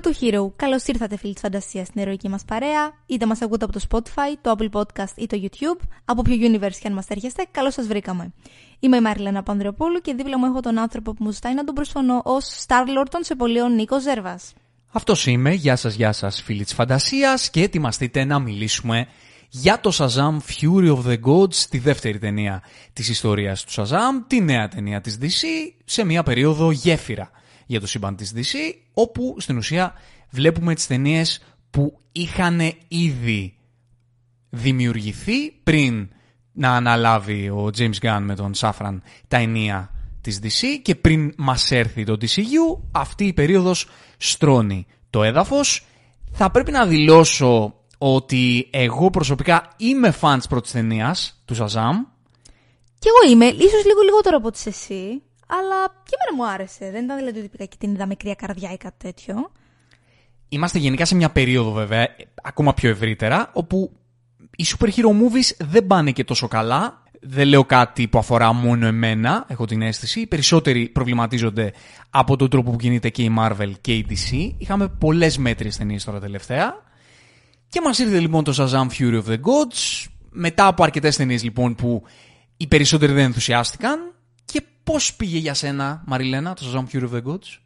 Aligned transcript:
Hero 0.00 0.06
to 0.06 0.22
Hero. 0.22 0.50
Καλώς 0.56 0.84
ήρθατε, 0.84 1.16
φίλοι 1.16 1.32
της 1.32 1.42
φαντασίας, 1.42 1.86
στην 1.86 2.00
ερωική 2.00 2.28
μας 2.28 2.44
παρέα. 2.44 2.92
Είτε 3.06 3.26
μας 3.26 3.42
ακούτε 3.42 3.64
από 3.64 3.72
το 3.72 3.80
Spotify, 3.90 4.36
το 4.40 4.54
Apple 4.58 4.70
Podcast 4.70 5.12
ή 5.16 5.26
το 5.26 5.40
YouTube. 5.42 5.86
Από 6.04 6.22
ποιο 6.22 6.36
universe 6.40 6.76
και 6.80 6.86
αν 6.86 6.92
μας 6.92 7.06
έρχεστε, 7.08 7.46
καλώς 7.50 7.74
σας 7.74 7.86
βρήκαμε. 7.86 8.32
Είμαι 8.80 8.96
η 8.96 9.00
Μαριλένα 9.00 9.42
Πανδρεοπούλου 9.42 10.00
και 10.00 10.14
δίπλα 10.14 10.38
μου 10.38 10.44
έχω 10.44 10.60
τον 10.60 10.78
άνθρωπο 10.78 11.14
που 11.14 11.24
μου 11.24 11.30
ζητάει 11.30 11.54
να 11.54 11.64
τον 11.64 11.74
προσφωνώ 11.74 12.20
ως 12.24 12.64
Star 12.66 12.82
Lord 12.98 13.06
των 13.10 13.24
Σεπολίων 13.24 13.74
Νίκο 13.74 14.00
Ζέρβας. 14.00 14.52
Αυτός 14.92 15.26
είμαι. 15.26 15.52
Γεια 15.52 15.76
σας, 15.76 15.94
γεια 15.94 16.12
σας, 16.12 16.42
φίλοι 16.42 16.64
της 16.64 16.74
φαντασίας 16.74 17.50
και 17.50 17.62
ετοιμαστείτε 17.62 18.24
να 18.24 18.38
μιλήσουμε 18.38 19.06
για 19.48 19.80
το 19.80 19.92
Shazam 19.94 20.36
Fury 20.36 20.96
of 20.96 21.06
the 21.06 21.18
Gods, 21.26 21.54
τη 21.54 21.78
δεύτερη 21.78 22.18
ταινία 22.18 22.62
της 22.92 23.08
ιστορίας 23.08 23.64
του 23.64 23.72
Shazam, 23.72 24.24
τη 24.26 24.40
νέα 24.40 24.68
ταινία 24.68 25.00
της 25.00 25.18
DC, 25.22 25.46
σε 25.84 26.04
μια 26.04 26.22
περίοδο 26.22 26.70
γέφυρα 26.70 27.30
για 27.70 27.80
το 27.80 27.86
σύμπαν 27.86 28.16
της 28.16 28.32
DC, 28.36 28.56
όπου 28.94 29.36
στην 29.38 29.56
ουσία 29.56 29.92
βλέπουμε 30.30 30.74
τις 30.74 30.86
ταινίες 30.86 31.42
που 31.70 32.00
είχαν 32.12 32.60
ήδη 32.88 33.56
δημιουργηθεί 34.50 35.50
πριν 35.50 36.08
να 36.52 36.70
αναλάβει 36.70 37.48
ο 37.48 37.70
James 37.76 37.98
Gunn 38.02 38.20
με 38.20 38.34
τον 38.34 38.54
Σάφραν 38.54 39.02
τα 39.28 39.36
ενία 39.36 39.94
της 40.20 40.40
DC 40.42 40.66
και 40.82 40.94
πριν 40.94 41.32
μας 41.36 41.70
έρθει 41.70 42.04
το 42.04 42.16
DCU, 42.20 42.82
αυτή 42.92 43.24
η 43.24 43.32
περίοδος 43.32 43.88
στρώνει 44.16 44.86
το 45.10 45.22
έδαφος. 45.22 45.86
Θα 46.32 46.50
πρέπει 46.50 46.70
να 46.70 46.86
δηλώσω 46.86 47.74
ότι 47.98 48.68
εγώ 48.70 49.10
προσωπικά 49.10 49.68
είμαι 49.76 50.10
φαν 50.10 50.38
της 50.38 50.46
πρώτης 50.46 50.72
ταινίας, 50.72 51.42
του 51.44 51.54
Shazam. 51.54 51.94
Κι 52.98 53.08
εγώ 53.08 53.32
είμαι, 53.32 53.46
ίσως 53.46 53.84
λίγο 53.84 54.00
λιγότερο 54.04 54.36
από 54.36 54.46
ότι 54.46 54.60
εσύ, 54.64 55.22
αλλά 55.58 56.02
και 56.04 56.16
εμένα 56.16 56.36
μου 56.36 56.52
άρεσε. 56.52 56.90
Δεν 56.90 57.04
ήταν 57.04 57.16
δηλαδή 57.16 57.38
ότι 57.38 57.48
πήγα 57.48 57.64
και 57.64 57.76
την 57.78 57.94
είδα 57.94 58.06
με 58.06 58.14
κρύα 58.14 58.34
καρδιά 58.34 58.72
ή 58.72 58.76
κάτι 58.76 58.96
τέτοιο. 58.98 59.50
Είμαστε 60.48 60.78
γενικά 60.78 61.04
σε 61.04 61.14
μια 61.14 61.30
περίοδο 61.30 61.70
βέβαια, 61.70 62.06
ακόμα 62.42 62.74
πιο 62.74 62.90
ευρύτερα, 62.90 63.50
όπου 63.52 63.92
οι 64.56 64.64
super 64.66 64.86
hero 64.86 65.08
movies 65.08 65.56
δεν 65.58 65.86
πάνε 65.86 66.10
και 66.10 66.24
τόσο 66.24 66.48
καλά. 66.48 67.02
Δεν 67.22 67.46
λέω 67.46 67.64
κάτι 67.64 68.08
που 68.08 68.18
αφορά 68.18 68.52
μόνο 68.52 68.86
εμένα, 68.86 69.44
έχω 69.48 69.64
την 69.64 69.82
αίσθηση. 69.82 70.20
Οι 70.20 70.26
περισσότεροι 70.26 70.88
προβληματίζονται 70.88 71.72
από 72.10 72.36
τον 72.36 72.50
τρόπο 72.50 72.70
που 72.70 72.76
κινείται 72.76 73.08
και 73.08 73.22
η 73.22 73.34
Marvel 73.38 73.72
και 73.80 73.94
η 73.94 74.06
DC. 74.08 74.54
Είχαμε 74.58 74.88
πολλές 74.88 75.38
μέτριες 75.38 75.76
ταινίες 75.76 76.04
τώρα 76.04 76.20
τελευταία. 76.20 76.74
Και 77.68 77.80
μας 77.84 77.98
ήρθε 77.98 78.18
λοιπόν 78.20 78.44
το 78.44 78.54
Shazam 78.56 78.86
Fury 78.98 79.22
of 79.22 79.26
the 79.26 79.36
Gods, 79.36 80.06
μετά 80.30 80.66
από 80.66 80.82
αρκετές 80.82 81.16
ταινίες 81.16 81.42
λοιπόν 81.42 81.74
που 81.74 82.02
οι 82.56 82.66
περισσότεροι 82.66 83.12
δεν 83.12 83.24
ενθουσιάστηκαν. 83.24 84.14
Και 84.90 84.96
πώς 84.96 85.14
πήγε 85.14 85.38
για 85.38 85.54
σένα, 85.54 86.02
Μαριλένα, 86.06 86.54
το 86.54 86.62
Shazam 86.64 86.94
Fury 86.94 87.02
of 87.02 87.12
the 87.12 87.22
Gods? 87.26 87.58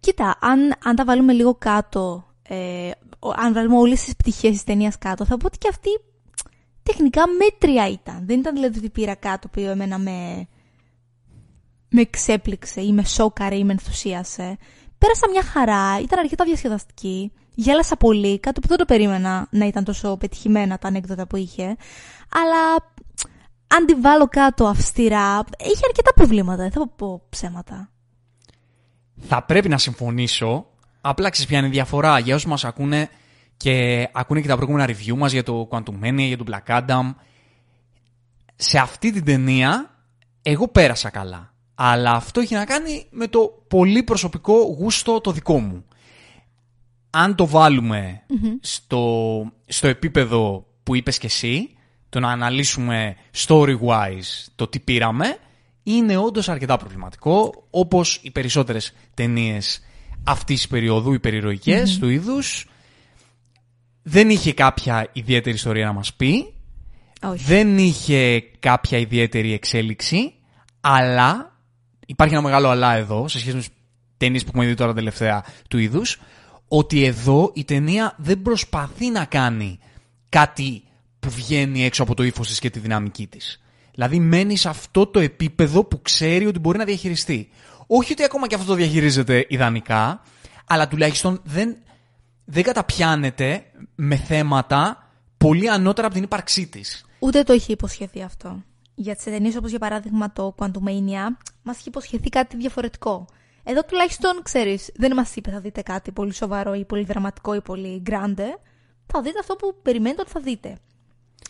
Κοίτα, 0.00 0.38
αν, 0.40 0.74
αν 0.84 0.96
τα 0.96 1.04
βάλουμε 1.04 1.32
λίγο 1.32 1.54
κάτω, 1.54 2.24
ε, 2.42 2.90
αν 3.36 3.52
βάλουμε 3.52 3.76
όλες 3.76 4.04
τις 4.04 4.16
πτυχές 4.16 4.50
της 4.50 4.64
ταινίας 4.64 4.98
κάτω, 4.98 5.24
θα 5.24 5.36
πω 5.36 5.46
ότι 5.46 5.58
και 5.58 5.68
αυτή 5.68 5.88
τεχνικά 6.82 7.22
μέτρια 7.28 7.88
ήταν. 7.88 8.26
Δεν 8.26 8.38
ήταν 8.38 8.54
δηλαδή 8.54 8.78
ότι 8.78 8.90
πήρα 8.90 9.14
κάτω 9.14 9.48
που 9.48 9.60
εμένα 9.60 9.98
με, 9.98 10.48
με 11.88 12.04
ξέπληξε 12.04 12.80
ή 12.80 12.92
με 12.92 13.04
σόκαρε 13.04 13.56
ή 13.56 13.64
με 13.64 13.72
ενθουσίασε. 13.72 14.58
Πέρασα 14.98 15.28
μια 15.30 15.42
χαρά, 15.42 16.00
ήταν 16.00 16.18
αρκετά 16.18 16.44
διασκεδαστική. 16.44 17.32
Γέλασα 17.54 17.96
πολύ, 17.96 18.40
κάτι 18.40 18.60
που 18.60 18.68
δεν 18.68 18.76
το 18.78 18.84
περίμενα 18.84 19.46
να 19.50 19.66
ήταν 19.66 19.84
τόσο 19.84 20.16
πετυχημένα 20.16 20.78
τα 20.78 20.88
ανέκδοτα 20.88 21.26
που 21.26 21.36
είχε. 21.36 21.76
Αλλά 22.32 22.92
αν 23.76 23.86
τη 23.86 23.94
βάλω 23.94 24.28
κάτω 24.28 24.66
αυστηρά, 24.66 25.44
έχει 25.58 25.80
αρκετά 25.84 26.12
προβλήματα, 26.14 26.62
δεν 26.62 26.70
θα 26.70 26.88
πω 26.88 27.22
ψέματα. 27.28 27.90
Θα 29.16 29.42
πρέπει 29.42 29.68
να 29.68 29.78
συμφωνήσω. 29.78 30.66
Απλά 31.00 31.30
ξέρεις 31.30 31.48
ποια 31.48 31.58
είναι 31.58 31.66
η 31.66 31.70
διαφορά 31.70 32.18
για 32.18 32.34
όσους 32.34 32.48
μας 32.48 32.64
ακούνε 32.64 33.08
και 33.56 34.08
ακούνε 34.12 34.40
και 34.40 34.48
τα 34.48 34.56
προηγούμενα 34.56 34.92
review 34.92 35.16
μας 35.16 35.32
για 35.32 35.42
το 35.42 35.68
Quantum 35.70 36.04
Mania, 36.04 36.26
για 36.26 36.36
τον 36.36 36.46
Black 36.50 36.80
Adam. 36.80 37.14
Σε 38.56 38.78
αυτή 38.78 39.12
την 39.12 39.24
ταινία 39.24 39.90
εγώ 40.42 40.68
πέρασα 40.68 41.10
καλά. 41.10 41.52
Αλλά 41.74 42.10
αυτό 42.10 42.40
έχει 42.40 42.54
να 42.54 42.64
κάνει 42.64 43.06
με 43.10 43.26
το 43.26 43.64
πολύ 43.68 44.02
προσωπικό 44.02 44.54
γούστο 44.54 45.20
το 45.20 45.32
δικό 45.32 45.58
μου. 45.58 45.84
Αν 47.10 47.34
το 47.34 47.46
βαλουμε 47.46 48.22
στο, 48.60 49.44
στο 49.66 49.88
επίπεδο 49.88 50.66
που 50.82 50.94
είπες 50.94 51.18
και 51.18 51.26
εσύ, 51.26 51.74
το 52.10 52.20
να 52.20 52.30
αναλύσουμε 52.30 53.16
story-wise 53.46 54.46
το 54.54 54.66
τι 54.68 54.80
πήραμε, 54.80 55.38
είναι 55.82 56.16
όντως 56.16 56.48
αρκετά 56.48 56.76
προβληματικό, 56.76 57.66
όπως 57.70 58.20
οι 58.22 58.30
περισσότερες 58.30 58.92
ταινίες 59.14 59.84
αυτής 60.24 60.56
της 60.56 60.68
περίοδου, 60.68 61.12
οι 61.12 61.18
περιρροικες 61.18 61.98
του 61.98 62.08
είδους. 62.08 62.68
Δεν 64.02 64.30
είχε 64.30 64.52
κάποια 64.52 65.08
ιδιαίτερη 65.12 65.56
ιστορία 65.56 65.86
να 65.86 65.92
μας 65.92 66.14
πει, 66.14 66.54
δεν 67.20 67.78
είχε 67.78 68.40
κάποια 68.40 68.98
ιδιαίτερη 68.98 69.52
εξέλιξη, 69.52 70.34
αλλά 70.80 71.58
υπάρχει 72.06 72.34
ένα 72.34 72.42
μεγάλο 72.42 72.68
αλλά 72.68 72.96
εδώ, 72.96 73.28
σε 73.28 73.38
σχέση 73.38 73.54
με 73.54 73.60
τις 73.60 73.70
ταινίες 74.16 74.42
που 74.42 74.48
έχουμε 74.48 74.66
δει 74.66 74.74
τώρα 74.74 74.94
τελευταία 74.94 75.44
του 75.68 75.78
είδους, 75.78 76.20
ότι 76.68 77.04
εδώ 77.04 77.50
η 77.54 77.64
ταινία 77.64 78.14
δεν 78.18 78.42
προσπαθεί 78.42 79.10
να 79.10 79.24
κάνει 79.24 79.78
κάτι 80.28 80.82
που 81.20 81.30
βγαίνει 81.30 81.84
έξω 81.84 82.02
από 82.02 82.14
το 82.14 82.22
ύφος 82.22 82.48
της 82.48 82.58
και 82.58 82.70
τη 82.70 82.78
δυναμική 82.78 83.26
της. 83.26 83.62
Δηλαδή 83.94 84.20
μένει 84.20 84.56
σε 84.56 84.68
αυτό 84.68 85.06
το 85.06 85.18
επίπεδο 85.18 85.84
που 85.84 86.02
ξέρει 86.02 86.46
ότι 86.46 86.58
μπορεί 86.58 86.78
να 86.78 86.84
διαχειριστεί. 86.84 87.48
Όχι 87.86 88.12
ότι 88.12 88.24
ακόμα 88.24 88.46
και 88.46 88.54
αυτό 88.54 88.66
το 88.66 88.74
διαχειρίζεται 88.74 89.46
ιδανικά, 89.48 90.22
αλλά 90.66 90.88
τουλάχιστον 90.88 91.40
δεν, 91.44 91.76
δεν 92.44 92.62
καταπιάνεται 92.62 93.64
με 93.94 94.16
θέματα 94.16 95.10
πολύ 95.36 95.70
ανώτερα 95.70 96.06
από 96.06 96.14
την 96.16 96.24
ύπαρξή 96.24 96.66
της. 96.66 97.04
Ούτε 97.18 97.42
το 97.42 97.52
είχε 97.52 97.72
υποσχεθεί 97.72 98.22
αυτό. 98.22 98.62
Για 98.94 99.14
τις 99.14 99.24
ταινίες 99.24 99.56
όπως 99.56 99.70
για 99.70 99.78
παράδειγμα 99.78 100.32
το 100.32 100.54
Quantumania, 100.58 101.26
μας 101.62 101.78
είχε 101.78 101.88
υποσχεθεί 101.88 102.28
κάτι 102.28 102.56
διαφορετικό. 102.56 103.26
Εδώ 103.62 103.84
τουλάχιστον 103.84 104.40
ξέρεις, 104.42 104.90
δεν 104.94 105.14
μας 105.14 105.36
είπε 105.36 105.50
θα 105.50 105.60
δείτε 105.60 105.82
κάτι 105.82 106.12
πολύ 106.12 106.34
σοβαρό 106.34 106.74
ή 106.74 106.84
πολύ 106.84 107.04
δραματικό 107.04 107.54
ή 107.54 107.60
πολύ 107.60 108.02
grande. 108.06 108.46
Θα 109.06 109.22
δείτε 109.22 109.38
αυτό 109.40 109.54
που 109.54 109.76
περιμένετε 109.82 110.20
ότι 110.20 110.30
θα 110.30 110.40
δείτε. 110.40 110.78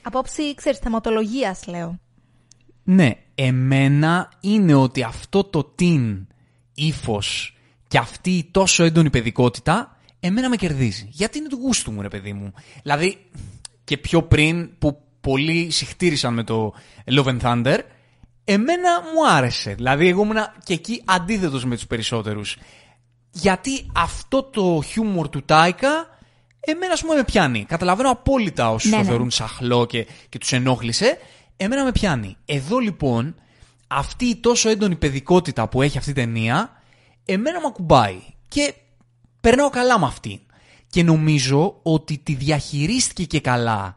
Απόψη, 0.03 0.55
ξέρεις, 0.55 0.79
θεματολογίας 0.79 1.67
λέω. 1.67 1.99
Ναι, 2.83 3.11
εμένα 3.35 4.33
είναι 4.41 4.75
ότι 4.75 5.03
αυτό 5.03 5.45
το 5.45 5.65
την 5.65 6.27
ύφος 6.75 7.57
και 7.89 7.99
αυτή 7.99 8.31
η 8.31 8.45
τόσο 8.51 8.85
έντονη 8.85 9.11
παιδικότητα 9.11 10.01
εμένα 10.21 10.49
με 10.49 10.57
κερδίζει. 10.57 11.09
Γιατί 11.11 11.39
είναι 11.39 11.49
του 11.49 11.59
γούστου 11.63 11.93
μου, 11.93 12.03
ρε 12.03 12.09
παιδί 12.09 12.33
μου. 12.33 12.53
Δηλαδή, 12.83 13.27
και 13.85 13.97
πιο 13.97 14.23
πριν 14.23 14.79
που 14.79 15.03
πολλοί 15.21 15.71
συχτήρισαν 15.71 16.35
με 16.35 16.45
το 16.45 16.75
Love 17.05 17.25
and 17.25 17.41
Thunder, 17.41 17.79
εμένα 18.45 19.01
μου 19.01 19.29
άρεσε. 19.31 19.75
Δηλαδή, 19.75 20.09
εγώ 20.09 20.23
ήμουν 20.23 20.37
και 20.65 20.73
εκεί 20.73 21.03
αντίθετος 21.05 21.65
με 21.65 21.75
τους 21.75 21.87
περισσότερους. 21.87 22.57
Γιατί 23.31 23.91
αυτό 23.95 24.43
το 24.43 24.83
χιούμορ 24.87 25.29
του 25.29 25.43
Τάικα 25.43 26.19
εμένα, 26.61 26.93
ας 26.93 27.01
πούμε, 27.01 27.15
με 27.15 27.25
πιάνει. 27.25 27.65
Καταλαβαίνω 27.65 28.11
απόλυτα 28.11 28.71
όσους 28.71 28.91
Ναι, 28.91 28.97
το 28.97 29.03
ναι. 29.03 29.09
θεωρούν 29.09 29.31
σαχλό 29.31 29.87
και, 29.87 30.07
και 30.29 30.39
τους 30.39 30.53
ενόχλησε. 30.53 31.19
Εμένα 31.57 31.85
με 31.85 31.93
πιάνει. 31.93 32.37
Εδώ 32.45 32.79
λοιπόν, 32.79 33.35
αυτή 33.89 34.25
η 34.25 34.37
τόσο 34.37 34.69
έντονη 34.69 34.97
παιδικότητα 34.97 35.69
που 35.69 35.83
έχει 35.83 35.99
αυτή 35.99 36.11
η 36.11 36.15
ταινία, 36.15 36.83
εμένα 37.25 37.61
με 37.61 37.67
ακουμπάει. 37.67 38.21
Και 38.49 38.75
περνάω 39.41 39.71
καλά 39.71 39.99
με 39.99 40.07
αυτή. 40.07 40.41
Και 40.91 41.03
νομίζω 41.03 41.79
ότι 41.83 42.19
τη 42.19 42.35
διαχειρίστηκε 42.35 43.25
και 43.25 43.41
καλά 43.41 43.97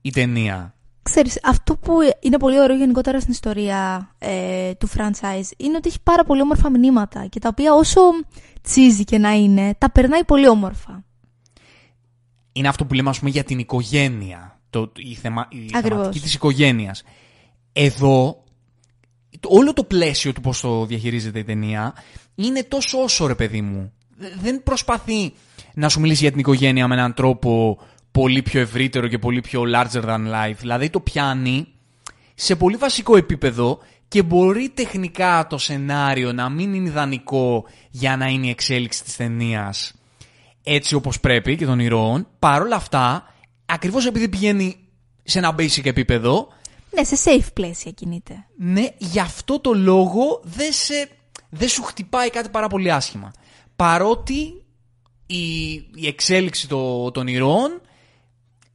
η 0.00 0.10
ταινία. 0.10 0.72
Ξέρεις, 1.02 1.38
αυτό 1.42 1.76
που 1.76 1.98
είναι 2.20 2.38
πολύ 2.38 2.60
ωραίο 2.60 2.76
γενικότερα 2.76 3.20
στην 3.20 3.32
ιστορία 3.32 4.10
ε, 4.18 4.74
του 4.74 4.88
franchise 4.88 5.50
είναι 5.56 5.76
ότι 5.76 5.88
έχει 5.88 5.98
πάρα 6.02 6.24
πολύ 6.24 6.40
όμορφα 6.40 6.70
μηνύματα 6.70 7.26
και 7.26 7.38
τα 7.38 7.48
οποία 7.48 7.74
όσο 7.74 8.00
τσίζι 8.62 9.04
και 9.04 9.18
να 9.18 9.30
είναι, 9.30 9.74
τα 9.78 9.90
περνάει 9.90 10.24
πολύ 10.24 10.48
όμορφα. 10.48 11.04
Είναι 12.58 12.68
αυτό 12.68 12.84
που 12.84 12.94
λέμε 12.94 13.08
ας 13.10 13.18
πούμε 13.18 13.30
για 13.30 13.44
την 13.44 13.58
οικογένεια. 13.58 14.60
Το, 14.70 14.92
η, 14.96 15.14
θεμα, 15.14 15.48
η 15.50 15.70
Ακριβώς. 15.72 15.98
θεματική 15.98 16.20
της 16.24 16.34
οικογένειας. 16.34 17.02
Εδώ, 17.72 18.44
το- 19.40 19.48
όλο 19.52 19.72
το 19.72 19.84
πλαίσιο 19.84 20.32
του 20.32 20.40
πώς 20.40 20.60
το 20.60 20.86
διαχειρίζεται 20.86 21.38
η 21.38 21.44
ταινία 21.44 21.94
είναι 22.34 22.62
τόσο 22.62 22.98
όσο 22.98 23.26
ρε 23.26 23.34
παιδί 23.34 23.60
μου. 23.60 23.92
Δε- 24.16 24.28
Δεν 24.40 24.62
προσπαθεί 24.62 25.32
να 25.74 25.88
σου 25.88 26.00
μιλήσει 26.00 26.22
για 26.22 26.30
την 26.30 26.40
οικογένεια 26.40 26.88
με 26.88 26.94
έναν 26.94 27.14
τρόπο 27.14 27.78
πολύ 28.12 28.42
πιο 28.42 28.60
ευρύτερο 28.60 29.08
και 29.08 29.18
πολύ 29.18 29.40
πιο 29.40 29.62
larger 29.74 30.04
than 30.04 30.20
life. 30.32 30.54
Δηλαδή 30.58 30.90
το 30.90 31.00
πιάνει 31.00 31.66
σε 32.34 32.56
πολύ 32.56 32.76
βασικό 32.76 33.16
επίπεδο 33.16 33.78
και 34.08 34.22
μπορεί 34.22 34.68
τεχνικά 34.68 35.46
το 35.48 35.58
σενάριο 35.58 36.32
να 36.32 36.48
μην 36.48 36.74
είναι 36.74 36.88
ιδανικό 36.88 37.64
για 37.90 38.16
να 38.16 38.26
είναι 38.26 38.46
η 38.46 38.50
εξέλιξη 38.50 39.04
της 39.04 39.16
ταινίας 39.16 39.92
έτσι 40.74 40.94
όπως 40.94 41.20
πρέπει 41.20 41.56
και 41.56 41.66
των 41.66 41.78
ηρώων. 41.78 42.26
Παρ' 42.38 42.62
όλα 42.62 42.76
αυτά, 42.76 43.34
ακριβώς 43.66 44.06
επειδή 44.06 44.28
πηγαίνει 44.28 44.76
σε 45.22 45.38
ένα 45.38 45.54
basic 45.58 45.84
επίπεδο, 45.86 46.48
Ναι, 46.90 47.04
σε 47.04 47.16
safe 47.24 47.48
πλαίσια 47.54 47.90
κινείται. 47.90 48.46
ναι, 48.56 48.86
γι' 48.98 49.20
αυτό 49.20 49.60
το 49.60 49.74
λόγο 49.74 50.40
δεν, 50.42 50.72
σε, 50.72 51.08
δεν 51.50 51.68
σου 51.68 51.82
χτυπάει 51.82 52.30
κάτι 52.30 52.48
πάρα 52.48 52.68
πολύ 52.68 52.92
άσχημα. 52.92 53.32
Παρότι 53.76 54.64
η, 55.26 55.72
η 55.94 56.06
εξέλιξη 56.06 56.68
το, 56.68 57.10
των 57.10 57.26
ηρώων 57.26 57.80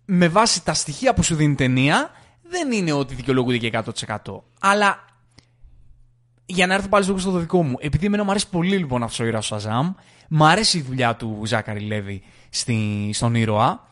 με 0.06 0.28
βάση 0.28 0.63
τα 0.63 0.74
στοιχεία 0.74 1.13
που 1.13 1.24
σου 1.24 1.36
δίνει 1.36 1.51
η 1.51 1.56
ταινία 1.56 2.12
δεν 2.42 2.72
είναι 2.72 2.92
ότι 2.92 3.16
δικαιολογούνται 3.16 3.57
και 3.57 3.72
100%. 4.07 4.18
Αλλά 4.60 5.06
για 6.45 6.68
να 6.68 6.74
έρθω 6.74 6.88
πάλι 6.88 7.04
στο 7.04 7.18
στο 7.18 7.31
δικό 7.31 7.63
μου, 7.63 7.75
επειδή 7.80 8.06
εμένα 8.06 8.24
μου 8.24 8.30
αρέσει 8.30 8.50
πολύ 8.50 8.78
λοιπόν 8.78 9.04
αυτός 9.04 9.19
ο 9.19 9.25
ήρωας 9.25 9.45
Σαζάμ, 9.45 9.94
μου 10.30 10.45
αρέσει 10.45 10.78
η 10.78 10.81
δουλειά 10.81 11.16
του 11.16 11.42
Ζάκαρη 11.45 11.80
Λέβη 11.80 12.22
στη, 12.50 13.10
στον 13.13 13.36
ήρωα, 13.36 13.88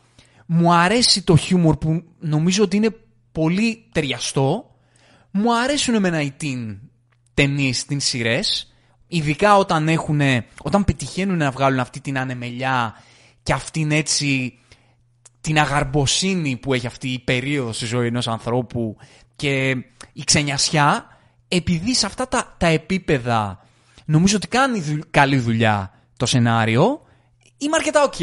μου 0.45 0.73
αρέσει 0.73 1.23
το 1.23 1.35
χιούμορ 1.35 1.77
που 1.77 2.03
νομίζω 2.19 2.63
ότι 2.63 2.75
είναι 2.77 2.95
πολύ 3.31 3.85
ταιριαστό, 3.91 4.75
μου 5.31 5.55
αρέσουν 5.55 5.95
εμένα 5.95 6.21
οι 6.21 6.33
teen 6.41 6.77
ταινίες, 7.33 7.85
teen 7.89 7.97
σειρές, 7.99 8.73
ειδικά 9.07 9.57
όταν, 9.57 9.87
έχουν, 9.87 10.21
όταν 10.61 10.83
πετυχαίνουν 10.83 11.37
να 11.37 11.51
βγάλουν 11.51 11.79
αυτή 11.79 11.99
την 11.99 12.17
ανεμελιά 12.17 12.93
και 13.43 13.53
αυτήν 13.53 13.91
έτσι 13.91 14.59
την 15.41 15.59
αγαρμποσύνη 15.59 16.57
που 16.57 16.73
έχει 16.73 16.87
αυτή 16.87 17.09
η 17.09 17.19
περίοδος 17.19 17.75
στη 17.75 17.85
ζωή 17.85 18.07
ενός 18.07 18.27
ανθρώπου 18.27 18.97
και 19.35 19.69
η 20.13 20.23
ξεγνοιασιά, 20.23 21.10
επειδή 21.53 21.95
σε 21.95 22.05
αυτά 22.05 22.27
τα, 22.27 22.55
τα 22.57 22.67
επίπεδα 22.67 23.65
νομίζω 24.05 24.35
ότι 24.35 24.47
κάνει 24.47 24.81
δουλ- 24.81 25.03
καλή 25.11 25.37
δουλειά 25.37 25.91
το 26.17 26.25
σενάριο, 26.25 27.01
είμαι 27.57 27.75
αρκετά 27.75 28.03
οκ. 28.03 28.15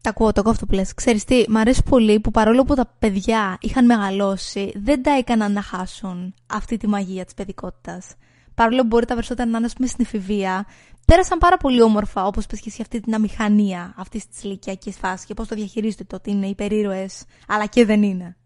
Τα 0.00 0.10
ακούω, 0.10 0.32
το 0.32 0.40
ακούω 0.40 0.52
αυτό 0.52 0.66
που 0.66 0.74
λες. 0.74 0.94
Ξέρεις 0.94 1.24
τι, 1.24 1.44
μ' 1.48 1.56
αρέσει 1.56 1.82
πολύ 1.82 2.20
που 2.20 2.30
παρόλο 2.30 2.64
που 2.64 2.74
τα 2.74 2.94
παιδιά 2.98 3.56
είχαν 3.60 3.84
μεγαλώσει, 3.84 4.72
δεν 4.74 5.02
τα 5.02 5.10
έκαναν 5.10 5.52
να 5.52 5.62
χάσουν 5.62 6.34
αυτή 6.46 6.76
τη 6.76 6.86
μαγεία 6.86 7.24
της 7.24 7.34
παιδικότητας. 7.34 8.06
Παρόλο 8.54 8.80
που 8.80 8.86
μπορεί 8.86 9.06
τα 9.06 9.14
περισσότερα 9.14 9.50
να 9.50 9.56
είναι 9.56 9.66
ας 9.66 9.72
πούμε, 9.72 9.88
στην 9.88 10.04
εφηβεία, 10.04 10.66
πέρασαν 11.04 11.38
πάρα 11.38 11.56
πολύ 11.56 11.82
όμορφα, 11.82 12.26
όπως 12.26 12.46
πες 12.46 12.60
και 12.60 12.68
εσύ, 12.68 12.82
αυτή 12.82 13.00
την 13.00 13.14
αμηχανία 13.14 13.94
αυτής 13.96 14.28
της 14.28 14.42
ηλικιακής 14.42 14.96
φάσης 14.96 15.26
και 15.26 15.34
πώς 15.34 15.48
το 15.48 15.54
διαχειρίζονται 15.54 16.04
το 16.04 16.16
ότι 16.16 16.30
είναι 16.30 16.46
υπερήρωες, 16.46 17.24
αλλά 17.48 17.66
και 17.66 17.84
δεν 17.84 18.02
είναι. 18.02 18.36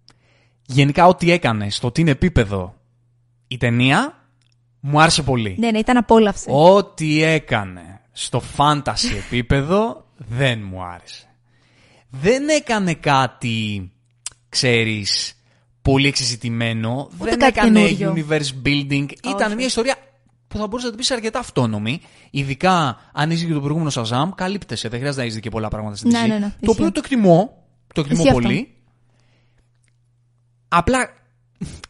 Γενικά 0.67 1.07
ό,τι 1.07 1.31
έκανες 1.31 1.77
στο 1.77 1.91
τι 1.91 2.01
είναι 2.01 2.11
επίπεδο 2.11 2.76
η 3.49 3.57
ταινία, 3.57 4.25
μου 4.81 5.01
άρεσε 5.01 5.23
πολύ. 5.23 5.57
Ναι, 5.59 5.71
ναι, 5.71 5.79
ήταν 5.79 5.97
απόλαυση. 5.97 6.49
Ό,τι 6.51 7.23
έκανε 7.23 8.01
στο 8.13 8.43
fantasy 8.57 9.15
επίπεδο 9.27 10.07
δεν 10.17 10.63
μου 10.71 10.83
άρεσε. 10.83 11.21
Δεν 12.11 12.49
έκανε 12.49 12.95
κάτι, 12.95 13.91
ξέρεις, 14.49 15.35
πολύ 15.83 16.07
εξεζητημένο. 16.09 17.09
δεν 17.19 17.39
κάτι 17.39 17.59
έκανε 17.59 17.89
καινούριο. 17.89 18.13
universe 18.29 18.67
building. 18.67 19.07
Ήταν 19.25 19.55
μια 19.55 19.67
ιστορία 19.67 19.97
που 20.49 20.59
θα 20.59 20.67
μπορούσε 20.67 20.85
να 20.85 20.91
την 20.91 21.01
πεις 21.01 21.11
αρκετά 21.11 21.39
αυτόνομη. 21.39 22.01
Ειδικά 22.31 22.99
αν 23.13 23.31
είσαι 23.31 23.45
και 23.47 23.53
το 23.53 23.61
προηγούμενο 23.61 23.91
Shazam, 23.95 24.29
καλύπτεσαι. 24.35 24.89
Δεν 24.89 24.99
χρειάζεται 24.99 25.17
να 25.21 25.23
έχεις 25.23 25.35
δει 25.35 25.43
και 25.43 25.51
πολλά 25.51 25.69
πράγματα 25.69 25.97
στην 25.97 26.11
Ναι, 26.11 26.23
DC. 26.25 26.29
ναι, 26.29 26.35
ναι, 26.35 26.41
Το 26.41 26.47
ισχύει. 26.61 26.71
οποίο 26.71 26.93
το 26.93 27.01
εκτιμώ. 27.05 27.65
Το 27.95 28.01
εκτιμώ 28.01 28.23
Ισχύει 28.23 28.29
αυτό. 28.37 28.41
πολύ. 28.43 28.75
Απλά, 30.69 31.09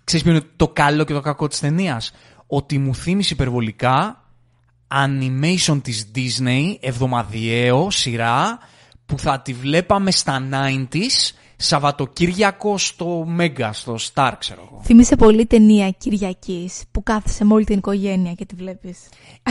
ξέρεις 0.05 0.25
ποιο 0.25 0.35
είναι 0.35 0.45
το 0.57 0.69
καλό 0.69 1.05
και 1.05 1.13
το 1.13 1.21
κακό 1.21 1.49
της 1.49 1.59
ταινίας; 1.61 2.13
Ότι 2.47 2.79
μου 2.79 2.95
θύμισε 2.95 3.33
υπερβολικά 3.35 4.25
animation 4.89 5.81
της 5.83 6.11
Disney, 6.15 6.77
εβδομαδιαίο, 6.81 7.91
σειρά, 7.91 8.59
που 9.07 9.19
θα 9.19 9.41
τη 9.41 9.53
βλέπαμε 9.53 10.11
στα 10.11 10.49
90s, 10.53 11.33
Σαββατοκύριακο 11.57 12.79
στο 12.79 13.27
Mega, 13.39 13.71
στο 13.73 13.97
Star, 14.15 14.33
ξέρω 14.39 14.69
εγώ. 14.71 14.81
Θυμήσε 14.85 15.17
πολύ 15.17 15.47
ταινία 15.47 15.91
Κυριακής 15.91 16.83
που 16.91 17.03
κάθεσαι 17.03 17.45
με 17.45 17.55
όλη 17.55 17.65
την 17.65 17.79
οικογένεια 17.79 18.33
και 18.33 18.45
τη 18.45 18.55
βλέπεις. 18.55 18.99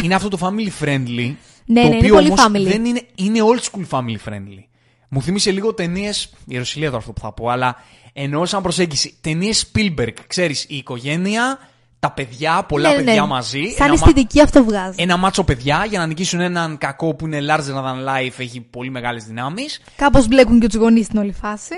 είναι 0.03 0.15
αυτό 0.15 0.29
το 0.29 0.38
family 0.41 0.83
friendly, 0.83 1.33
Ναι, 1.65 1.81
το 1.81 1.88
ναι, 1.88 1.95
είναι 1.95 1.95
οποίο 1.95 2.13
πολύ 2.13 2.27
όμως 2.27 2.45
family. 2.45 2.68
δεν 2.68 2.85
είναι, 2.85 3.01
είναι 3.15 3.39
old 3.41 3.59
school 3.71 3.97
family 3.97 4.29
friendly. 4.29 4.63
Μου 5.09 5.21
θύμισε 5.21 5.51
λίγο 5.51 5.73
ταινίες. 5.73 6.33
Η 6.47 6.57
Ρωσιλία 6.57 6.88
εδώ 6.88 6.97
αυτό 6.97 7.11
που 7.11 7.19
θα 7.19 7.33
πω, 7.33 7.50
αλλά 7.50 7.75
εννοώ 8.17 8.45
σαν 8.45 8.62
προσέγγιση. 8.62 9.17
Ταινίες 9.21 9.71
Spielberg. 9.73 10.13
Ξέρεις, 10.27 10.63
η 10.63 10.75
οικογένεια, 10.77 11.59
τα 12.00 12.12
παιδιά, 12.12 12.63
πολλά 12.67 12.89
Ναι, 12.89 12.95
ναι, 12.95 13.03
παιδιά 13.03 13.21
ναι. 13.21 13.27
μαζί. 13.27 13.62
Σαν 13.63 13.75
ένα, 13.77 13.88
μα- 13.88 13.94
αισθητική 13.94 14.41
αυτό 14.41 14.63
βγάζει. 14.63 14.95
ένα 15.01 15.17
μάτσο 15.17 15.44
παιδιά 15.44 15.85
για 15.89 16.00
να 16.00 16.06
νικήσουν 16.07 16.39
έναν 16.39 16.77
κακό 16.77 17.13
που 17.15 17.25
είναι 17.25 17.39
larger 17.50 17.75
than 17.75 18.07
life, 18.07 18.33
έχει 18.38 18.62
πολύ 18.62 18.89
μεγάλες 18.89 19.23
δυνάμεις. 19.23 19.81
Κάπως 19.95 20.27
μπλέκουν 20.27 20.59
και 20.59 20.67
τους 20.67 20.75
γονείς 20.79 21.06
στην 21.06 21.19
όλη 21.19 21.31
φάση. 21.33 21.75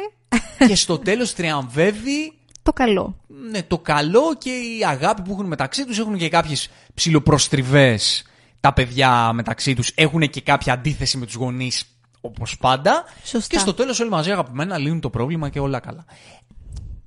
και 0.68 0.76
στο 0.76 0.98
τέλος 0.98 1.34
τριαμβεύει 1.34 2.34
Το 2.64 2.74
καλό. 2.74 3.18
ναι, 3.52 3.64
το 3.64 3.80
καλό 3.80 4.22
και 4.38 4.50
η 4.50 4.86
αγάπη 4.88 5.22
που 5.22 5.32
έχουν 5.32 5.46
μεταξύ 5.46 5.86
τους. 5.86 6.00
Έχουν 6.00 6.18
και 6.18 6.30
κάποιες 6.30 6.70
ψιλοπροστριβές 6.94 8.24
τα 8.60 8.74
παιδιά 8.74 9.32
μεταξύ 9.34 9.74
τους. 9.74 9.92
Έχουν 9.96 10.30
και 10.30 10.42
κάποια 10.42 10.74
αντίθεση 10.74 11.18
με 11.18 11.26
τους 11.26 11.36
γονείς 11.36 11.84
όπως 12.22 12.58
πάντα. 12.58 13.04
Σωστά. 13.24 13.56
Και 13.56 13.60
στο 13.60 13.74
τέλος 13.74 14.00
όλοι 14.00 14.10
μαζί 14.10 14.32
αγαπημένα 14.32 14.78
λύνουν 14.78 15.00
το 15.00 15.10
πρόβλημα 15.10 15.50
και 15.50 15.60
όλα 15.60 15.80
καλά. 15.80 16.06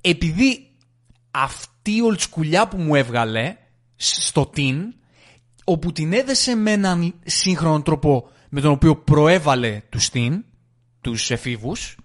Επειδή 0.01 0.75
αυτή 1.31 1.91
η 1.95 2.01
ολτσκουλιά 2.01 2.67
που 2.67 2.77
μου 2.77 2.95
έβγαλε 2.95 3.55
σ- 3.95 4.21
στο 4.21 4.45
την, 4.45 4.93
όπου 5.63 5.91
την 5.91 6.13
έδεσε 6.13 6.55
με 6.55 6.71
έναν 6.71 7.13
σύγχρονο 7.25 7.81
τρόπο 7.81 8.29
με 8.49 8.61
τον 8.61 8.71
οποίο 8.71 8.95
προέβαλε 8.97 9.81
τους 9.89 10.09
την, 10.09 10.45
τους 11.01 11.31
εφήβους, 11.31 11.97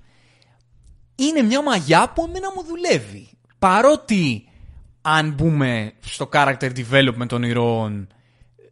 είναι 1.14 1.42
μια 1.42 1.62
μαγιά 1.62 2.12
που 2.12 2.24
εμένα 2.28 2.52
μου 2.54 2.62
δουλεύει. 2.64 3.28
Παρότι 3.58 4.48
αν 5.02 5.32
μπούμε 5.32 5.92
στο 6.00 6.28
character 6.32 6.70
development 6.76 7.26
των 7.26 7.42
ηρώων 7.42 8.08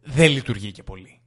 δεν 0.03 0.31
λειτουργεί 0.31 0.71
και 0.71 0.83
πολύ. 0.83 1.19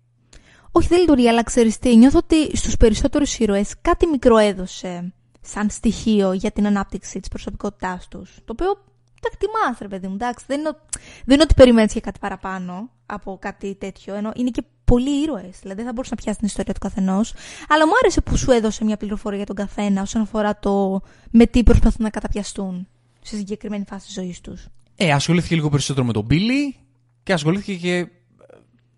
Όχι, 0.78 0.88
δεν 0.88 0.98
λειτουργεί, 1.00 1.28
αλλά 1.28 1.42
ξέρεις 1.42 1.78
τι, 1.78 1.96
νιώθω 1.96 2.18
ότι 2.18 2.56
στους 2.56 2.76
περισσότερους 2.76 3.38
ήρωες 3.38 3.74
κάτι 3.82 4.06
μικρό 4.06 4.36
έδωσε 4.36 5.12
σαν 5.40 5.70
στοιχείο 5.70 6.32
για 6.32 6.50
την 6.50 6.66
ανάπτυξη 6.66 7.20
της 7.20 7.28
προσωπικότητάς 7.28 8.08
τους. 8.08 8.34
Το 8.44 8.52
οποίο 8.52 8.74
τα 9.20 9.28
εκτιμάς, 9.32 9.78
ρε 9.80 9.88
παιδί 9.88 10.06
μου, 10.08 10.14
εντάξει. 10.14 10.44
Δεν 10.48 10.58
είναι, 10.58 10.68
ο- 10.68 10.78
δεν 11.24 11.34
είναι 11.34 11.42
ότι 11.42 11.54
περιμένεις 11.54 11.92
για 11.92 12.00
κάτι 12.00 12.18
παραπάνω 12.18 12.90
από 13.06 13.38
κάτι 13.40 13.74
τέτοιο, 13.74 14.14
ενώ 14.14 14.32
είναι 14.36 14.50
και 14.50 14.62
πολλοί 14.84 15.22
ήρωες. 15.22 15.58
Δηλαδή 15.60 15.76
δεν 15.76 15.84
θα 15.86 15.92
μπορούσε 15.92 16.14
να 16.16 16.22
πιάσεις 16.22 16.38
την 16.38 16.46
ιστορία 16.46 16.72
του 16.74 16.80
καθενός. 16.80 17.34
Αλλά 17.68 17.86
μου 17.86 17.92
άρεσε 18.02 18.20
που 18.20 18.36
σου 18.36 18.50
έδωσε 18.50 18.84
μια 18.84 18.96
πληροφορία 18.96 19.36
για 19.36 19.46
τον 19.46 19.56
καθένα 19.56 20.02
όσον 20.02 20.22
αφορά 20.22 20.58
το 20.58 21.00
με 21.30 21.46
τι 21.46 21.62
προσπαθούν 21.62 22.02
να 22.04 22.10
καταπιαστούν 22.10 22.88
σε 23.22 23.36
συγκεκριμένη 23.36 23.84
φάση 23.88 24.04
της 24.06 24.14
ζωής 24.14 24.40
τους. 24.40 24.66
Ε, 24.96 25.12
ασχολήθηκε 25.12 25.54
λίγο 25.54 25.68
περισσότερο 25.68 26.06
με 26.06 26.12
τον 26.12 26.26
Billy 26.30 26.74
και 27.22 27.32
ασχολήθηκε 27.32 27.74
και 27.74 27.96
ε, 27.96 28.06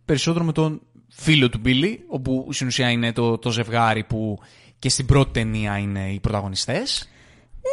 περισσότερο 0.05 0.45
με 0.45 0.53
τον 0.53 0.83
φίλο 1.11 1.49
του 1.49 1.61
Billy, 1.65 1.97
όπου 2.09 2.49
στην 2.51 2.67
ουσία 2.67 2.91
είναι 2.91 3.13
το, 3.13 3.39
το 3.39 3.51
ζευγάρι 3.51 4.05
που 4.05 4.39
και 4.79 4.89
στην 4.89 5.07
πρώτη 5.07 5.31
ταινία 5.31 5.79
είναι 5.79 6.13
οι 6.13 6.21
πρωταγωνιστές. 6.21 7.09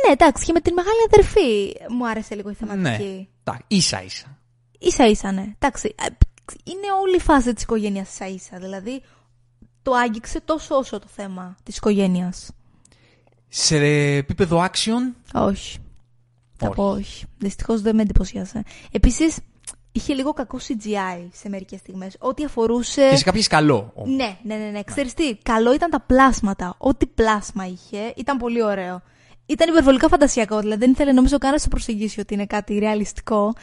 Ναι, 0.05 0.11
εντάξει, 0.11 0.45
και 0.45 0.51
με 0.51 0.61
την 0.61 0.73
μεγάλη 0.73 0.97
αδερφή 1.11 1.75
μου 1.95 2.07
άρεσε 2.07 2.35
λίγο 2.35 2.49
η 2.49 2.53
θεματική. 2.53 3.03
Ναι, 3.03 3.25
τα, 3.43 3.61
ίσα 3.67 4.03
ίσα. 4.03 4.37
Ίσα 4.79 5.07
ίσα, 5.07 5.31
ναι. 5.31 5.53
Εντάξει, 5.59 5.95
ε, 5.99 6.05
είναι 6.63 6.91
όλη 7.01 7.15
η 7.15 7.19
φάση 7.19 7.53
της 7.53 7.63
οικογένειας 7.63 8.09
ίσα 8.13 8.27
ίσα. 8.27 8.57
Δηλαδή, 8.59 9.01
το 9.81 9.91
άγγιξε 9.91 10.41
τόσο 10.41 10.75
όσο 10.75 10.99
το 10.99 11.07
θέμα 11.15 11.55
της 11.63 11.77
οικογένειας. 11.77 12.51
Σε 13.47 13.77
επίπεδο 14.17 14.65
action, 14.65 15.15
Όχι. 15.33 15.77
Θα 16.57 16.67
Όχι. 16.67 16.75
πω 16.75 16.89
όχι. 16.89 17.25
Δυστυχώς 17.37 17.81
δεν 17.81 17.95
με 17.95 18.01
εντυπωσίασε. 18.01 18.63
Επίσης, 18.91 19.37
είχε 19.97 20.13
λίγο 20.13 20.33
κακό 20.33 20.57
CGI 20.67 21.27
σε 21.31 21.49
μερικές 21.49 21.79
στιγμές. 21.79 22.15
Ό,τι 22.19 22.43
αφορούσε... 22.43 23.09
και 23.09 23.15
σε 23.15 23.23
κάποιες 23.23 23.47
καλό. 23.47 23.91
όμως. 23.95 24.15
Ναι, 24.15 24.37
ναι, 24.43 24.55
ναι, 24.55 24.69
ναι. 24.69 24.83
Ξέρεις 24.83 25.13
τι, 25.13 25.35
καλό 25.35 25.73
ήταν 25.73 25.89
τα 25.89 25.99
πλάσματα. 25.99 26.75
Ό,τι 26.77 27.05
πλάσμα 27.05 27.65
είχε 27.67 28.13
ήταν 28.15 28.37
πολύ 28.37 28.63
ωραίο. 28.63 29.01
Ήταν 29.45 29.69
υπερβολικά 29.69 30.07
φαντασιακό, 30.07 30.59
δηλαδή 30.59 30.79
δεν 30.79 30.91
ήθελε 30.91 31.11
νομίζω 31.11 31.37
καν 31.37 31.51
να 31.51 31.57
σε 31.57 31.67
προσεγγίσει 31.67 32.19
ότι 32.19 32.33
είναι 32.33 32.45
κάτι 32.45 32.77
ρεαλιστικό. 32.77 33.53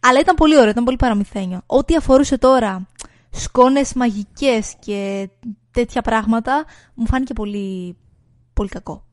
Αλλά 0.00 0.20
ήταν 0.20 0.34
πολύ 0.34 0.56
ωραίο, 0.56 0.70
ήταν 0.70 0.84
πολύ 0.84 0.96
παραμυθένιο. 0.96 1.62
Ό,τι 1.66 1.96
αφορούσε 1.96 2.38
τώρα 2.38 2.86
σκόνες 3.30 3.92
μαγικές 3.92 4.74
και 4.78 5.28
τέτοια 5.70 6.02
πράγματα, 6.02 6.64
μου 6.94 7.06
φάνηκε 7.06 7.32
πολύ, 7.32 7.96
πολύ 8.52 8.68
κακό. 8.68 9.04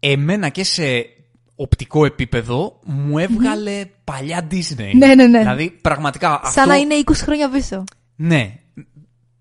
Εμένα 0.00 0.48
και 0.48 0.64
σε 0.64 1.06
οπτικό 1.56 2.04
επίπεδο 2.04 2.78
μου 2.84 3.18
εβγαλε 3.18 3.84
παλιά 4.04 4.46
Disney. 4.50 4.90
Ναι, 4.94 5.14
ναι, 5.14 5.26
ναι. 5.26 5.38
Δηλαδή, 5.38 5.70
πραγματικά 5.70 6.28
Σαν 6.28 6.40
αυτό... 6.44 6.66
να 6.66 6.76
είναι 6.76 6.94
20 7.04 7.12
χρόνια 7.14 7.48
πίσω. 7.48 7.84
Ναι. 8.16 8.58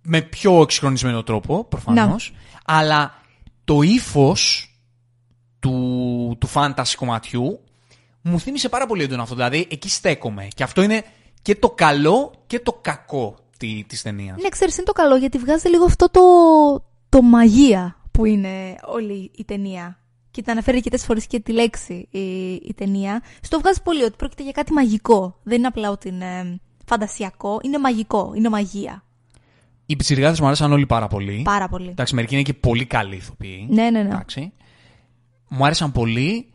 Με 0.02 0.22
πιο 0.22 0.62
εξυγχρονισμένο 0.62 1.24
τρόπο, 1.24 1.64
προφανώς. 1.64 2.34
Αλλά 2.66 3.22
το 3.64 3.82
ύφος 3.82 4.72
του, 5.60 6.38
του 6.40 6.50
fantasy 6.54 6.94
κομματιού 6.96 7.60
μου 8.22 8.40
θύμισε 8.40 8.70
πάρα 8.70 8.86
πολύ 8.86 9.04
έντονα 9.04 9.22
αυτό. 9.22 9.36
Δηλαδή, 9.36 9.68
εκεί 9.72 9.90
στέκομαι. 9.90 10.48
Και 10.56 10.64
αυτό 10.64 10.82
είναι 10.82 11.04
και 11.42 11.56
το 11.56 11.70
καλό 11.70 12.34
και 12.48 12.60
το 12.60 12.80
κακό 12.82 13.36
τη, 13.58 13.84
της 13.88 14.02
ταινίας. 14.02 14.42
Ναι, 14.42 14.50
ξέρεις, 14.50 14.76
είναι 14.76 14.86
το 14.86 14.92
καλό 14.92 15.16
γιατί 15.16 15.38
βγάζει 15.38 15.70
λίγο 15.70 15.86
αυτό 15.86 16.10
το, 16.10 16.22
το 17.10 17.22
μαγεία 17.22 17.96
που 18.12 18.26
είναι 18.26 18.76
όλη 18.86 19.32
η 19.36 19.46
ταινία. 19.46 20.00
Και 20.32 20.42
τα 20.42 20.52
αναφέρει 20.52 20.78
αρκετές 20.78 21.06
φορές 21.06 21.28
και 21.28 21.40
τη 21.40 21.52
λέξη 21.52 22.08
η, 22.10 22.52
η 22.54 22.74
ταινία. 22.76 23.24
Στο 23.42 23.60
βγάζει 23.60 23.82
πολύ 23.82 24.04
ότι 24.04 24.16
πρόκειται 24.18 24.44
για 24.44 24.52
κάτι 24.52 24.74
μαγικό. 24.74 25.40
Δεν 25.44 25.58
είναι 25.58 25.68
απλά 25.68 25.90
ότι 25.90 26.08
είναι 26.08 26.60
φαντασιακό, 26.86 27.60
είναι 27.64 27.80
μαγικό, 27.80 28.32
είναι 28.36 28.50
μαγεία. 28.50 29.04
Οι 29.86 29.96
πιτσιρικάδες 29.96 30.40
μου 30.40 30.46
άρεσαν 30.46 30.72
όλοι 30.72 30.86
πάρα 30.86 31.08
πολύ. 31.08 31.42
Πάρα 31.44 31.68
πολύ. 31.68 31.90
Εντάξει, 31.90 32.16
μερικοί 32.16 32.34
είναι 32.34 32.44
και 32.44 32.54
πολύ 32.54 32.86
καλοί 32.86 33.16
ηθοποιοί. 33.16 33.68
Ναι, 33.70 33.84
ναι, 33.84 34.02
ναι. 34.02 34.10
Εντάξει. 34.10 34.54
Μου 35.50 35.66
άρεσαν 35.66 35.92
πολύ. 35.92 36.46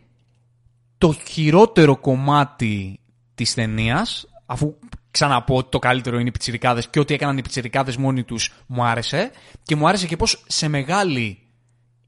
Το 0.99 1.13
χειρότερο 1.13 1.97
κομμάτι 1.97 3.01
της 3.35 3.55
ταινίας, 3.55 4.29
αφού 4.47 4.75
ξαναπώ 5.11 5.57
ότι 5.57 5.69
το 5.71 5.79
καλύτερο 5.79 6.19
είναι 6.19 6.29
οι 6.29 6.31
πιτσιρικάδες 6.31 6.89
και 6.89 6.99
ό,τι 6.99 7.15
έκαναν 7.15 7.39
οι 7.39 7.43
πιτσιρικάδες 7.43 7.97
μόνοι 7.97 8.25
τους 8.25 8.53
μου 8.67 8.85
άρεσε. 8.85 9.31
Και 9.63 9.77
μου 9.77 9.89
άρεσε 9.89 10.07
και 10.07 10.17
πώς 10.17 10.45
σε 10.47 10.69
μεγάλη, 10.69 11.46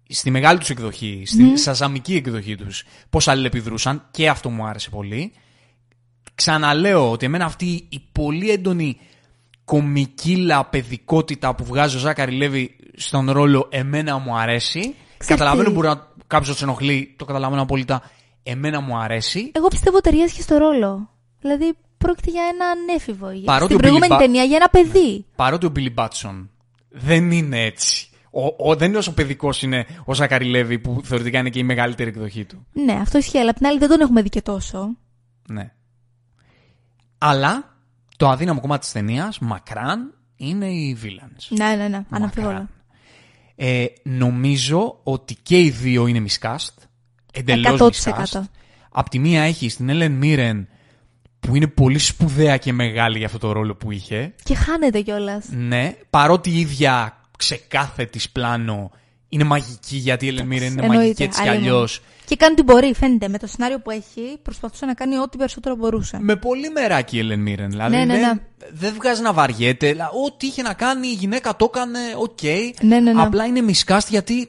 στη 0.09 0.31
μεγάλη 0.31 0.59
τους 0.59 0.71
εκδοχή, 0.71 1.23
στη 1.27 1.57
σαζαμική 1.57 2.15
εκδοχή 2.15 2.57
τους, 2.57 2.85
πώς 3.11 3.29
αλληλεπιδρούσαν 3.29 4.09
και 4.11 4.29
αυτό 4.29 4.51
μου 4.51 4.67
άρεσε 4.67 4.91
πολύ. 4.91 5.33
Ξαναλέω 6.35 7.11
ότι 7.11 7.27
εμένα 7.27 7.45
αυτή 7.45 7.87
η 7.89 8.09
πολύ 8.13 8.51
έντονη 8.51 9.01
κομική 9.65 10.37
λαπαιδικότητα 10.37 11.55
που 11.55 11.65
βγάζει 11.65 11.97
ο 11.97 11.99
Ζάκαρη 11.99 12.33
Λέβη 12.33 12.77
στον 12.97 13.31
ρόλο 13.31 13.69
εμένα 13.71 14.19
μου 14.19 14.37
αρέσει. 14.37 14.95
Καταλαβαίνω 15.17 15.69
τι. 15.69 15.75
μπορεί 15.75 15.87
να 15.87 16.07
κάποιος 16.27 16.57
του 16.57 16.65
ενοχλεί, 16.65 17.15
το 17.19 17.25
καταλαβαίνω 17.25 17.63
απόλυτα. 17.63 18.03
Εμένα 18.43 18.81
μου 18.81 18.99
αρέσει. 18.99 19.51
Εγώ 19.55 19.69
πιστεύω 19.69 20.01
ταιριάζει 20.01 20.43
στο 20.43 20.57
ρόλο. 20.57 21.11
Δηλαδή 21.41 21.75
πρόκειται 21.99 22.31
για 22.31 22.43
έναν 22.53 22.97
έφηβο. 22.97 23.27
Παρότι 23.45 23.73
Στην 23.73 23.77
ο 23.77 23.79
προηγούμενη 23.79 24.13
Billy 24.15 24.17
Ba- 24.17 24.21
ταινία 24.21 24.45
για 24.45 24.57
ένα 24.57 24.69
παιδί. 24.69 25.25
Παρότι 25.37 25.67
ο 25.67 25.73
Billy 25.77 25.95
Batson 25.95 26.47
δεν 26.89 27.31
είναι 27.31 27.65
έτσι. 27.65 28.09
Ο, 28.39 28.71
ο, 28.71 28.77
δεν 28.77 28.89
είναι 28.89 28.99
όσο 28.99 29.13
παιδικός 29.13 29.63
είναι 29.63 29.87
ο 30.05 30.15
Ζάκαρη 30.15 30.45
Λέβη 30.45 30.79
που 30.79 31.01
θεωρητικά 31.05 31.39
είναι 31.39 31.51
και 31.51 31.59
η 31.59 31.63
μεγαλύτερη 31.63 32.09
εκδοχή 32.09 32.45
του. 32.45 32.67
Ναι, 32.73 32.93
αυτό 32.93 33.19
ισχύει, 33.19 33.39
αλλά 33.39 33.51
απ' 33.51 33.57
την 33.57 33.67
άλλη 33.67 33.79
δεν 33.79 33.89
τον 33.89 34.01
έχουμε 34.01 34.23
δει 34.23 34.29
και 34.29 34.43
τόσο. 34.43 34.97
Ναι. 35.49 35.73
Αλλά 37.19 37.77
το 38.17 38.29
αδύναμο 38.29 38.61
κομμάτι 38.61 38.81
της 38.81 38.93
ταινίας, 38.93 39.39
μακράν, 39.39 40.15
είναι 40.37 40.67
οι 40.67 40.99
villains. 41.03 41.47
Ναι, 41.49 41.75
ναι, 41.77 41.89
ναι, 41.89 42.05
αναμφίβολα. 42.11 42.53
Μακράν. 42.53 42.71
Ε, 43.57 43.85
νομίζω 44.03 45.01
ότι 45.03 45.37
και 45.43 45.61
οι 45.61 45.71
δύο 45.71 46.07
είναι 46.07 46.25
miscast. 46.29 46.75
Εντελώς 47.33 47.81
100%. 47.81 47.91
miscast. 47.91 48.43
Απ' 48.91 49.09
τη 49.09 49.19
μία 49.19 49.43
έχει 49.43 49.69
την 49.69 49.89
Ellen 49.91 50.25
Mirren 50.25 50.65
που 51.41 51.57
είναι 51.57 51.67
πολύ 51.67 51.99
σπουδαία 51.99 52.57
και 52.57 52.73
μεγάλη 52.73 53.17
για 53.17 53.27
αυτό 53.27 53.39
το 53.39 53.53
ρόλο 53.53 53.75
που 53.75 53.93
είχε. 53.93 54.35
Και 54.43 54.55
χάνεται 54.55 55.01
κιόλας. 55.01 55.49
Ναι, 55.51 55.95
παρότι 56.11 56.51
η 56.51 56.59
ίδια 56.59 57.18
ξεκάθε 57.39 58.05
της 58.05 58.31
πλάνο 58.31 58.91
είναι 59.29 59.45
μαγική 59.45 59.97
γιατί 59.97 60.27
η 60.27 60.35
Helen 60.37 60.43
Mirren 60.43 60.47
είναι 60.47 60.65
Εννοείται, 60.65 60.87
μαγική 60.97 61.23
έτσι 61.23 61.43
κι 61.43 61.49
αλλήμον. 61.49 61.69
αλλιώς. 61.69 62.01
Και 62.25 62.37
κάνει 62.37 62.53
ό,τι 62.53 62.63
μπορεί, 62.63 62.95
φαίνεται. 62.95 63.29
Με 63.29 63.39
το 63.39 63.47
σενάριο 63.47 63.81
που 63.81 63.91
έχει, 63.91 64.39
προσπαθούσε 64.43 64.87
να 64.87 64.95
κάνει 64.95 65.19
ό,τι 65.19 65.37
περισσότερο 65.37 65.77
μπορούσε. 65.77 66.19
Με 66.21 66.37
πολύ 66.37 66.71
μεράκι 66.71 67.19
η 67.19 67.23
Helen 67.29 67.49
Mirren. 67.49 67.67
Δηλαδή 67.69 67.97
Ναι, 67.97 68.05
ναι, 68.05 68.15
ναι. 68.15 68.21
δεν, 68.21 68.41
δεν 68.73 68.95
βγάζει 68.95 69.23
να 69.23 69.33
βαριέται. 69.33 69.91
Δηλαδή, 69.91 70.11
Ό,τι 70.27 70.47
είχε 70.47 70.63
να 70.63 70.75
κάνει 70.75 71.09
η 71.09 71.13
γυναίκα 71.13 71.57
το 71.57 71.65
έκανε, 71.75 71.99
οκ. 72.17 72.43
Ναι, 72.83 73.01
ναι, 73.01 73.13
ναι. 73.13 73.23
Απλά 73.23 73.45
είναι 73.47 73.61
miscast 73.61 74.11
γιατί 74.11 74.49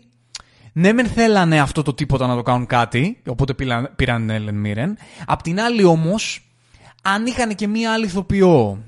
ναι, 0.74 0.94
μεν 0.94 1.08
θέλανε 1.08 1.60
αυτό 1.60 1.82
το 1.82 1.94
τίποτα 1.94 2.28
να 2.28 2.36
το 2.36 2.42
κάνουν 2.42 2.66
κάτι, 2.66 3.22
οπότε 3.28 3.54
πήραν, 3.54 3.94
πήραν 3.96 4.28
την 4.28 4.36
Helen 4.38 4.68
Mirren. 4.68 4.94
Απ' 5.26 5.42
την 5.42 5.60
άλλη 5.60 5.84
όμως, 5.84 6.52
αν 7.02 7.26
είχαν 7.26 7.56
και 7.56 7.68
μία 7.68 7.94
άλλη 7.94 8.06
ηθοποιό 8.06 8.84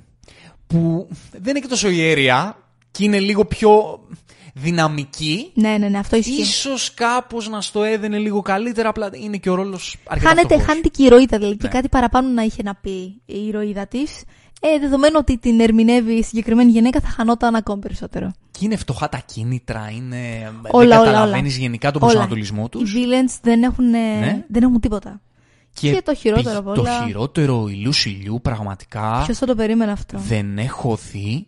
που 0.67 1.08
δεν 1.31 1.50
είναι 1.50 1.60
και 1.60 1.67
τόσο 1.67 1.89
ιέρεια 1.89 2.56
και 2.91 3.03
είναι 3.03 3.19
λίγο 3.19 3.45
πιο 3.45 4.00
δυναμική, 4.53 5.51
Ναι, 5.53 5.77
ναι, 5.77 5.88
ναι, 5.88 5.98
αυτό 5.98 6.15
ισχύει. 6.15 6.41
ίσως 6.41 6.93
κάπως 6.93 7.50
να 7.50 7.62
στο 7.62 7.83
έδαινε 7.83 8.17
λίγο 8.17 8.41
καλύτερα, 8.41 8.89
απλά 8.89 9.10
είναι 9.13 9.38
και 9.38 9.50
ο 9.50 9.55
ρόλος 9.55 9.98
αρκετά 10.07 10.29
Χάνεται, 10.29 10.48
φτωχός. 10.48 10.65
χάνεται 10.65 10.88
και 10.88 11.01
η 11.01 11.05
ηρωίδα, 11.05 11.38
δηλαδή. 11.38 11.57
Και 11.57 11.67
Ναι. 11.67 11.74
κάτι 11.74 11.89
παραπάνω 11.89 12.27
να 12.29 12.41
είχε 12.41 12.63
να 12.63 12.75
πει 12.75 13.21
η 13.25 13.45
ηρωίδα 13.48 13.88
της. 13.88 14.24
Ε, 14.62 14.79
δεδομένου 14.79 15.15
ότι 15.19 15.38
την 15.38 15.60
ερμηνεύει 15.60 16.13
η 16.13 16.24
συγκεκριμένη 16.24 16.71
γυναίκα, 16.71 17.00
θα 17.00 17.07
χανόταν 17.07 17.55
ακόμη 17.55 17.81
περισσότερο. 17.81 18.31
Και 18.51 18.60
είναι 18.62 18.75
φτωχά 18.75 19.10
τα 19.10 19.21
κίνητρα, 19.25 19.89
είναι... 19.95 20.17
Όλα, 20.71 20.88
δεν 20.88 20.98
όλα, 21.00 21.12
καταλαβαίνεις 21.12 21.53
όλα. 21.53 21.62
γενικά 21.63 21.91
τον 21.91 22.01
Όλα. 22.01 22.12
προσανατολισμό 22.12 22.63
Οι 22.65 22.69
τους. 22.69 22.93
villains 22.95 23.39
δεν 23.41 23.63
έχουν, 23.63 23.89
Ναι. 23.89 24.45
δεν 24.50 24.63
έχουν 24.63 24.79
τίποτα. 24.79 25.21
Και 25.74 26.01
το 26.05 26.15
χειρότερο 26.15 26.50
πη- 26.50 26.57
απ' 26.57 26.67
όλα- 26.77 27.00
Το 27.00 27.05
χειρότερο 27.05 27.67
ηλίου 27.67 27.91
ηλιού 28.05 28.39
πραγματικά 28.41 29.21
Ποιος 29.25 29.38
θα 29.38 29.45
το 29.45 29.55
περίμενε 29.55 29.91
αυτό; 29.91 30.17
δεν 30.27 30.57
έχω 30.57 30.98
δει 31.12 31.48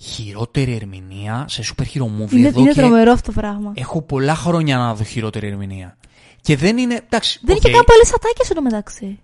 χειρότερη 0.00 0.74
ερμηνεία 0.74 1.44
σε 1.48 1.62
super 1.76 1.82
hero 1.82 2.02
movie 2.04 2.32
Είναι, 2.32 2.48
εδώ 2.48 2.60
είναι 2.60 2.72
και 2.72 2.80
τρομερό 2.80 3.12
αυτό 3.12 3.32
το 3.32 3.40
πράγμα. 3.40 3.72
έχω 3.74 4.02
πολλά 4.02 4.34
χρόνια 4.34 4.76
να 4.76 4.94
δω 4.94 5.04
χειρότερη 5.04 5.46
ερμηνεία. 5.46 5.96
Και 6.40 6.56
δεν 6.56 6.78
είναι... 6.78 6.94
Εντάξει, 7.04 7.40
δεν 7.42 7.56
οκ, 7.56 7.62
είχε 7.64 7.72
καν 7.74 7.84
πολλές 7.86 8.12
ατάκες 8.14 8.50
εντωμεταξύ. 8.50 9.18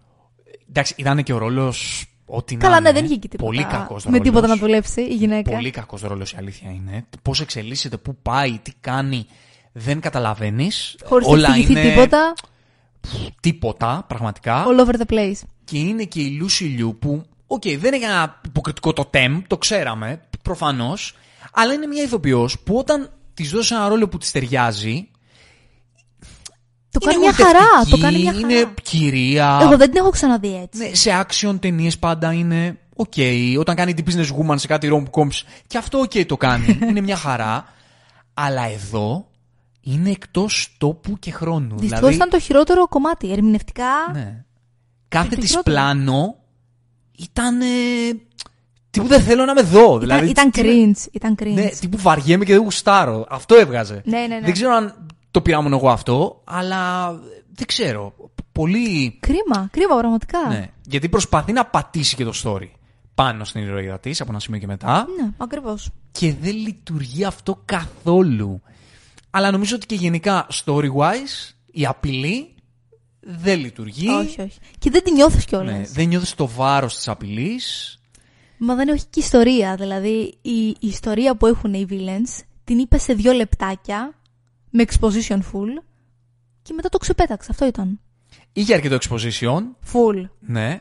εντάξει 0.69 0.95
ήταν 0.97 1.23
και 1.23 1.33
ο 1.33 1.38
ρόλος 1.38 2.07
ό,τι 2.26 2.57
Καλά, 2.57 2.75
να 2.75 2.81
ναι, 2.81 2.88
είναι. 2.88 2.99
δεν 2.99 3.09
είχε 3.11 3.16
και 3.19 3.28
τίποτα. 3.28 3.49
Πολύ 3.50 3.64
κακός 3.64 4.04
Με 4.04 4.11
ρόλος. 4.11 4.26
τίποτα 4.26 4.47
να 4.47 4.57
δουλέψει 4.57 5.00
η 5.00 5.14
γυναίκα. 5.14 5.50
Πολύ 5.50 5.71
κακός 5.71 6.00
ρόλος 6.02 6.33
η 6.33 6.37
αλήθεια 6.38 6.71
είναι. 6.71 7.04
Πώς 7.23 7.40
εξελίσσεται, 7.40 7.97
πού 7.97 8.16
πάει, 8.23 8.59
τι 8.62 8.73
κάνει, 8.81 9.26
δεν 9.73 10.00
καταλαβαίνεις. 10.00 10.97
Χωρίς 11.04 11.26
να 11.26 11.33
Όλα 11.33 11.49
εξηγηθεί 11.49 11.73
είναι 11.73 11.83
τίποτα. 11.90 12.35
τίποτα 13.40 14.04
πραγματικά. 14.09 14.64
All 14.66 14.87
over 14.87 14.95
the 15.07 15.14
place. 15.14 15.40
Και 15.64 15.78
είναι 15.78 16.04
και 16.04 16.21
η 16.21 16.40
Lucy 16.43 16.81
Liu 16.81 16.95
που, 16.99 17.23
οκ, 17.47 17.62
δεν 17.78 17.95
είναι 17.95 18.04
ένα 18.07 18.40
υποκριτικό 18.45 18.93
τοτέμ, 18.93 19.43
το 19.47 19.59
ξέραμε, 19.59 20.21
προφανώς, 20.45 21.15
αλλά 21.53 21.73
είναι 21.73 21.87
μια 21.87 22.03
ηθοποιό 22.03 22.49
που 22.65 22.77
όταν 22.77 23.11
της 23.35 23.51
δώσει 23.51 23.75
ένα 23.75 23.89
ρόλο 23.89 24.09
που 24.09 24.19
της 24.19 24.31
ταιριάζει. 24.31 25.09
Το 26.91 27.01
είναι 27.03 27.13
κάνει 27.13 27.25
μια 27.25 27.33
χαρά. 27.33 27.61
Το 27.61 27.97
γοητευτική, 27.97 28.01
κάνει 28.01 28.19
μια 28.19 28.33
χαρά. 28.33 28.47
Είναι 28.47 28.75
κυρία. 28.83 29.59
Εγώ 29.63 29.77
δεν 29.77 29.91
την 29.91 30.01
έχω 30.01 30.11
ξαναδεί 30.11 30.61
έτσι. 30.63 30.79
Ναι, 30.83 30.95
σε 30.95 31.27
action 31.27 31.61
ταινίες 31.61 31.99
πάντα 31.99 32.33
είναι 32.33 32.79
οκ. 32.97 33.13
Όταν 33.59 33.77
κάνει 33.77 33.95
την 33.95 34.05
business 34.09 34.29
woman 34.39 34.55
σε 34.59 34.67
κάτι 34.67 34.89
rom-coms, 34.93 35.43
και 35.67 35.79
αυτό 35.79 35.99
οκ 35.99 36.13
το 36.27 36.37
κάνει. 36.37 36.79
είναι 36.89 37.01
μια 37.01 37.17
χαρά. 37.17 37.65
Αλλά 38.35 38.63
εδώ 38.71 39.29
είναι 39.81 40.11
εκτός 40.11 40.75
τόπου 40.79 41.19
και 41.19 41.31
χρόνου. 41.31 41.77
Δυστυχώς 41.77 41.99
δηλαδή, 41.99 42.15
ήταν 42.15 42.29
το 42.29 42.39
χειρότερο 42.39 42.89
κομμάτι. 42.89 43.33
Ερμηνευτικά. 43.33 43.89
ναι. 44.13 44.45
Κάθε 45.09 45.35
το 45.35 45.41
της 45.41 45.51
χειρότερο. 45.51 45.77
πλάνο 45.77 46.37
ήταν. 47.19 47.61
Ε, 48.95 49.01
τι 49.01 49.01
που 49.01 49.07
δεν 49.15 49.23
θέλω 49.23 49.45
να 49.45 49.55
με 49.55 49.63
δω. 49.63 49.85
Ήταν, 49.85 49.99
δηλαδή, 49.99 50.29
ήταν 50.29 50.51
τι- 50.51 50.61
cringe. 50.65 51.07
Ήταν 51.13 51.37
cringe. 51.39 51.53
Ναι, 51.55 51.69
τι 51.81 51.89
που 51.89 51.99
βαριέμαι 51.99 52.45
και 52.45 52.53
δεν 52.53 52.63
γουστάρω. 52.63 53.27
Αυτό 53.29 53.55
έβγαζε. 53.55 54.03
Ναι, 54.05 54.19
ναι, 54.19 54.27
ναι. 54.27 54.41
Δεν 54.41 54.53
ξέρω 54.53 54.73
αν 54.75 55.07
το 55.31 55.41
πήρα 55.41 55.61
μόνο 55.61 55.77
εγώ 55.77 55.91
αυτό, 55.91 56.41
αλλά 56.45 57.13
δεν 57.55 57.67
ξέρω. 57.67 58.15
Πολύ. 58.53 59.17
Κρίμα, 59.21 59.69
κρίμα 59.71 59.97
πραγματικά. 59.99 60.39
Ναι. 60.49 60.71
Γιατί 60.83 61.09
προσπαθεί 61.09 61.53
να 61.53 61.65
πατήσει 61.67 62.17
και 62.17 62.25
το 62.25 62.33
story 62.45 62.69
πάνω 63.15 63.45
στην 63.45 63.63
ηρωίδα 63.63 63.99
της 64.01 64.21
από 64.21 64.31
ένα 64.31 64.41
σημείο 64.41 64.61
και 64.61 64.67
μετά. 64.67 65.07
Ναι, 65.21 65.31
ακριβώς. 65.37 65.91
Και 66.13 66.35
δεν 66.41 66.57
λειτουργεί 66.57 67.25
αυτό 67.25 67.63
καθόλου. 67.65 68.63
Αλλά 69.31 69.51
νομίζω 69.51 69.77
ότι 69.77 69.87
και 69.87 69.95
γενικά 69.95 70.47
story-wise 70.65 71.55
η 71.71 71.87
απειλή 71.87 72.55
δεν 73.21 73.61
λειτουργεί. 73.61 74.09
Όχι, 74.09 74.41
όχι. 74.41 74.59
Και 74.79 74.91
δεν 74.91 75.03
την 75.03 75.15
νιώθω 75.15 75.39
κιόλας. 75.47 75.75
Ναι, 75.79 75.85
δεν 75.87 76.09
νιώθεις 76.09 76.35
το 76.35 76.49
βάρος 76.49 76.97
της 76.97 77.09
απειλής. 77.09 77.99
Μα 78.64 78.75
δεν 78.75 78.88
έχει 78.88 79.04
και 79.11 79.21
ιστορία. 79.21 79.75
Δηλαδή, 79.76 80.35
η, 80.42 80.66
η 80.68 80.76
ιστορία 80.80 81.37
που 81.37 81.47
έχουν 81.47 81.75
οι 81.75 81.87
villains 81.90 82.42
την 82.64 82.78
είπε 82.78 82.99
σε 82.99 83.12
δύο 83.14 83.33
λεπτάκια 83.33 84.14
με 84.71 84.85
exposition 84.88 85.37
full 85.38 85.83
και 86.62 86.73
μετά 86.73 86.88
το 86.88 86.99
ξεπέταξε. 86.99 87.49
Αυτό 87.50 87.66
ήταν. 87.66 88.00
Είχε 88.52 88.75
αρκετό 88.75 88.97
exposition. 88.97 89.61
Full. 89.92 90.28
Ναι. 90.40 90.80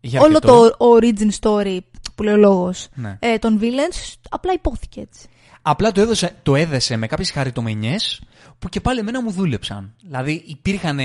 Είχε 0.00 0.18
Όλο 0.18 0.26
αρκετό. 0.36 0.70
το 0.70 0.76
origin 0.78 1.30
story 1.40 1.78
που 2.14 2.22
λέει 2.22 2.34
ο 2.34 2.36
λόγος 2.36 2.88
Ναι. 2.94 3.16
ε, 3.20 3.38
των 3.38 3.58
villains 3.62 4.14
απλά 4.28 4.52
υπόθηκε 4.52 5.00
έτσι. 5.00 5.28
Απλά 5.62 5.92
το, 5.92 6.00
έδωσε, 6.00 6.36
το 6.42 6.54
έδεσε 6.56 6.96
με 6.96 7.06
κάποιες 7.06 7.30
χαριτομενιές 7.30 8.22
που 8.58 8.68
και 8.68 8.80
πάλι 8.80 8.98
εμένα 8.98 9.22
μου 9.22 9.30
δούλεψαν. 9.30 9.94
Δηλαδή 10.02 10.42
υπήρχαν 10.46 10.98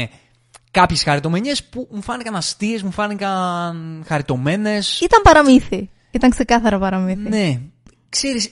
κάποιες 0.72 1.04
χαριτομενιές 1.04 1.64
που 1.64 1.88
μου 1.92 2.02
φάνηκαν 2.02 2.36
αστείες, 2.36 2.84
μου 2.84 2.92
φάνηκαν 2.92 4.04
χαριτωμένες. 4.08 5.00
Ήταν 5.00 5.22
παραμύθι. 5.22 5.90
Ήταν 6.12 6.30
ξεκάθαρα 6.30 6.80
παραμύθι. 6.80 7.30
Ναι. 7.30 7.62
Ξέρεις, 8.10 8.46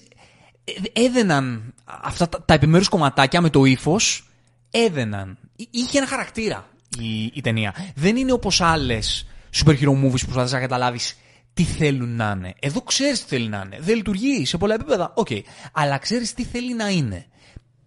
ε, 0.93 1.01
έδαιναν 1.03 1.73
αυτά 1.85 2.29
τα, 2.29 2.43
τα 2.43 2.53
επιμέρους 2.53 2.87
κομματάκια 2.89 3.41
με 3.41 3.49
το 3.49 3.65
ύφος, 3.65 4.27
έδαιναν. 4.71 5.37
Εί- 5.55 5.67
Είχε 5.71 5.97
ένα 5.97 6.07
χαρακτήρα 6.07 6.67
η, 6.99 7.23
η 7.33 7.41
ταινία. 7.41 7.75
Δεν 7.95 8.15
είναι 8.15 8.31
όπως 8.31 8.61
άλλες 8.61 9.27
super 9.55 9.71
hero 9.79 9.89
movies 9.89 10.19
που 10.19 10.25
προσπαθείς 10.25 10.51
να 10.51 10.59
καταλάβεις 10.59 11.17
τι 11.53 11.63
θέλουν 11.63 12.15
να 12.15 12.33
είναι. 12.37 12.53
Εδώ 12.59 12.81
ξέρεις 12.81 13.21
τι 13.21 13.27
θέλει 13.27 13.47
να 13.47 13.63
είναι. 13.65 13.77
Δεν 13.81 13.95
λειτουργεί 13.95 14.45
σε 14.45 14.57
πολλά 14.57 14.73
επίπεδα. 14.73 15.11
Οκ. 15.15 15.27
Αλλά 15.71 15.97
ξέρεις 15.97 16.33
τι 16.33 16.43
θέλει 16.43 16.75
να 16.75 16.89
είναι. 16.89 17.25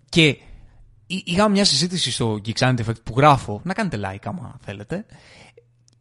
Και 0.08 0.26
εί- 1.06 1.22
είχαμε 1.28 1.48
μια 1.50 1.64
συζήτηση 1.64 2.10
στο 2.10 2.40
Geek 2.46 2.58
Sanity 2.58 2.78
Effect 2.86 3.02
που 3.04 3.14
γράφω. 3.16 3.60
Να 3.64 3.74
κάνετε 3.74 4.00
like 4.04 4.22
άμα 4.24 4.56
θέλετε. 4.64 5.04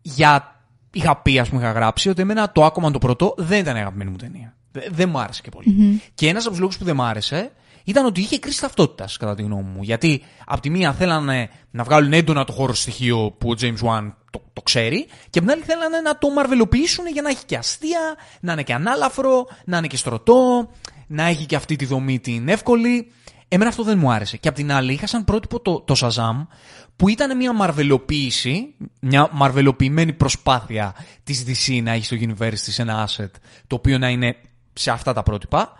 Για... 0.02 0.56
Είχα 0.94 1.18
πει, 1.18 1.40
ας 1.40 1.50
πούμε, 1.50 1.62
είχα 1.62 1.72
γράψει 1.72 2.10
ότι 2.10 2.22
εμένα 2.22 2.52
το 2.52 2.66
Aquaman 2.66 2.92
το 2.92 3.00
πρώτο 3.00 3.34
δεν 3.38 3.60
ήταν 3.60 3.76
η 3.76 3.80
αγαπημένη 3.80 4.10
μου 4.10 4.16
ταινία. 4.18 4.56
Δε- 4.72 4.88
Δεν 4.92 5.10
μου 5.10 5.20
άρεσε 5.20 5.42
και 5.42 5.50
πολύ 5.50 6.02
Και 6.16 6.28
ένας 6.28 6.42
από 6.42 6.52
τους 6.52 6.60
λόγους 6.60 6.78
που 6.78 6.84
δεν 6.84 6.96
μου 6.96 7.04
άρεσε 7.04 7.52
ήταν 7.84 8.06
ότι 8.06 8.22
είχε 8.22 8.40
κρίση 8.40 8.62
ταυτότητας, 8.62 9.18
κατά 9.18 9.36
τη 9.36 9.42
γνώμη 9.42 9.70
μου. 9.76 9.84
Γιατί 9.84 10.24
από 10.46 10.62
τη 10.62 10.70
μία 10.70 10.94
θέλανε 10.94 11.50
να 11.72 11.84
βγάλουν 11.84 12.14
έντονα 12.14 12.44
το 12.44 12.52
horror 12.52 12.74
στοιχείο 12.74 13.36
που 13.38 13.50
ο 13.50 13.54
James 13.62 13.88
Wan 13.88 14.12
το, 14.32 14.42
το 14.54 14.62
ξέρει, 14.62 15.06
και 15.30 15.40
από 15.40 15.48
την 15.48 15.50
άλλη 15.52 15.62
θέλανε 15.62 16.00
να 16.00 16.18
το 16.18 16.30
μαρβελοποιήσουν 16.30 17.08
για 17.08 17.22
να 17.22 17.30
έχει 17.30 17.46
και 17.46 17.56
αστεία, 17.56 18.00
να 18.40 18.52
είναι 18.54 18.64
και 18.64 18.74
ανάλαφρο, 18.74 19.46
να 19.66 19.78
είναι 19.78 19.88
και 19.88 19.98
στρωτό, 19.98 20.70
να 21.08 21.24
έχει 21.26 21.46
και 21.46 21.56
αυτή 21.56 21.76
τη 21.76 21.86
δομή 21.86 22.20
την 22.20 22.48
εύκολη. 22.50 23.12
Εμένα 23.54 23.70
αυτό 23.70 23.84
δεν 23.84 23.98
μου 23.98 24.12
άρεσε. 24.12 24.38
Και 24.38 24.48
απ' 24.48 24.56
την 24.56 24.72
άλλη 24.72 24.94
είχα 24.94 25.08
σαν 25.08 25.24
πρότυπο 25.24 25.60
το, 25.60 25.82
το 25.82 25.96
Shazam, 25.98 26.48
που 26.96 27.10
ήταν 27.10 27.38
μια 27.38 27.54
μαρβελοποίηση, 27.54 28.76
μια 29.02 29.30
μαρβελοποιημένη 29.32 30.14
προσπάθεια 30.14 30.96
της 31.24 31.44
DC 31.48 31.82
να 31.84 31.92
έχει 31.92 32.06
στο 32.06 32.18
universe 32.20 32.60
της 32.64 32.80
ένα 32.80 33.08
asset, 33.08 33.30
το 33.68 33.76
οποίο 33.76 33.98
να 33.98 34.10
είναι 34.10 34.36
σε 34.74 34.92
αυτά 34.92 35.14
τα 35.14 35.24
πρότυπα, 35.24 35.74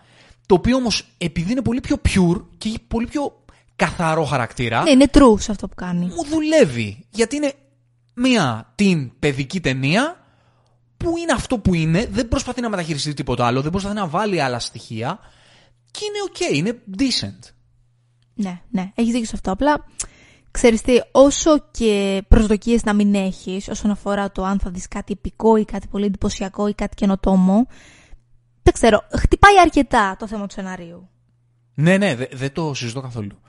το 0.46 0.56
οποίο 0.56 0.76
όμως 0.76 1.08
επειδή 1.18 1.52
είναι 1.52 1.62
πολύ 1.62 1.80
πιο 1.80 1.96
pure 2.10 2.42
και 2.58 2.68
έχει 2.68 2.80
πολύ 2.88 3.08
πιο 3.08 3.44
καθαρό 3.76 4.24
χαρακτήρα, 4.26 4.84
Ναι, 4.84 4.90
είναι 4.90 5.08
true 5.14 5.36
σε 5.40 5.52
αυτό 5.52 5.68
που 5.68 5.76
κάνει. 5.76 6.06
μου 6.06 6.26
δουλεύει. 6.30 7.06
Γιατί 7.10 7.36
είναι 7.36 7.54
μια 8.14 8.72
την 8.76 9.12
παιδική 9.20 9.60
ταινία 9.60 10.24
που 10.98 11.18
είναι 11.18 11.32
αυτό 11.32 11.58
που 11.60 11.74
είναι, 11.74 12.08
δεν 12.12 12.28
προσπαθεί 12.28 12.62
να 12.62 12.70
μεταχειριστεί 12.70 13.14
τίποτα 13.14 13.46
άλλο, 13.46 13.62
δεν 13.62 13.72
προσπαθεί 13.72 13.96
να 13.96 14.08
βάλει 14.08 14.42
άλλα 14.42 14.60
στοιχεία 14.60 15.20
και 15.92 16.00
είναι 16.06 16.18
ok, 16.32 16.56
είναι 16.56 16.82
decent. 16.98 17.52
Ναι, 18.42 18.62
ναι, 18.70 18.92
έχει 18.96 19.12
δίκιο 19.12 19.26
σε 19.26 19.32
αυτό. 19.36 19.52
Απλά 19.52 19.86
ξέρεις 20.52 20.82
τι, 20.82 20.94
όσο 21.12 21.60
και 21.72 22.22
προσδοκίες 22.28 22.84
να 22.84 22.94
μην 22.94 23.16
έχεις 23.16 23.68
όσον 23.68 23.92
αφορά 23.92 24.32
το 24.32 24.44
αν 24.44 24.60
θα 24.60 24.70
δεις 24.70 24.88
κάτι 24.88 25.14
επικό 25.14 25.56
ή 25.56 25.66
κάτι 25.66 25.88
πολύ 25.88 26.06
εντυπωσιακό 26.06 26.68
ή 26.68 26.74
κάτι 26.74 26.96
καινοτόμο, 26.96 27.68
δεν 28.64 28.74
ξέρω, 28.74 29.04
χτυπάει 29.18 29.60
αρκετά 29.60 30.16
το 30.20 30.28
θέμα 30.28 30.48
του 30.48 30.54
σενάριου. 30.54 31.10
Ναι, 31.74 31.98
ναι, 31.98 32.16
δε- 32.16 32.28
δεν 32.32 32.54
το 32.54 32.74
συζητώ 32.74 33.02
καθόλου. 33.02 33.40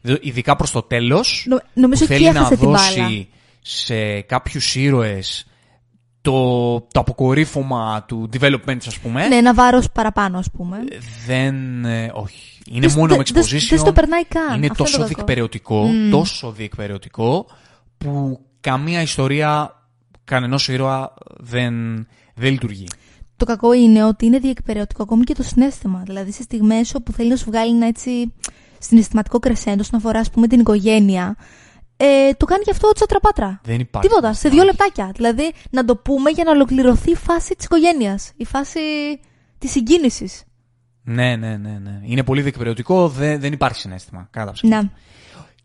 Δε- 0.00 0.18
Ειδικά 0.20 0.56
προς 0.56 0.70
το 0.70 0.82
τέλος, 0.82 1.44
Νο- 1.48 1.60
νομίζω 1.74 2.06
που 2.06 2.12
εκεί 2.12 2.22
θέλει 2.22 2.34
να 2.34 2.40
έχασε 2.40 2.56
την 2.56 2.70
μπάλα. 2.70 2.78
δώσει 3.04 3.28
σε 3.60 4.20
κάποιους 4.20 4.74
ήρωες 4.74 5.46
το, 6.30 6.80
το 6.92 7.00
αποκορύφωμα 7.00 8.04
του 8.08 8.28
development, 8.38 8.76
ας 8.86 8.98
πούμε, 8.98 9.28
Ναι, 9.28 9.36
ένα 9.36 9.54
βάρος 9.54 9.90
παραπάνω, 9.90 10.38
ας 10.38 10.50
πούμε. 10.50 10.78
δεν... 11.26 11.84
ε, 11.84 12.10
όχι. 12.14 12.58
Είναι 12.70 12.86
Δεν- 12.86 12.98
μόνο 12.98 13.16
με 13.16 13.22
δεν- 13.22 13.32
δεν- 13.34 13.42
exposition. 13.42 13.66
δεν 13.68 13.78
στο 13.78 13.92
περνάει 13.92 14.24
καν. 14.24 14.42
Είναι 14.42 14.52
Αυτό 14.52 14.64
είναι 14.66 14.74
τόσο 14.76 14.92
το 14.92 14.98
κακό. 15.02 15.14
διεκπαιρεωτικό, 15.14 15.88
τόσο 16.10 16.50
διεκπαιρεωτικό, 16.52 17.46
που 17.98 18.40
καμία 18.60 19.02
ιστορία 19.02 19.72
κανενός 20.24 20.68
ήρωα 20.68 21.14
δεν, 21.38 21.74
δεν 22.34 22.50
λειτουργεί. 22.50 22.86
Το 23.36 23.44
κακό 23.44 23.72
είναι 23.72 24.04
ότι 24.04 24.26
είναι 24.26 24.38
διεκπαιρεωτικό 24.38 25.02
ακόμη 25.02 25.24
και 25.24 25.34
το 25.34 25.42
συνέστημα. 25.42 26.02
Δηλαδή 26.06 26.32
σε 26.32 26.42
στιγμές 26.42 26.94
όπου 26.94 27.12
θέλει 27.12 27.28
να 27.28 27.36
σου 27.36 27.44
βγάλει 27.46 27.70
ένα 27.76 27.86
έτσι 27.86 28.32
συναισθηματικό 28.78 29.38
κρεσέντο 29.38 29.80
όσον 29.80 29.98
αφορά 29.98 30.18
ας 30.18 30.30
πούμε, 30.30 30.46
την 30.46 30.60
οικογένεια, 30.60 31.36
ε, 32.00 32.32
το 32.36 32.44
κάνει 32.44 32.64
και 32.64 32.70
αυτό 32.70 32.92
τσατραπάτρα. 32.92 33.60
Δεν 33.64 33.80
υπάρχει. 33.80 34.08
Τίποτα, 34.08 34.32
σε 34.32 34.48
δύο 34.48 34.64
λεπτάκια. 34.64 35.10
Δηλαδή 35.14 35.52
να 35.70 35.84
το 35.84 35.96
πούμε 35.96 36.30
για 36.30 36.44
να 36.44 36.50
ολοκληρωθεί 36.50 37.10
η 37.10 37.14
φάση 37.16 37.54
της 37.54 37.64
οικογένειας. 37.64 38.32
Η 38.36 38.44
φάση 38.44 38.80
της 39.58 39.70
συγκίνησης. 39.70 40.42
Ναι, 41.02 41.36
ναι, 41.36 41.56
ναι, 41.56 41.78
ναι. 41.82 42.00
Είναι 42.02 42.22
πολύ 42.24 42.42
διεκπαιρεωτικό, 42.42 43.08
δεν, 43.08 43.40
δεν 43.40 43.52
υπάρχει 43.52 43.78
συνέστημα. 43.80 44.28
Κατά 44.30 44.52
ψέματα. 44.52 44.82
Ναι. 44.82 44.88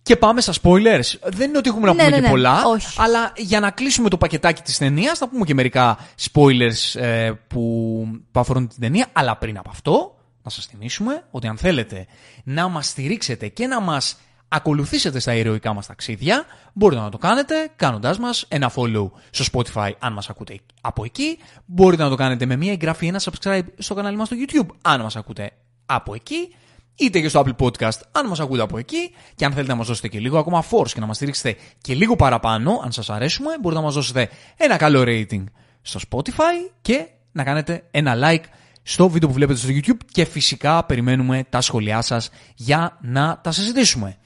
Και 0.01 0.15
πάμε 0.15 0.41
στα 0.41 0.53
spoilers. 0.61 1.19
Δεν 1.23 1.49
είναι 1.49 1.57
ότι 1.57 1.69
έχουμε 1.69 1.85
να 1.85 1.93
Ναι, 1.93 2.03
πούμε 2.03 2.09
ναι, 2.09 2.15
και 2.15 2.21
ναι. 2.21 2.29
πολλά, 2.29 2.65
Όχι. 2.65 3.01
αλλά 3.01 3.33
για 3.37 3.59
να 3.59 3.71
κλείσουμε 3.71 4.09
το 4.09 4.17
πακετάκι 4.17 4.61
της 4.61 4.77
ταινίας, 4.77 5.17
θα 5.17 5.29
πούμε 5.29 5.45
και 5.45 5.53
μερικά 5.53 5.97
spoilers 6.31 6.99
ε, 7.01 7.31
που, 7.47 8.05
που 8.31 8.39
αφορούν 8.39 8.67
την 8.67 8.79
ταινία. 8.79 9.07
Αλλά 9.13 9.37
πριν 9.37 9.57
από 9.57 9.69
αυτό, 9.69 10.15
να 10.43 10.49
σας 10.49 10.65
θυμίσουμε 10.65 11.23
ότι 11.31 11.47
αν 11.47 11.57
θέλετε 11.57 12.05
να 12.43 12.67
μας 12.67 12.87
στηρίξετε 12.87 13.47
και 13.47 13.67
να 13.67 13.79
μας 13.79 14.17
ακολουθήσετε 14.55 15.19
στα 15.19 15.33
ηρωικά 15.33 15.73
μας 15.73 15.85
ταξίδια, 15.85 16.45
μπορείτε 16.73 17.01
να 17.01 17.09
το 17.09 17.17
κάνετε 17.17 17.71
κάνοντάς 17.75 18.19
μας 18.19 18.45
ένα 18.47 18.71
follow 18.75 19.11
στο 19.29 19.45
Spotify 19.51 19.91
αν 19.99 20.13
μας 20.13 20.29
ακούτε 20.29 20.59
από 20.81 21.03
εκεί. 21.03 21.37
Μπορείτε 21.65 22.03
να 22.03 22.09
το 22.09 22.15
κάνετε 22.15 22.45
με 22.45 22.55
μια 22.55 22.71
εγγραφή, 22.71 23.07
ένα 23.07 23.21
subscribe 23.23 23.63
στο 23.77 23.93
κανάλι 23.93 24.17
μας 24.17 24.27
στο 24.27 24.35
YouTube 24.39 24.75
αν 24.81 25.01
μας 25.01 25.15
ακούτε 25.15 25.51
από 25.85 26.13
εκεί 26.13 26.55
είτε 26.95 27.19
και 27.19 27.29
στο 27.29 27.43
Apple 27.45 27.65
Podcast, 27.65 27.99
αν 28.11 28.27
μας 28.27 28.39
ακούτε 28.39 28.61
από 28.61 28.77
εκεί 28.77 29.11
και 29.35 29.45
αν 29.45 29.51
θέλετε 29.51 29.71
να 29.71 29.77
μας 29.77 29.87
δώσετε 29.87 30.07
και 30.07 30.19
λίγο 30.19 30.37
ακόμα 30.37 30.63
force 30.71 30.91
και 30.93 30.99
να 30.99 31.05
μας 31.05 31.15
στηρίξετε 31.15 31.55
και 31.81 31.93
λίγο 31.93 32.15
παραπάνω, 32.15 32.81
αν 32.83 32.91
σας 32.91 33.09
αρέσουμε, 33.09 33.49
μπορείτε 33.61 33.79
να 33.81 33.85
μας 33.85 33.95
δώσετε 33.95 34.29
ένα 34.57 34.77
καλό 34.77 35.03
rating 35.05 35.43
στο 35.81 35.99
Spotify 36.09 36.71
και 36.81 37.07
να 37.31 37.43
κάνετε 37.43 37.83
ένα 37.91 38.15
like 38.15 38.43
στο 38.83 39.09
βίντεο 39.09 39.27
που 39.29 39.35
βλέπετε 39.35 39.59
στο 39.59 39.69
YouTube 39.71 40.05
και 40.11 40.25
φυσικά 40.25 40.83
περιμένουμε 40.83 41.45
τα 41.49 41.61
σχόλιά 41.61 42.01
σας 42.01 42.29
για 42.55 42.97
να 43.01 43.39
τα 43.43 43.51
συζητήσουμε. 43.51 44.17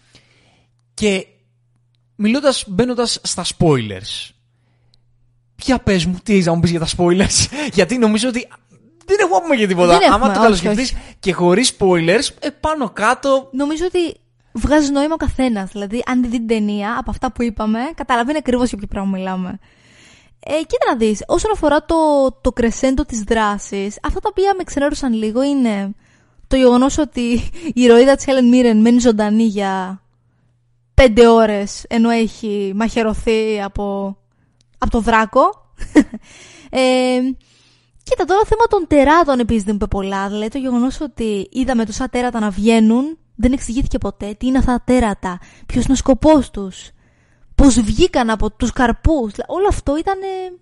Και 0.98 1.28
μιλώντας, 2.16 2.64
μπαίνοντας 2.68 3.20
στα 3.24 3.44
spoilers, 3.44 4.30
ποια 5.56 5.80
πες 5.80 6.06
μου, 6.06 6.20
τι 6.24 6.34
έχεις 6.34 6.46
να 6.46 6.54
μου 6.54 6.60
πεις 6.60 6.72
για 6.72 6.80
τα 6.80 6.88
spoilers, 6.98 7.48
γιατί 7.78 7.98
νομίζω 7.98 8.28
ότι 8.28 8.48
δεν 9.06 9.18
έχουμε 9.20 9.36
να 9.36 9.42
πούμε 9.42 9.56
για 9.56 9.68
τίποτα. 9.68 9.88
Δεν 9.88 10.02
έχουμε, 10.02 10.16
Άμα 10.16 10.26
το 10.26 10.32
όχι, 10.32 10.42
καλοσκεφτείς 10.42 10.94
και 11.20 11.34
χωρίς 11.34 11.76
spoilers, 11.78 12.30
ε, 12.40 12.50
πάνω 12.50 12.90
κάτω 12.90 13.50
Νομίζω 13.52 13.86
ότι 13.86 14.20
βγάζει 14.52 14.92
νόημα 14.92 15.14
ο 15.14 15.18
καθένας. 15.18 15.72
Δηλαδή, 15.72 16.04
αν 16.06 16.22
τη 16.22 16.28
δει 16.28 16.38
την 16.38 16.48
ταινία 16.48 16.96
από 17.00 17.12
αυτά 17.12 17.32
που 17.32 17.44
είπαμε, 17.44 17.80
καταλαβαίνει 17.96 18.38
ακριβώς 18.38 18.70
για 18.70 18.78
ποιο 18.78 18.88
πράγμα 18.88 19.18
μιλάμε. 19.18 19.60
Ε, 20.40 20.52
κοίτα 20.52 20.90
να 20.90 20.96
δεις, 20.96 21.24
όσον 21.28 21.52
αφορά 21.52 21.86
το, 21.86 21.96
το 22.42 22.52
κρεσέντο 22.52 23.06
της 23.06 23.22
δράσης, 23.22 23.98
αυτά 24.04 24.20
τα 24.20 24.30
οποία 24.32 24.54
με 24.58 24.64
ξενέρωσαν 24.64 25.14
λίγο 25.14 25.44
είναι 25.44 25.92
το 26.48 26.56
γεγονός 26.56 26.98
ότι 26.98 27.22
η 27.74 27.82
ηρωίδα 27.82 28.16
της 28.16 28.26
Helen 28.28 28.54
Mirren 28.54 28.76
μένει 28.76 29.00
ζωντανή 29.00 29.44
για 29.44 30.02
πέντε 31.02 31.28
ώρες 31.28 31.86
ενώ 31.88 32.10
έχει 32.10 32.72
μαχαιρωθεί 32.76 33.62
από, 33.62 34.18
από 34.78 34.92
το 34.92 35.00
δράκο. 35.00 35.42
ε, 36.70 37.20
Κοίτα, 38.04 38.26
τώρα 38.26 38.42
θέμα 38.46 38.66
των 38.70 38.88
τεράτων 38.88 39.40
επίσης 39.40 39.64
δεν 39.64 39.76
είπε 39.76 39.88
πολλά. 39.88 40.28
Δηλαδή 40.28 40.50
το 40.50 40.58
γεγονός 40.58 41.02
ότι 41.02 41.48
είδαμε 41.52 41.86
τόσα 41.86 42.10
τέρατα 42.10 42.40
να 42.40 42.50
βγαίνουν 42.50 43.18
δεν 43.36 43.52
εξηγήθηκε 43.52 43.98
ποτέ 43.98 44.34
τι 44.34 44.48
είναι 44.48 44.58
αυτά 44.58 44.72
τα 44.72 44.84
τέρατα, 44.86 45.40
ποιος 45.66 45.84
είναι 45.84 45.94
ο 45.94 45.96
σκοπός 45.96 46.50
τους, 46.52 46.90
πώς 47.56 47.82
βγήκαν 47.82 48.30
από 48.30 48.52
τους 48.52 48.72
καρπούς. 48.72 49.32
Όλο 49.48 49.68
αυτό 49.70 49.98
ήταν 49.98 50.22
ε, 50.22 50.60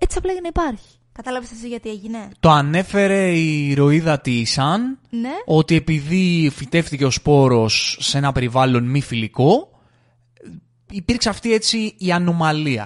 έτσι 0.00 0.18
απλά 0.18 0.32
για 0.32 0.40
να 0.40 0.48
υπάρχει. 0.48 0.98
Κατάλαβες 1.12 1.50
εσύ 1.50 1.68
γιατί 1.68 1.88
έγινε; 1.90 2.28
το 2.40 2.50
ανέφερε 2.50 3.32
η 3.32 3.68
ηρωίδα 3.68 4.20
τη 4.20 4.44
Σαν 4.44 4.98
Ναι. 5.10 5.30
ότι 5.44 5.74
επειδή 5.74 6.50
φυτεύτηκε 6.54 7.04
ο 7.04 7.10
σπόρος 7.10 7.96
σε 8.00 8.18
ένα 8.18 8.32
περιβάλλον 8.32 8.84
μη 8.84 9.00
φιλικό, 9.00 9.70
υπήρξε 10.90 11.28
αυτή 11.28 11.52
έτσι 11.52 11.94
η 11.98 12.12
ανομαλία. 12.12 12.82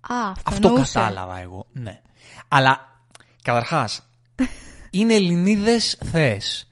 Α, 0.00 0.30
αυτό, 0.30 0.42
Αυτό 0.44 0.68
εννοούσε. 0.68 0.98
κατάλαβα 0.98 1.40
εγώ. 1.40 1.66
Ναι. 1.72 2.00
Αλλά, 2.48 3.02
καταρχάς, 3.42 4.08
είναι 4.90 5.14
Ελληνίδες 5.14 5.98
θέες. 6.10 6.68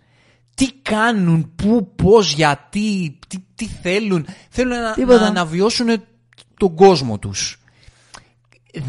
Τι 0.54 0.72
κάνουν, 0.72 1.52
πού, 1.56 1.94
πώς, 1.94 2.32
γιατί, 2.32 3.18
τι, 3.28 3.36
τι 3.54 3.66
θέλουν. 3.66 4.26
Θέλουν 4.50 4.78
να, 4.80 4.92
Τίποτα. 4.92 5.20
να 5.20 5.26
αναβιώσουν 5.26 5.86
τον 6.56 6.74
κόσμο 6.74 7.18
τους. 7.18 7.60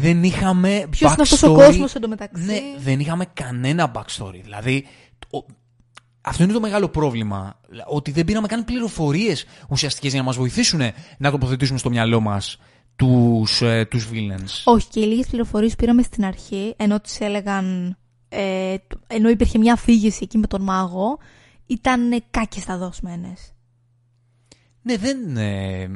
Δεν 0.00 0.22
είχαμε 0.24 0.86
Ποιος 0.90 1.12
είναι 1.12 1.22
αυτός 1.22 1.40
backstory. 1.44 1.50
ο 1.50 1.54
κόσμος 1.54 1.94
εντωμεταξύ; 1.94 2.44
Ναι, 2.44 2.60
δεν 2.78 3.00
είχαμε 3.00 3.26
κανένα 3.34 3.92
backstory. 3.94 4.40
Δηλαδή, 4.42 4.86
ο- 5.32 5.44
αυτό 6.20 6.42
είναι 6.42 6.52
το 6.52 6.60
μεγάλο 6.60 6.88
πρόβλημα. 6.88 7.60
Ότι 7.86 8.10
δεν 8.10 8.24
πήραμε 8.24 8.46
καν 8.46 8.64
πληροφορίες 8.64 9.44
ουσιαστικές 9.68 10.10
για 10.10 10.20
να 10.20 10.26
μας 10.26 10.36
βοηθήσουν 10.36 10.80
να 11.18 11.30
τοποθετήσουμε 11.30 11.78
στο 11.78 11.90
μυαλό 11.90 12.20
μας 12.20 12.58
τους, 12.96 13.62
ε, 13.62 13.84
τους 13.90 14.08
villains. 14.12 14.60
Όχι, 14.64 14.88
και 14.88 15.00
οι 15.00 15.04
λίγες 15.04 15.26
πληροφορίες 15.26 15.70
που 15.70 15.76
πήραμε 15.76 16.02
στην 16.02 16.24
αρχή, 16.24 16.74
ενώ 16.76 17.00
τις 17.00 17.20
έλεγαν. 17.20 17.96
Ε, 18.28 18.74
ενώ 19.06 19.28
υπήρχε 19.28 19.58
μια 19.58 19.72
αφήγηση 19.72 20.18
εκεί 20.22 20.38
με 20.38 20.46
τον 20.46 20.62
μάγο, 20.62 21.18
ήταν 21.66 22.22
κάκιστα 22.30 22.78
δοσμένε. 22.78 23.32
Ναι, 24.82 24.96
δεν. 24.96 25.36
ε, 25.36 25.88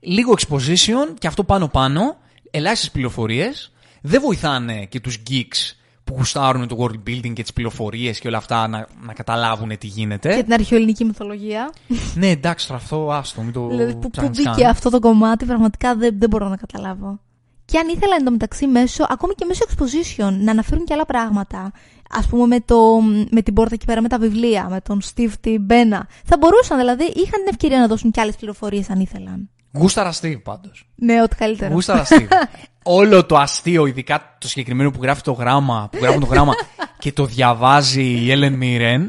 λίγο 0.00 0.34
exposition 0.38 1.14
και 1.18 1.26
αυτό 1.26 1.44
πάνω-πάνω, 1.44 2.16
ελάχιστες 2.54 2.90
πληροφορίες. 2.90 3.72
Δεν 4.00 4.20
βοηθάνε 4.20 4.84
και 4.84 5.00
τους 5.00 5.22
geeks 5.30 5.76
που 6.04 6.14
γουστάρουν 6.16 6.68
το 6.68 6.76
world 6.78 7.08
building 7.08 7.32
και 7.32 7.42
τις 7.42 7.52
πληροφορίες 7.52 8.18
και 8.18 8.28
όλα 8.28 8.36
αυτά 8.36 8.68
να, 8.68 8.86
να 9.06 9.12
καταλάβουν 9.12 9.78
τι 9.78 9.86
γίνεται. 9.86 10.36
Και 10.36 10.42
την 10.42 10.52
αρχαιοελληνική 10.52 11.04
μυθολογία. 11.04 11.72
ναι, 12.14 12.26
εντάξει, 12.26 12.66
τώρα 12.66 12.80
αυτό 12.80 13.10
άστο, 13.12 13.42
μην 13.42 13.52
το 13.52 13.68
δηλαδή, 13.68 13.92
που, 13.92 13.98
που 13.98 14.10
ψάχνεις 14.10 14.36
μπήκε 14.36 14.60
καν. 14.60 14.70
αυτό 14.70 14.90
το 14.90 14.98
κομμάτι, 14.98 15.44
πραγματικά 15.44 15.96
δεν, 15.96 16.18
δεν 16.18 16.28
μπορώ 16.28 16.48
να 16.48 16.56
καταλάβω. 16.56 17.20
Και 17.64 17.78
αν 17.78 17.88
ήθελα 17.88 18.16
εντωμεταξύ 18.20 18.66
μέσω, 18.66 19.06
ακόμη 19.08 19.34
και 19.34 19.44
μέσω 19.44 19.64
exposition, 19.68 20.32
να 20.40 20.50
αναφέρουν 20.50 20.84
και 20.84 20.92
άλλα 20.92 21.06
πράγματα. 21.06 21.72
Α 22.10 22.26
πούμε 22.28 22.46
με, 22.46 22.60
το, 22.60 23.00
με 23.30 23.42
την 23.42 23.54
πόρτα 23.54 23.74
εκεί 23.74 23.84
πέρα 23.84 24.02
με 24.02 24.08
τα 24.08 24.18
βιβλία, 24.18 24.68
με 24.70 24.80
τον 24.80 25.00
Steve 25.02 25.32
T. 25.44 25.56
Μπένα. 25.60 26.06
Θα 26.24 26.36
μπορούσαν 26.36 26.78
δηλαδή, 26.78 27.04
είχαν 27.04 27.40
την 27.40 27.48
ευκαιρία 27.48 27.78
να 27.78 27.86
δώσουν 27.86 28.10
και 28.10 28.20
άλλες 28.20 28.36
πληροφορίες 28.36 28.90
αν 28.90 29.00
ήθελαν. 29.00 29.48
Γούσταρα 29.74 30.12
Steve 30.20 30.42
πάντως. 30.42 30.86
Ναι, 30.94 31.22
ό,τι 31.22 31.36
καλύτερο. 31.36 31.72
Γούσταρα 31.72 32.06
Steve. 32.08 32.26
Όλο 32.82 33.24
το 33.26 33.36
αστείο, 33.36 33.86
ειδικά 33.86 34.36
το 34.40 34.48
συγκεκριμένο 34.48 34.90
που 34.90 35.02
γράφει 35.02 35.22
το 35.22 35.32
γράμμα, 35.32 35.88
που 35.92 35.98
γράφουν 36.02 36.20
το 36.20 36.26
γράμμα 36.26 36.52
και 36.98 37.12
το 37.12 37.24
διαβάζει 37.26 38.02
η 38.02 38.26
Ellen 38.30 38.58
Mirren, 38.62 39.00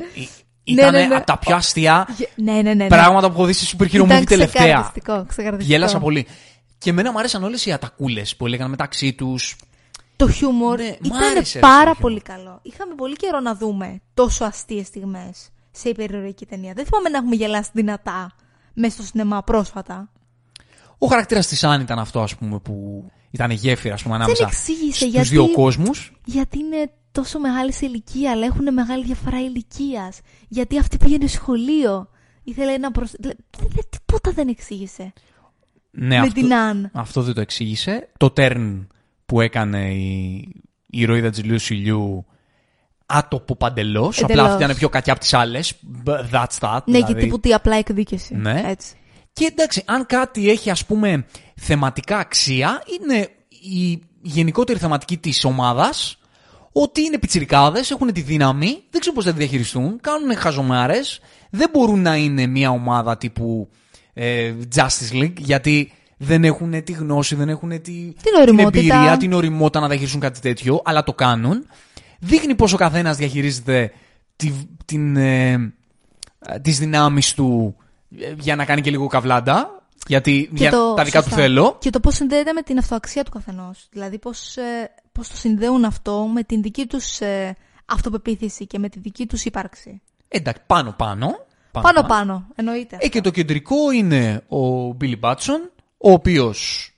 ήταν 0.64 0.92
ναι, 0.92 1.06
ναι. 1.06 1.16
από 1.16 1.26
τα 1.26 1.38
πιο 1.38 1.56
αστεία 1.56 2.08
Γε- 2.18 2.30
Ναι, 2.36 2.52
ναι, 2.54 2.62
ναι. 2.62 2.74
ναι. 2.74 2.88
πράγματα 2.88 3.28
που 3.28 3.34
έχω 3.36 3.46
δει 3.46 3.54
σε 3.54 3.76
super 3.78 3.84
hero 3.84 3.94
Ήταν 3.94 4.08
movie 4.22 4.26
τελευταία. 4.26 4.62
ξεκαρδιστικό, 4.64 5.26
ξεκαρδιστικό. 5.28 5.74
Γέλασα 5.78 6.00
πολύ. 6.00 6.28
Και 6.78 6.90
εμένα 6.90 7.12
μου 7.12 7.20
άρεσαν 7.20 7.44
όλες 7.44 7.66
οι 7.66 7.72
ατακούλες 7.72 8.36
που 8.36 8.46
έλεγαν 8.46 8.70
μεταξύ 8.70 9.14
τους. 9.14 9.56
το 10.16 10.30
χιούμορ 10.30 10.78
Ναι, 10.78 10.96
μ' 11.00 11.06
ήταν 11.06 11.24
άρεσε, 11.24 11.54
ρε, 11.54 11.60
πάρα 11.60 11.92
το 11.92 11.98
πολύ 12.02 12.22
καλό. 12.22 12.60
Είχαμε 12.62 12.96
πολύ 12.96 13.16
καιρό 13.16 13.40
να 13.40 13.56
δούμε 13.56 14.02
τόσο 14.14 14.46
αστείες 14.46 14.88
στιγμές 14.88 15.50
σε 15.72 15.90
υπερηρωική 15.90 16.46
ταινία. 16.46 16.74
Δεν 16.74 16.86
θυμάμαι 16.86 17.10
να 17.10 17.18
έχουμε 17.18 17.36
γελάσει 17.36 17.70
δυνατά 17.74 18.32
μέσα 18.74 18.94
στο 18.96 19.04
σινεμά 19.04 19.44
πρόσφατα. 19.44 20.10
Ο 20.98 21.08
χαρακτήρας 21.08 21.48
της 21.48 21.64
Άννη 21.64 21.84
ήταν 21.84 22.00
αυτό, 22.00 22.22
ας 22.22 22.36
πούμε, 22.36 22.60
που 22.60 23.06
ήταν 23.32 23.50
η 23.52 23.54
γέφυρα, 23.54 23.94
ας 23.94 24.04
πούμε, 24.04 24.16
ανάμεσα 24.16 24.44
εξήγησε 24.44 24.96
στους 24.98 25.10
γιατί- 25.12 25.28
δύο 25.28 25.52
κόσμους. 25.52 26.14
Γιατί 26.26 26.58
είναι 26.60 26.92
τόσο 27.12 27.40
μεγάλη 27.40 27.74
σε 27.74 27.86
ηλικία, 27.86 28.32
αλλά 28.32 28.46
έχουν 28.46 28.74
μεγάλη 28.74 29.04
διαφορά 29.06 29.40
ηλικίας. 29.42 30.20
Γιατί 30.48 30.80
αυτή 30.80 30.98
πήγαινε 30.98 31.28
σχολείο. 31.28 32.10
Ήθελε 32.44 32.78
να 32.78 32.92
προσ... 32.92 33.12
Δε- 33.20 33.34
δε- 33.58 33.66
δε- 33.70 33.82
τίποτα 33.90 34.32
δεν 34.32 34.48
εξήγησε. 34.48 35.14
Ναι, 35.92 36.08
με 36.08 36.18
αυτό, 36.18 36.34
την 36.42 36.54
Αν. 36.54 36.90
αυτό 36.94 37.22
δεν 37.22 37.34
το 37.34 37.42
εξήγησε. 37.42 38.10
Το 38.18 38.34
turn 38.38 38.86
που 39.26 39.42
έκανε 39.42 39.94
η, 39.94 40.36
η 40.88 41.02
ηρωίδα 41.02 41.30
της 41.30 41.44
Λίου 41.44 41.60
Σιλιού 41.60 42.26
άτοπο 43.06 43.56
παντελώς. 43.56 44.18
Απλά 44.22 44.34
Εντελώς. 44.34 44.52
αυτή 44.52 44.64
ήταν 44.64 44.76
πιο 44.76 44.90
κακιά 44.90 45.12
από 45.14 45.22
τις 45.22 45.34
άλλες. 45.34 45.74
But 46.06 46.20
That's 46.32 46.60
that. 46.60 46.80
Ναι, 46.86 46.94
δηλαδή. 46.98 47.14
και 47.14 47.20
τύπου 47.20 47.40
τι 47.40 47.54
απλά 47.54 47.76
εκδίκηση. 47.76 48.36
Ναι. 48.36 48.64
Έτσι. 48.68 48.96
Και 49.36 49.46
εντάξει, 49.52 49.82
αν 49.86 50.06
κάτι 50.06 50.50
έχει 50.50 50.70
ας 50.70 50.86
πούμε 50.86 51.26
θεματικά 51.56 52.18
αξία, 52.18 52.84
είναι 53.00 53.30
η 53.50 54.02
γενικότερη 54.22 54.80
θεματική 54.80 55.18
της 55.18 55.44
ομάδας, 55.44 56.18
ότι 56.72 57.02
είναι 57.02 57.18
πιτσιρικάδες, 57.18 57.92
έχουν 57.92 58.14
τη 58.14 58.22
δύναμη, 58.22 58.84
δεν 58.90 59.00
ξέρω 59.00 59.16
πώς 59.16 59.26
θα 59.26 59.32
τη 59.32 59.38
διαχειριστούν, 59.38 60.00
κάνουν 60.02 60.36
χαζομάρες, 60.38 61.20
δεν 61.50 61.70
μπορούν 61.74 62.02
να 62.02 62.16
είναι 62.16 62.46
μια 62.46 62.70
ομάδα 62.70 63.18
τύπου 63.18 63.70
ε, 64.14 64.54
Justice 64.76 65.14
League, 65.14 65.38
γιατί 65.38 65.92
δεν 66.18 66.44
έχουν 66.44 66.84
τη 66.84 66.92
γνώση, 66.92 67.36
δεν 67.36 67.50
έχουν 67.50 67.82
τη, 67.82 68.14
οριμότητα. 68.42 68.96
εμπειρία, 68.96 69.18
την 69.18 69.34
οριμότητα 69.34 69.80
να 69.80 69.88
διαχειριστούν 69.88 70.22
κάτι 70.22 70.40
τέτοιο, 70.40 70.82
αλλά 70.86 71.04
το 71.04 71.14
κάνουν. 71.14 71.68
Δείχνει 72.20 72.56
πώς 72.56 72.74
ο 72.74 72.78
καθένας 72.78 73.18
διαχειρίζεται 73.18 73.92
τη, 74.36 74.52
την, 74.86 75.16
ε, 75.16 75.52
ε, 76.40 76.60
τις 76.62 76.80
δυνάμεις 76.80 77.34
του 77.34 77.76
ε, 77.80 77.85
για 78.40 78.56
να 78.56 78.66
κάνει 78.66 78.82
και 78.82 78.90
λίγο 78.90 79.08
καβλάντα. 79.08 79.80
Γιατί 80.08 80.50
για 80.54 80.72
τα 80.72 81.04
δικά 81.04 81.22
του 81.22 81.30
σωστά. 81.30 81.42
θέλω. 81.42 81.78
Και 81.80 81.90
το 81.90 82.00
πώς 82.00 82.16
συνδέεται 82.16 82.54
με 82.54 82.62
την 82.62 82.78
αυτοαξία 82.78 83.24
του 83.24 83.32
καθενός. 83.32 83.88
Δηλαδή, 83.92 84.20
πώς 84.20 84.58
πώς 85.12 85.28
το 85.28 85.36
συνδέουν 85.36 85.86
αυτό 85.86 86.30
με 86.34 86.44
την 86.44 86.62
δική 86.62 86.86
τους 86.86 87.20
αυτοπεποίθηση 87.86 88.68
και 88.68 88.80
με 88.80 88.90
τη 88.90 89.00
δική 89.00 89.26
τους 89.26 89.46
ύπαρξη. 89.46 90.02
Εντάξει, 90.28 90.62
πάνω-πάνω. 90.68 91.46
Πάνω-πάνω, 91.72 92.48
εννοείται. 92.56 92.98
Ε, 93.00 93.08
και 93.08 93.22
το 93.22 93.30
κεντρικό 93.30 93.92
είναι 93.92 94.44
ο 94.48 94.88
Billy 95.02 95.20
Batson, 95.20 95.70
ο 95.98 96.12
οποίος 96.12 96.90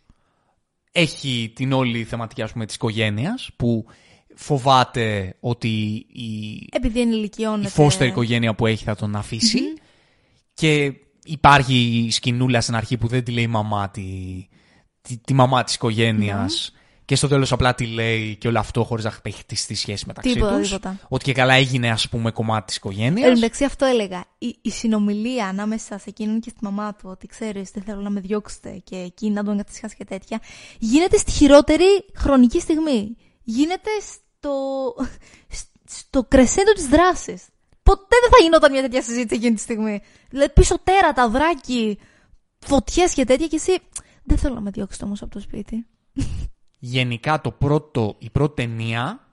έχει 0.92 1.52
την 1.56 1.74
όλη 1.74 2.04
θεματική 2.04 2.42
ας 2.42 2.52
πούμε 2.52 2.66
της 2.66 2.76
οικογένειας, 2.76 3.50
που 3.56 3.86
φοβάται 4.36 5.36
ότι 5.40 5.68
η, 6.12 6.68
Επειδή 6.72 7.02
ενηλικιώνεται. 7.02 7.68
η 7.68 7.72
φώστερη 7.72 8.10
οικογένεια 8.10 8.56
που 8.56 8.66
έχει 8.66 8.84
θα 8.84 8.96
τον 8.96 9.16
αφήσει 9.16 9.60
και 10.54 10.94
υπάρχει 11.28 12.04
η 12.08 12.12
σκηνούλα 12.12 12.62
στην 12.62 12.76
αρχή 12.76 12.98
που 12.98 13.08
δεν 13.08 13.24
τη 13.24 13.32
λέει 13.32 13.44
η 13.44 13.48
μαμά 13.48 13.90
τη, 13.90 14.04
τη, 15.02 15.18
τη 15.18 15.34
μαμά 15.34 15.64
της 15.64 15.76
οικογένειας 15.76 16.72
και 17.06 17.16
στο 17.16 17.28
τέλος 17.28 17.52
απλά 17.52 17.76
τη 17.76 17.86
λέει 17.86 18.36
και 18.36 18.48
όλο 18.48 18.60
αυτό 18.60 18.84
χωρίς 18.84 19.04
να 19.04 19.12
έχει 19.22 19.38
χτιστεί 19.40 19.76
σχέση 19.76 20.04
μεταξύ 20.08 20.34
Τίποτα, 20.34 20.58
τους. 20.58 20.68
τίποτα. 20.68 21.00
Ότι 21.08 21.24
και 21.24 21.34
καλά 21.34 21.54
έγινε 21.54 21.92
ας 21.92 22.10
πούμε 22.10 22.32
κομμάτι 22.32 22.66
της 22.66 22.76
Εν 22.76 22.82
οικογένειας. 22.92 23.28
τω 23.28 23.34
μεταξύ, 23.34 23.64
αυτό 23.64 23.86
έλεγα. 23.86 24.26
Η, 24.38 24.56
η 24.62 24.70
συνομιλία 24.70 25.48
ανάμεσα 25.48 25.98
σε 25.98 26.06
εκείνον 26.08 26.40
και 26.40 26.50
στη 26.50 26.60
μαμά 26.64 26.94
του, 26.94 27.10
ότι 27.10 27.28
ξέρεις, 27.28 27.72
δεν 27.72 27.84
θέλω 27.84 28.02
να 28.02 28.10
με 28.10 28.20
διώξετε 28.20 28.82
και 28.84 28.96
εκείνη 28.96 29.34
να 29.34 29.44
τον 29.44 29.58
καθισχάσει 29.58 29.96
και 29.96 30.06
τέτοια, 30.06 30.42
γίνεται 30.80 31.18
στη 31.18 31.32
χειρότερη 31.32 31.86
χρονική 32.16 32.60
στιγμή. 32.60 33.16
Γίνεται 33.44 33.90
στο, 34.02 34.54
στο 36.00 36.24
κρεσέντο 36.28 36.72
της 36.74 36.88
δράσης. 36.88 37.44
Ποτέ 37.90 38.16
δεν 38.22 38.30
θα 38.32 38.44
γινόταν 38.44 38.72
μια 38.72 38.82
τέτοια 38.82 39.02
συζήτηση 39.02 39.36
εκείνη 39.36 39.56
τη 39.56 39.62
στιγμή. 39.62 40.02
Δηλαδή, 40.30 40.52
πίσω 40.54 40.76
τέρατα, 40.84 41.30
δράκι, 41.30 42.00
φωτιές 42.60 43.14
και 43.14 43.26
τέτοια, 43.26 43.48
και 43.48 43.56
εσύ. 43.56 43.78
Δεν 44.24 44.38
θέλω 44.38 44.54
να 44.54 44.62
με 44.62 44.70
διώξετε 44.70 45.06
όμω 45.06 45.14
από 45.22 45.32
το 45.32 45.40
σπίτι. 45.40 45.86
γενικά 46.80 47.42
το 47.42 47.52
πρώτο, 47.52 48.16
η 48.20 48.30
πρώτη 48.30 48.62
ταινία 48.62 49.28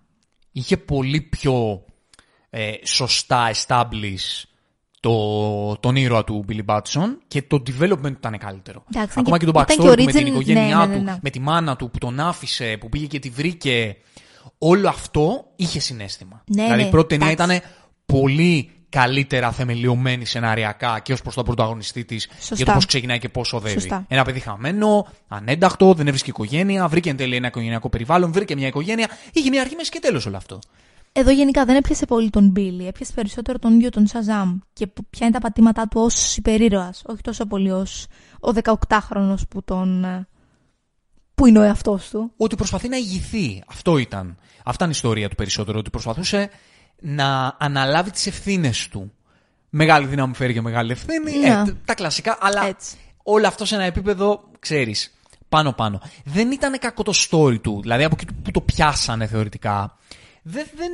είχε 0.53 0.77
πολύ 0.77 1.21
πιο 1.21 1.85
ε, 2.51 2.73
σωστά 2.85 3.51
establish 3.55 4.43
το, 5.01 5.77
τον 5.77 5.97
ήρωα 5.97 6.25
του 6.25 6.45
Billy 6.49 6.65
Batson 6.67 7.17
και 7.29 7.43
το 7.43 7.63
development 7.67 8.01
του 8.03 8.07
ήταν 8.07 8.39
καλύτερο. 8.39 8.85
Εντάξει, 8.95 9.19
Ακόμα 9.21 9.39
και, 9.39 9.45
και- 9.47 9.53
το 9.53 9.61
ήταν 9.61 9.77
backstory 9.79 9.97
και 9.97 9.97
του 9.97 10.05
με 10.05 10.13
την 10.13 10.25
origin- 10.25 10.27
οικογένειά 10.27 10.77
ναι, 10.77 10.87
ναι, 10.87 10.93
ναι, 10.93 10.99
του, 10.99 11.05
ναι. 11.05 11.19
με 11.23 11.31
τη 11.31 11.41
μάνα 11.41 11.77
του 11.77 11.91
που 11.91 11.99
τον 11.99 12.21
άφησε, 12.21 12.77
που 12.81 12.89
πήγε 12.89 13.07
και 13.07 13.19
τη 13.19 13.31
βρήκε. 13.31 13.97
Όλο 14.59 14.89
αυτό 14.89 15.45
είχε 15.57 15.81
συνέστημα. 15.81 16.43
Ναι, 16.47 16.63
δηλαδή 16.63 16.83
ναι, 16.83 16.89
η 16.89 16.91
πρώτη 16.91 17.09
ταινία 17.09 17.33
εντάξει. 17.33 17.57
ήταν 17.57 17.71
πολύ 18.07 18.71
καλύτερα 18.89 19.53
θεμελιωμένη 19.53 20.25
σεναριακά 20.25 20.99
και 20.99 21.13
ως 21.13 21.23
προς 21.23 21.35
τον 21.35 21.45
πρωταγωνιστή 21.45 22.05
της 22.05 22.29
Σωστά. 22.39 22.55
για 22.55 22.65
το 22.65 22.73
πώς 22.73 22.87
ξεκινάει 22.87 23.19
και 23.19 23.29
πώς 23.29 23.53
οδεύει. 23.53 23.81
Σωστά. 23.81 24.05
Ένα 24.09 24.25
παιδί 24.25 24.41
χαμένο, 24.41 25.07
ανένταχτο, 25.29 25.95
δεν 25.95 26.07
έβρισκε 26.07 26.31
οικογένεια, 26.31 26.89
βρήκε 26.89 27.11
εν 27.11 27.17
τέλει 27.17 27.37
ένα 27.37 27.47
οικογενειακό 27.47 27.89
περιβάλλον, 27.89 28.33
βρήκε 28.33 28.55
μια 28.57 28.67
οικογένεια. 28.67 29.09
Είχε 29.33 29.49
μια 29.51 29.61
αρχή, 29.61 29.75
μέση 29.77 29.91
και 29.91 29.99
τέλος 29.99 30.27
όλο 30.27 30.37
αυτό. 30.37 30.59
Εδώ 31.13 31.31
γενικά 31.31 31.65
δεν 31.65 31.77
έπιασε 31.77 32.07
πολύ 32.07 32.31
τον 32.31 32.49
Μπίλι, 32.49 32.87
έπιασε 32.87 33.13
περισσότερο 33.15 33.59
τον 33.59 33.75
ίδιο 33.75 33.91
τον 33.91 34.07
Σαζάμ 34.07 34.59
και 34.73 34.87
που- 34.87 35.07
ποια 35.11 35.27
είναι 35.27 35.35
τα 35.35 35.41
πατήματά 35.41 35.89
του 35.89 36.01
ως 36.01 36.37
υπερήρωας, 36.37 37.03
όχι 37.07 37.21
τόσο 37.21 37.47
πολύ 37.47 37.71
ως 37.71 38.07
ο 38.41 38.51
18χρονος 38.63 39.49
που 39.49 39.63
τον... 39.65 40.05
ε, 40.05 40.29
που 41.35 41.47
είναι 41.47 41.59
ο 41.59 41.63
εαυτός 41.63 42.09
του. 42.09 42.33
Ότι 42.37 42.57
προσπαθεί 42.57 42.89
να 42.89 42.97
ηγηθεί. 42.97 43.63
Αυτό 43.67 43.99
ήταν. 43.99 44.37
Αυτά 44.65 44.85
είναι 44.85 44.93
η 44.93 44.97
ιστορία 44.97 45.29
του 45.29 45.35
περισσότερο. 45.35 45.79
Ότι 45.79 45.91
προσπαθούσε 45.91 46.51
να 47.07 47.57
αναλάβει 47.59 48.11
τις 48.11 48.27
ευθύνες 48.27 48.89
του. 48.89 49.13
Μεγάλη 49.71 50.07
δύναμη 50.07 50.35
φέρει 50.35 50.53
και 50.53 50.61
μεγάλη 50.61 50.93
ευθύνη. 50.93 51.37
Ναι. 51.39 51.49
Ε, 51.49 51.63
τ- 51.65 51.77
τα 51.85 51.95
κλασικά. 51.95 52.39
Αλλά 52.41 52.67
Έτσι. 52.67 52.97
όλο 53.23 53.47
αυτό 53.47 53.65
σε 53.65 53.75
ένα 53.75 53.85
επίπεδο, 53.85 54.51
ξέρεις, 54.59 55.15
πάνω-πάνω. 55.49 56.01
Δεν 56.25 56.51
ήταν 56.51 56.79
κακό 56.79 57.03
το 57.03 57.13
story 57.31 57.61
του. 57.61 57.79
Δηλαδή 57.83 58.05
από 58.05 58.17
εκεί 58.21 58.33
που 58.43 58.51
το 58.51 58.61
πιάσανε 58.61 59.27
θεωρητικά. 59.27 59.97
Δεν, 60.43 60.67
δεν, 60.77 60.91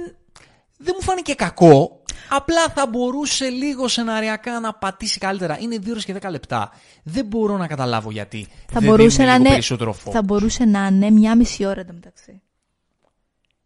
δεν 0.76 0.94
μου 0.98 1.02
φάνηκε 1.04 1.34
κακό. 1.34 2.02
Απλά 2.28 2.68
θα 2.74 2.86
μπορούσε 2.86 3.48
λίγο 3.48 3.88
σεναριακά 3.88 4.60
να 4.60 4.72
πατήσει 4.74 5.18
καλύτερα. 5.18 5.58
Είναι 5.60 5.76
2 5.84 5.90
ώρες 5.90 6.04
και 6.04 6.14
10 6.22 6.30
λεπτά. 6.30 6.70
Δεν 7.02 7.26
μπορώ 7.26 7.56
να 7.56 7.66
καταλάβω 7.66 8.10
γιατί. 8.10 8.46
Θα 8.66 8.80
δεν 8.80 8.88
μπορούσε, 8.88 9.08
δίνουν 9.16 9.26
να 9.26 9.32
λίγο 9.32 9.44
είναι, 9.44 9.52
περισσότερο 9.54 9.92
φόβο. 9.92 10.10
θα 10.16 10.22
μπορούσε 10.22 10.64
να 10.64 10.86
είναι 10.86 11.10
μια 11.10 11.36
μισή 11.36 11.64
ώρα 11.66 11.80
εντωμεταξύ. 11.80 12.42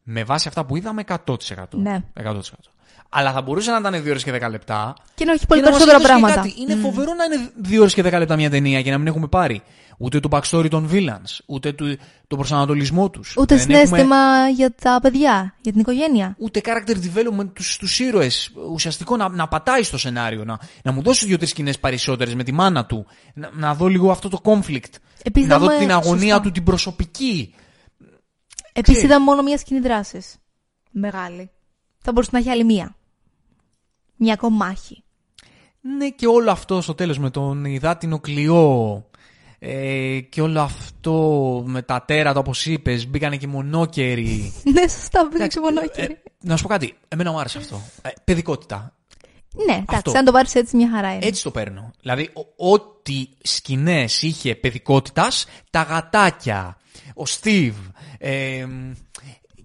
Με 0.07 0.25
βάση 0.25 0.49
αυτά 0.49 0.65
που 0.65 0.77
είδαμε, 0.77 1.03
100%. 1.07 1.15
Ναι. 1.71 2.03
100%. 2.25 2.41
Αλλά 3.09 3.33
θα 3.33 3.43
μπορούσε 3.43 3.71
να 3.71 3.79
ήταν 3.79 3.95
2 4.03 4.09
ώρες 4.11 4.25
και 4.25 4.33
10 4.33 4.51
λεπτά. 4.51 4.95
Και 5.15 5.25
να 5.25 5.33
έχει 5.33 5.47
πολύ 5.47 5.61
και 5.61 5.67
να 5.67 5.73
μας 5.73 5.85
περισσότερα 5.85 6.15
έδωσε 6.15 6.15
και 6.15 6.21
πράγματα. 6.21 6.35
κάτι. 6.49 6.63
Είναι 6.63 6.75
φοβερό 6.75 7.13
να 7.15 7.25
είναι 7.25 7.51
2 7.69 7.81
ώρες 7.81 7.95
και 7.95 8.03
10 8.03 8.19
λεπτά 8.19 8.37
μια 8.37 8.51
ταινία 8.51 8.83
και 8.83 8.91
να 8.91 8.99
μην 8.99 9.07
έχουμε 9.07 9.27
πάρει 9.27 9.63
ούτε 9.99 10.21
το 10.21 10.29
backstory 10.33 10.69
των 10.71 10.89
villains, 10.93 11.39
ούτε 11.47 11.73
του, 11.73 11.97
τον 12.27 12.39
προσανατολισμό 12.39 13.11
τους. 13.11 13.35
Ούτε 13.37 13.57
συνέστημα 13.57 14.49
για 14.49 14.75
τα 14.83 14.99
παιδιά, 15.03 15.55
για 15.61 15.73
την 15.73 15.81
οικογένεια. 15.81 16.35
Ούτε 16.39 16.61
character 16.65 16.91
development 16.95 17.49
τους 17.53 17.73
στους 17.75 17.99
ήρωες, 17.99 18.51
ουσιαστικό 18.73 19.17
να, 19.17 19.29
να 19.29 19.49
πατάει 19.49 19.83
στο 19.83 19.99
σενάριο, 19.99 20.45
να, 20.45 20.59
να 20.83 20.93
μου 20.93 21.03
δώσεις 21.03 21.27
δύο-τρεις 21.27 21.51
σκηνές 21.51 21.79
περισσότερες 21.79 22.35
με 22.35 22.43
τη 22.45 22.53
μάνα 22.53 22.87
του, 22.87 23.07
να, 23.35 23.51
να 23.53 23.75
δω 23.75 23.87
λίγο 23.87 24.11
αυτό 24.11 24.29
το 24.29 24.41
conflict, 24.45 24.95
Επίσης 25.23 25.49
να 25.49 25.59
δω 25.59 25.65
είδαμε- 25.65 25.81
την 25.81 25.93
αγωνία 25.93 26.21
σωστά. 26.35 26.41
του 26.41 26.51
την 26.51 26.65
προσωπική. 26.65 27.55
Επίσης 28.77 28.83
Ξέρεις. 28.97 29.03
είδαμε 29.03 29.25
μόνο 29.25 29.43
μια 29.43 29.59
σκηνή 29.59 29.81
δράσης. 29.81 30.37
Μεγάλη. 30.91 31.51
Θα 31.99 32.13
μπορούσε 32.13 32.31
να 32.33 32.39
έχει 32.39 32.51
άλλη 32.51 32.65
μία. 32.65 32.97
Μια 34.17 34.33
ακόμα 34.33 34.57
μάχη. 34.57 35.05
Ναι 35.81 36.09
και 36.11 36.27
όλο 36.27 36.51
αυτό 36.51 36.81
στο 36.81 36.95
τέλος 36.95 37.19
με 37.19 37.31
τον 37.31 37.65
υδάτινο 37.65 38.19
κλειό 38.21 39.05
ε, 39.59 40.21
και 40.21 40.41
όλο 40.43 40.61
αυτό 40.61 41.13
με 41.67 41.83
τα 41.83 42.05
τέρατα 42.07 42.39
όπως 42.39 42.67
είπες 42.67 43.09
μπήκανε 43.09 43.37
και 43.37 43.47
μονόκεροι. 43.47 44.53
ναι, 44.75 44.89
σωστά, 44.89 45.29
πήγα 45.29 45.47
και 45.47 45.59
Ε, 45.59 45.61
μονόκερη. 45.61 46.23
να 46.41 46.57
σου 46.57 46.63
πω 46.63 46.69
κάτι, 46.69 46.95
εμένα 47.09 47.31
μου 47.31 47.39
άρεσε 47.39 47.59
αυτό. 47.59 47.81
Ε, 48.03 48.09
παιδικότητα. 48.25 48.97
Ναι, 49.67 49.75
αυτό. 49.75 49.93
εντάξει, 49.93 50.17
αν 50.17 50.25
το 50.25 50.33
πάρεις 50.33 50.55
έτσι, 50.55 50.77
μια 50.77 50.91
χαρά 50.91 51.15
είναι. 51.15 51.27
Έτσι 51.27 51.43
το 51.43 51.51
παίρνω. 51.51 51.91
Δηλαδή, 52.01 52.31
ο- 52.57 52.71
ό,τι 52.73 53.27
σκηνές 53.43 54.23
είχε 54.23 54.55
παιδικότητας, 54.55 55.47
τα 55.71 55.83
γατάκια, 55.83 56.77
ο 57.15 57.27
Στίβ 57.27 57.75
ε, 58.19 58.67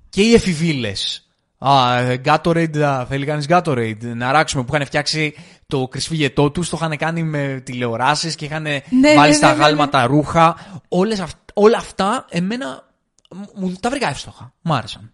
και 0.09 0.21
οι 0.21 0.33
εφηβείλες. 0.33 1.23
Α, 1.57 1.97
ε, 1.97 2.21
Gatorade, 2.25 2.77
α, 2.79 3.05
θέλει 3.05 3.25
κανείς 3.25 3.45
Gatorade. 3.49 3.97
Να 4.01 4.31
ράξουμε 4.31 4.63
που 4.63 4.75
είχαν 4.75 4.85
φτιάξει 4.85 5.33
το 5.67 5.87
κρυσφύγετό 5.87 6.51
τους, 6.51 6.69
το 6.69 6.77
είχαν 6.79 6.97
κάνει 6.97 7.23
με 7.23 7.61
τηλεοράσεις 7.65 8.35
και 8.35 8.45
είχαν 8.45 8.61
ναι, 8.63 8.81
βάλει 9.15 9.29
ναι, 9.29 9.35
στα 9.35 9.49
ναι, 9.51 9.55
ναι. 9.57 9.63
γάλματα 9.63 10.05
ρούχα. 10.05 10.55
Όλες, 10.87 11.19
αυ- 11.19 11.49
όλα 11.53 11.77
αυτά, 11.77 12.25
εμένα, 12.29 12.87
μου- 13.35 13.51
μου 13.55 13.73
τα 13.79 13.89
βρήκα 13.89 14.09
εύστοχα. 14.09 14.53
Μ' 14.61 14.73
άρεσαν. 14.73 15.11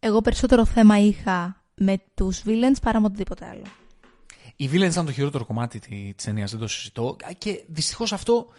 Εγώ 0.00 0.20
περισσότερο 0.20 0.64
θέμα 0.64 0.98
είχα 0.98 1.62
με 1.74 2.02
τους 2.14 2.42
villains 2.46 2.80
παρά 2.82 3.00
με 3.00 3.06
οτιδήποτε 3.06 3.46
άλλο. 3.46 3.62
Οι 4.56 4.70
villains 4.72 4.90
ήταν 4.90 5.06
το 5.06 5.12
χειρότερο 5.12 5.44
κομμάτι 5.44 5.78
τη 5.78 6.14
ταινίας, 6.24 6.50
δεν 6.50 6.60
το 6.60 6.66
συζητώ. 6.68 7.16
Και 7.38 7.64
δυστυχώς 7.66 8.12
αυτό 8.12 8.46
ε, 8.50 8.54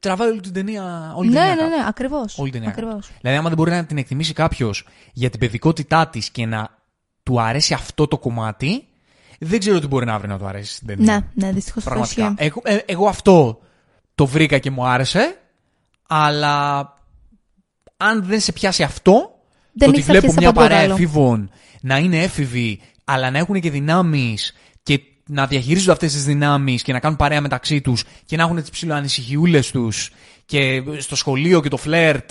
τραβάει 0.00 0.28
όλη 0.28 0.40
την 0.40 0.52
ταινία. 0.52 1.12
Όλη 1.16 1.30
την 1.30 1.38
Ναι, 1.38 1.46
ταινία 1.46 1.54
ναι, 1.64 1.70
κάτω. 1.70 1.76
ναι, 1.82 1.84
ακριβώς. 1.88 2.38
Όλη 2.38 2.50
την 2.50 2.60
ταινία 2.60 2.74
κάτω. 2.74 2.86
Ακριβώς. 2.86 3.10
Δηλαδή, 3.20 3.38
άμα 3.38 3.48
δεν 3.48 3.58
μπορεί 3.58 3.70
να 3.70 3.84
την 3.84 3.98
εκτιμήσει 3.98 4.32
κάποιος 4.32 4.86
για 5.12 5.30
την 5.30 5.40
παιδικότητά 5.40 6.08
της 6.08 6.30
και 6.30 6.46
να 6.46 6.68
του 7.22 7.40
αρέσει 7.40 7.74
αυτό 7.74 8.06
το 8.08 8.18
κομμάτι, 8.18 8.84
δεν 9.38 9.58
ξέρω 9.58 9.80
τι 9.80 9.86
μπορεί 9.86 10.06
να 10.06 10.18
βρει 10.18 10.28
να 10.28 10.38
του 10.38 10.46
αρέσει 10.46 10.74
στην 10.74 10.86
ταινία. 10.86 11.30
Ναι, 11.34 11.46
ναι, 11.46 11.52
δυστυχώς 11.52 11.86
αυτό 11.86 11.90
Πραγματικά. 11.90 12.22
ισχύει. 12.44 12.52
Εγώ, 12.64 12.76
ε, 12.76 12.92
εγώ 12.92 13.08
αυτό 13.08 13.58
το 14.14 14.26
βρήκα 14.26 14.58
και 14.58 14.70
μου 14.70 14.86
άρεσε, 14.86 15.38
αλλά 16.08 16.78
αν 17.96 18.24
δεν 18.24 18.40
σε 18.40 18.52
πιάσει 18.52 18.82
αυτό, 18.82 19.12
Δεν 19.12 19.22
το 19.72 19.84
ότι 19.88 19.94
έχεις 19.94 20.04
βλέπω 20.04 20.26
αρχίσει 20.26 20.38
μια 20.40 20.48
από 20.48 20.58
τίποτα 20.58 20.74
παρέα 20.74 20.84
άλλο. 20.84 20.94
εφήβων 20.94 21.50
να 21.80 21.96
είναι 21.98 22.22
έφηβοι, 22.22 22.80
αλλά 23.04 23.30
να 23.30 23.38
έχουν 23.38 23.60
και 23.60 23.70
δυνάμεις 23.70 24.52
και 24.52 24.67
να 25.28 25.46
διαχειρίζονται 25.46 25.92
αυτές 25.92 26.12
τις 26.12 26.24
δυνάμεις 26.24 26.82
και 26.82 26.92
να 26.92 27.00
κάνουν 27.00 27.16
παρέα 27.16 27.40
μεταξύ 27.40 27.80
τους 27.80 28.04
και 28.26 28.36
να 28.36 28.42
έχουν 28.42 28.56
τις 28.56 28.70
ψιλοανησυχιούλες 28.70 29.70
τους 29.70 30.10
και 30.46 30.82
στο 30.98 31.16
σχολείο 31.16 31.60
και 31.60 31.68
το 31.68 31.76
φλερτ. 31.76 32.30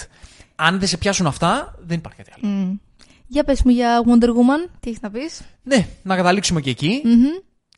Αν 0.56 0.80
δεν 0.80 0.88
σε 0.88 0.98
πιάσουν 0.98 1.26
αυτά, 1.28 1.76
δεν 1.86 1.98
υπάρχει 1.98 2.18
κάτι 2.24 2.32
άλλο. 2.36 2.54
Μμ. 2.54 2.76
Για 3.28 3.44
πες 3.44 3.64
μου 3.64 3.72
για 3.72 4.02
Wonder 4.06 4.28
Woman, 4.28 4.70
τι 4.80 4.90
έχεις 4.90 5.02
να 5.02 5.10
πεις; 5.12 5.42
Ναι, 5.64 5.88
να 6.04 6.16
καταλήξουμε 6.16 6.62
και 6.62 6.70
εκεί. 6.70 7.02
Μμμ. 7.04 7.26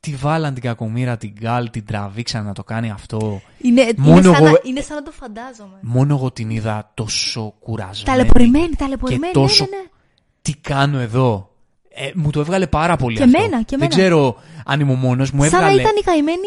Τη 0.01 0.15
βάλαν 0.15 0.53
την 0.53 0.63
κακομήρα, 0.63 1.17
την 1.17 1.33
Gal, 1.39 1.69
την 1.69 1.85
τραβήξαν 1.85 2.45
να 2.45 2.53
το 2.53 2.63
κάνει 2.63 2.91
αυτό. 2.91 3.41
Είναι, 3.61 3.81
είναι, 3.81 3.93
Μόνος 3.97 4.23
σαν 4.35 4.45
εγώ- 4.45 4.51
να, 4.51 4.59
είναι 4.63 4.81
σαν 4.81 4.95
να 4.95 5.03
το 5.03 5.11
φαντάζομαι. 5.11 5.77
Μόνος 5.81 6.17
εγώ 6.19 6.31
την 6.31 6.49
είδα 6.49 6.91
τόσο 6.93 7.53
κουρασμένη. 7.59 8.17
Ταλαιπωρημένη, 8.17 8.75
ταλαιπωρημένη. 8.75 9.33
Και 9.33 9.39
τόσο- 9.39 9.63
Ναι, 9.69 9.75
ναι, 9.75 9.81
ναι. 9.81 9.87
Τι 10.41 10.53
κάνω 10.55 10.99
εδώ; 10.99 11.48
Ε, 12.01 12.11
μου 12.15 12.29
το 12.29 12.39
έβγαλε 12.39 12.67
πάρα 12.67 12.95
πολύ 12.95 13.17
Και 13.17 13.23
αυτό. 13.23 13.37
εμένα, 13.37 13.57
και 13.63 13.77
Δεν 13.77 13.81
εμένα. 13.81 13.95
ξέρω 14.01 14.35
αν 14.65 14.79
είμαι 14.79 14.91
ο 14.91 14.95
μόνος. 14.95 15.31
Μου 15.31 15.41
Σαν 15.43 15.51
να 15.51 15.57
έβγαλε... 15.57 15.81
ήταν 15.81 15.93
η 15.99 16.01
καημένη 16.01 16.37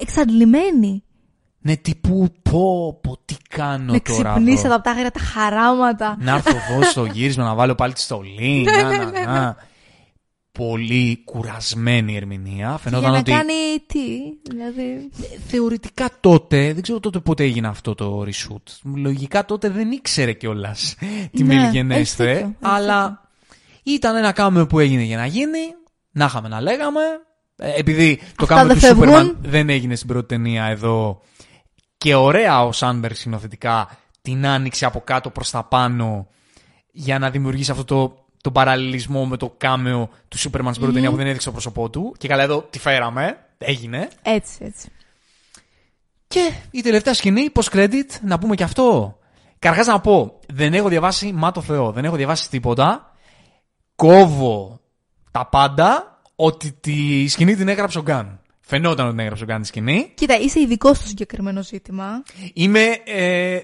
εξαντλημένη. 0.00 1.02
Ναι, 1.58 1.76
τύπου 1.76 2.32
πω, 2.50 2.98
πω, 3.02 3.18
τι 3.24 3.34
κάνω 3.48 3.92
Με 3.92 4.00
τώρα 4.00 4.32
ξυπνήσατε 4.32 4.66
εδώ. 4.66 4.74
από 4.74 4.84
τα 4.84 4.90
άγρια 4.90 5.10
τα 5.10 5.20
χαράματα. 5.20 6.16
Να 6.20 6.34
έρθω 6.34 6.50
εδώ 6.56 6.82
στο 6.82 7.04
γύρισμα 7.04 7.44
να 7.44 7.54
βάλω 7.54 7.74
πάλι 7.74 7.92
τη 7.92 8.00
στολή. 8.00 8.62
Ναι, 8.64 8.82
να, 8.96 9.10
να, 9.10 9.26
να. 9.40 9.56
Πολύ 10.52 11.22
κουρασμένη 11.24 12.12
η 12.12 12.16
ερμηνεία. 12.16 12.54
Και 12.54 12.62
για 12.62 12.78
Φαινόταν 12.78 13.12
να 13.12 13.18
ότι 13.18 13.30
κάνει 13.30 13.52
τι, 13.86 14.00
δηλαδή... 14.50 15.10
θεωρητικά 15.46 16.08
τότε, 16.20 16.72
δεν 16.72 16.82
ξέρω 16.82 17.00
τότε 17.00 17.18
πότε 17.18 17.42
έγινε 17.44 17.68
αυτό 17.68 17.94
το 17.94 18.22
reshoot. 18.26 18.92
Λογικά 18.94 19.44
τότε 19.44 19.68
δεν 19.68 19.90
ήξερε 19.90 20.32
κιόλας 20.32 20.94
τι 21.32 21.42
Ναι, 21.42 21.54
μελγενέστε. 21.54 22.24
έχεις 22.30 22.40
δίκιο, 22.40 22.56
έχεις 22.60 22.74
Αλλά 22.76 23.23
ήταν 23.84 24.16
ένα 24.16 24.32
κάμεο 24.32 24.66
που 24.66 24.78
έγινε 24.78 25.02
για 25.02 25.16
να 25.16 25.26
γίνει. 25.26 25.58
Να 26.10 26.24
είχαμε 26.24 26.48
να 26.48 26.60
λέγαμε. 26.60 27.00
Ε, 27.56 27.72
επειδή 27.78 28.16
το 28.16 28.22
Αυτά 28.42 28.46
κάμεο 28.46 28.66
δεν 28.66 28.74
του 28.74 28.80
φεύγουν. 28.80 29.04
Σούπερμαν 29.04 29.38
δεν 29.42 29.68
έγινε 29.68 29.94
στην 29.94 30.08
πρώτη 30.08 30.26
ταινία 30.26 30.64
εδώ. 30.64 31.20
Και 31.98 32.14
ωραία 32.14 32.64
ο 32.64 32.72
Σάνμπερ 32.72 33.14
συνοθετικά 33.14 33.98
την 34.22 34.46
άνοιξε 34.46 34.84
από 34.86 35.00
κάτω 35.00 35.30
προς 35.30 35.50
τα 35.50 35.64
πάνω 35.64 36.28
για 36.92 37.18
να 37.18 37.30
δημιουργήσει 37.30 37.70
αυτό 37.70 37.84
το, 37.84 38.26
το 38.40 38.50
παραλληλισμό 38.50 39.26
με 39.26 39.36
το 39.36 39.54
κάμεο 39.56 40.10
του 40.28 40.38
Σούπερμαν 40.38 40.72
στην 40.72 40.82
πρώτη 40.82 40.98
ταινία 40.98 41.12
που 41.12 41.16
δεν 41.20 41.26
έδειξε 41.26 41.46
το 41.46 41.52
πρόσωπό 41.52 41.90
του. 41.90 42.14
Και 42.18 42.28
καλά 42.28 42.42
εδώ 42.42 42.62
τη 42.70 42.78
φέραμε. 42.78 43.38
Έγινε. 43.58 44.08
Έτσι, 44.22 44.56
έτσι. 44.60 44.88
Και 46.26 46.52
η 46.70 46.80
τελευταία 46.80 47.14
σκηνή, 47.14 47.50
post 47.54 47.76
credit, 47.76 48.20
να 48.22 48.38
πούμε 48.38 48.54
και 48.54 48.62
αυτό. 48.62 49.18
Καρχά 49.58 49.84
να 49.84 50.00
πω, 50.00 50.40
δεν 50.52 50.74
έχω 50.74 50.88
διαβάσει, 50.88 51.32
μα 51.32 51.52
το 51.52 51.60
Θεό, 51.60 51.92
δεν 51.92 52.04
έχω 52.04 52.16
διαβάσει 52.16 52.50
τίποτα. 52.50 53.13
Κόβω 53.96 54.80
τα 55.30 55.46
πάντα 55.46 56.20
ότι 56.36 56.72
τη 56.80 57.28
σκηνή 57.28 57.56
την 57.56 57.68
έγραψε 57.68 57.98
ο 57.98 58.02
Γκάν. 58.02 58.38
Φαινόταν 58.60 59.04
ότι 59.06 59.14
την 59.14 59.20
έγραψε 59.24 59.42
ο 59.44 59.46
Γκάν 59.46 59.60
τη 59.60 59.66
σκηνή. 59.66 60.10
Κοίτα, 60.14 60.38
είσαι 60.38 60.60
ειδικό 60.60 60.94
στο 60.94 61.06
συγκεκριμένο 61.06 61.62
ζήτημα. 61.62 62.22
Είμαι, 62.52 62.84
ε, 63.04 63.58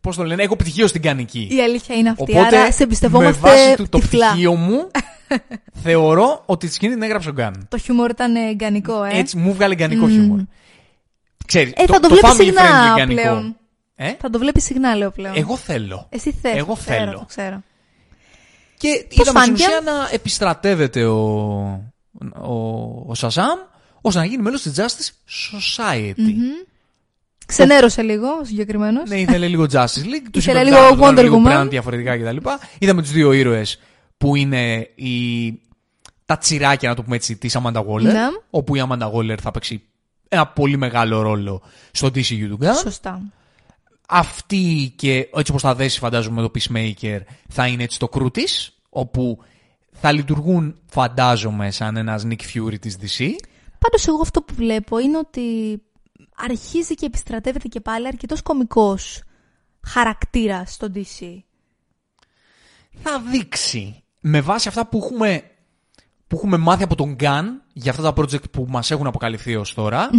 πώς 0.00 0.16
το 0.16 0.24
λένε, 0.24 0.42
έχω 0.42 0.56
πτυχίο 0.56 0.86
στην 0.86 1.02
Κανική. 1.02 1.48
Η 1.50 1.62
αλήθεια 1.62 1.94
είναι 1.96 2.08
αυτή. 2.08 2.22
Οπότε, 2.22 2.56
άρα 2.56 2.64
σε 2.64 2.76
με 2.78 2.84
εμπιστευόμαστε 2.84 3.40
βάση 3.40 3.74
του, 3.76 3.88
το 3.88 3.98
τυφλά. 3.98 4.28
πτυχίο 4.30 4.54
μου, 4.54 4.90
θεωρώ 5.84 6.42
ότι 6.46 6.66
τη 6.66 6.72
σκηνή 6.74 6.92
την 6.92 7.02
έγραψε 7.02 7.28
ο 7.28 7.32
Γκάν. 7.32 7.66
Το 7.68 7.78
χιούμορ 7.78 8.10
ήταν 8.10 8.36
ε, 8.36 8.54
γκανικό, 8.54 9.04
ε. 9.04 9.18
Έτσι, 9.18 9.36
μου 9.36 9.54
βγάλε 9.54 9.74
γκανικό 9.74 10.08
χιούμορ. 10.08 10.38
Ξέρεις, 11.46 11.72
Ε, 11.76 11.84
το, 11.84 11.92
θα 11.92 12.00
το, 12.00 12.08
το 12.08 12.14
βλέπεις 12.14 12.30
family 12.30 12.44
συχνά 12.44 12.62
friendly 12.62 12.96
γκανικό. 12.96 13.20
πλέον. 13.22 13.56
Ε; 13.96 14.12
Θα 14.20 14.30
το 14.30 14.38
βλέπεις 14.38 14.64
συχνά, 14.64 14.94
λέω 14.94 15.10
πλέον. 15.10 15.36
Εγώ 15.36 15.56
θέλω. 15.56 16.06
Εσύ 16.10 16.32
θες. 16.32 16.56
Εγώ 16.56 16.74
το 16.74 16.80
ξέρω, 16.80 16.98
θέλω. 17.04 17.18
το 17.18 17.24
ξέρω. 17.24 17.62
Και 18.82 19.06
Πώς 19.16 19.26
είδαμε 19.26 19.44
στην 19.44 19.56
φάνηκε; 19.56 19.64
ουσία 19.64 19.80
να 19.80 20.08
επιστρατεύεται 20.12 21.04
ο, 21.04 21.20
ο, 22.42 22.54
ο 23.06 23.14
Σαζάμ 23.14 23.58
ώστε 24.00 24.18
να 24.18 24.24
γίνει 24.24 24.42
μέλος 24.42 24.62
της 24.62 24.72
Justice 24.76 25.10
Society. 25.52 26.34
Ξενέρωσε 27.46 28.02
λίγο 28.02 28.26
ο 28.26 28.44
συγκεκριμένος. 28.44 29.08
Ναι, 29.08 29.20
ήθελε 29.20 29.48
λίγο 29.48 29.66
Justice 29.72 30.04
League. 30.04 30.28
Τους 30.30 30.46
Ήθελε 30.46 30.60
είπε, 30.60 30.70
λίγο 30.70 30.80
«Κοιτάξτε, 30.80 30.94
το 30.94 31.00
κάνουμε 31.00 31.20
Wonder 31.20 31.22
λίγο 31.22 31.42
Woman». 31.44 31.62
brand 31.62 31.68
διαφορετικά 31.68 32.18
κτλ. 32.18 32.36
Είδαμε 32.78 33.02
τους 33.02 33.10
δύο 33.10 33.32
ήρωες 33.32 33.80
που 34.16 34.36
είναι 34.36 34.90
οι, 34.94 35.48
τα 36.26 36.38
τσιράκια, 36.38 36.88
να 36.88 36.94
το 36.94 37.02
πούμε 37.02 37.16
έτσι, 37.16 37.36
της 37.36 37.56
Amanda 37.62 37.84
Waller. 37.86 38.02
Ναι. 38.02 38.28
Όπου 38.50 38.76
η 38.76 38.82
Amanda 38.88 39.12
Waller 39.12 39.36
θα 39.40 39.50
παίξει 39.50 39.82
ένα 40.28 40.46
πολύ 40.46 40.76
μεγάλο 40.76 41.22
ρόλο 41.22 41.62
στο 41.90 42.06
DCU 42.06 42.48
του 42.48 42.58
Gun. 42.62 42.76
Σωστά. 42.82 43.22
Αυτή 44.14 44.92
και 44.96 45.14
έτσι 45.34 45.50
όπως 45.50 45.62
θα 45.62 45.74
δέσει 45.74 45.98
φαντάζομαι 45.98 46.40
με 46.40 46.48
το 46.48 46.50
Peacemaker 46.54 47.20
θα 47.48 47.66
είναι 47.66 47.82
έτσι 47.82 47.98
το 47.98 48.08
κρού 48.08 48.30
της, 48.30 48.78
όπου 48.88 49.38
θα 49.92 50.12
λειτουργούν 50.12 50.80
φαντάζομαι 50.86 51.70
σαν 51.70 51.96
ένας 51.96 52.26
Nick 52.26 52.40
Fury 52.54 52.78
της 52.80 52.96
DC. 53.00 53.30
Πάντως, 53.78 54.08
εγώ 54.08 54.20
αυτό 54.20 54.42
που 54.42 54.54
βλέπω 54.54 54.98
είναι 54.98 55.18
ότι 55.18 55.42
αρχίζει 56.36 56.94
και 56.94 57.06
επιστρατεύεται 57.06 57.68
και 57.68 57.80
πάλι 57.80 58.06
αρκετός 58.06 58.42
κωμικός 58.42 59.22
χαρακτήρας 59.86 60.72
στο 60.72 60.88
DC. 60.94 61.38
Θα 63.02 63.20
δείξει 63.20 64.02
με 64.20 64.40
βάση 64.40 64.68
αυτά 64.68 64.86
που 64.86 64.98
έχουμε, 65.04 65.42
που 66.26 66.36
έχουμε 66.36 66.56
μάθει 66.56 66.82
από 66.82 66.94
τον 66.94 67.16
Gun 67.20 67.44
για 67.72 67.90
αυτά 67.90 68.12
τα 68.12 68.22
project 68.22 68.50
που 68.50 68.66
μας 68.68 68.90
έχουν 68.90 69.06
αποκαλυφθεί 69.06 69.56
ως 69.56 69.74
τωρα 69.74 70.10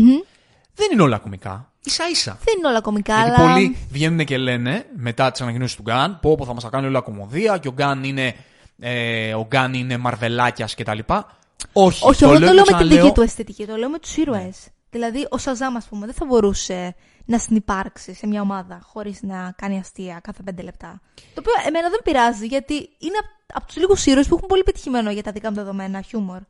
δεν 0.73 0.88
είναι 0.91 1.01
όλα 1.01 1.17
κομικά. 1.17 1.72
Ίσα 1.85 2.09
ίσα. 2.09 2.37
Δεν 2.43 2.53
είναι 2.57 2.67
όλα 2.67 2.81
κωμικά, 2.81 3.15
Γιατί 3.15 3.41
αλλά. 3.41 3.53
πολλοί 3.53 3.77
βγαίνουν 3.91 4.25
και 4.25 4.37
λένε 4.37 4.85
μετά 4.95 5.31
τις 5.31 5.41
ανακοινώσεις 5.41 5.75
του 5.75 5.83
Gun, 5.87 6.15
πω, 6.21 6.35
πω 6.35 6.45
θα 6.45 6.53
μας 6.53 6.63
τα 6.63 6.69
κάνει 6.69 6.87
όλα 6.87 7.01
κομμωδία 7.01 7.57
και 7.57 7.67
ο 7.67 7.73
Gun 7.77 7.99
είναι, 8.03 8.35
ε, 8.79 9.33
ο 9.33 9.47
Gun 9.51 9.69
είναι 9.73 9.97
μαρβελάκια 9.97 10.69
κτλ. 10.77 10.99
Όχι, 11.73 12.07
Όχι, 12.07 12.23
εγώ 12.23 12.33
δεν 12.33 12.47
το 12.47 12.53
λέω 12.53 12.55
με 12.55 12.61
την 12.61 12.63
ξαναλέω, 12.63 13.01
δική 13.01 13.13
του 13.13 13.21
αισθητική, 13.21 13.65
το 13.65 13.75
λέω 13.75 13.89
με 13.89 13.99
τους 13.99 14.17
ήρωες. 14.17 14.67
Δηλαδή, 14.89 15.27
ο 15.29 15.37
Σαζάμ, 15.37 15.75
ας 15.75 15.85
πούμε, 15.85 16.05
δεν 16.05 16.15
θα 16.15 16.25
μπορούσε 16.25 16.95
να 17.25 17.37
συνυπάρξει 17.37 18.13
σε 18.13 18.27
μια 18.27 18.41
ομάδα 18.41 18.79
χωρίς 18.83 19.21
να 19.21 19.53
κάνει 19.57 19.79
αστεία 19.79 20.19
κάθε 20.23 20.43
πέντε 20.43 20.61
λεπτά. 20.61 21.01
Το 21.15 21.39
οποίο 21.39 21.53
εμένα 21.67 21.89
δεν 21.89 21.99
πειράζει, 22.03 22.45
γιατί 22.45 22.73
είναι 22.73 23.17
από 23.53 23.65
τους 23.65 23.75
λίγους 23.75 24.05
ήρωες 24.05 24.27
που 24.27 24.35
έχουν 24.35 24.47
πολύ 24.47 24.63
πετυχημένο 24.63 25.11
για 25.11 25.23
τα 25.23 25.31
δικά 25.31 25.49
μου 25.49 25.55
δεδομένα 25.55 26.01
χιούμορ. 26.01 26.41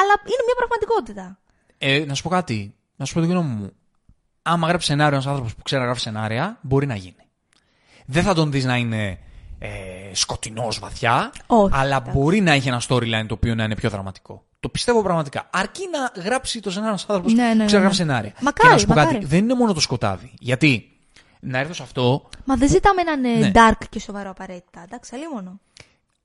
Αλλά 0.00 0.14
είναι 0.24 0.44
μια 0.46 0.56
πραγματικότητα. 0.56 1.38
Ε, 1.78 2.04
να 2.06 2.14
σου 2.14 2.22
πω 2.22 2.28
κάτι. 2.28 2.74
Να 2.96 3.04
σου 3.04 3.14
πω 3.14 3.20
την 3.20 3.30
γνώμη 3.30 3.48
μου. 3.48 3.72
Άμα 4.48 4.68
γράψει 4.68 4.86
σενάριο 4.86 5.12
ένας 5.14 5.26
άνθρωπος 5.26 5.54
που 5.54 5.62
ξέρει 5.62 5.80
να 5.80 5.86
γράφει 5.86 6.00
σενάρια, 6.02 6.58
μπορεί 6.62 6.86
να 6.86 6.94
γίνει. 6.94 7.14
Δεν 8.06 8.22
θα 8.22 8.34
τον 8.34 8.50
δεις 8.50 8.64
να 8.64 8.76
είναι 8.76 9.18
ε, 9.58 9.68
σκοτεινός 10.12 10.78
βαθιά, 10.78 11.32
Όχι, 11.46 11.74
αλλά 11.76 11.96
εντάξει. 11.96 12.18
μπορεί 12.18 12.40
να 12.40 12.52
έχει 12.52 12.68
ένα 12.68 12.82
storyline 12.88 13.24
το 13.28 13.34
οποίο 13.34 13.54
να 13.54 13.64
είναι 13.64 13.74
πιο 13.74 13.90
δραματικό. 13.90 14.44
Το 14.60 14.68
πιστεύω 14.68 15.02
πραγματικά. 15.02 15.48
Αρκεί 15.52 15.82
να 16.14 16.22
γράψει 16.22 16.60
το 16.60 16.70
σενάριο 16.70 16.90
ένας 16.92 17.06
άνθρωπος 17.08 17.32
Ναι, 17.32 17.42
ναι, 17.42 17.50
που 17.50 17.56
ναι, 17.56 17.64
ξέρει 17.64 17.82
να 17.82 17.88
ναι. 17.88 17.94
γράφει 17.94 17.96
σενάρια. 18.02 18.32
Μακάρι, 18.40 18.68
και 18.68 18.74
να 18.74 18.78
σου 18.78 18.86
πω 18.86 18.94
μακάρι. 18.94 19.14
κάτι. 19.14 19.26
Δεν 19.26 19.38
είναι 19.38 19.54
μόνο 19.54 19.72
το 19.72 19.80
σκοτάδι. 19.80 20.32
Γιατί 20.38 20.90
να 21.40 21.58
έρθω 21.58 21.72
σε 21.74 21.82
αυτό 21.82 22.28
Μα 22.44 22.56
δεν 22.56 22.68
ζητάμε 22.68 23.02
να 23.02 23.12
είναι 23.12 23.38
Ναι. 23.38 23.50
dark 23.54 23.84
και 23.90 24.00
σοβαρό 24.00 24.30
απαραίτητα. 24.30 24.82
Εντάξει, 24.86 25.14
αλλή 25.14 25.24
μόνο. 25.34 25.60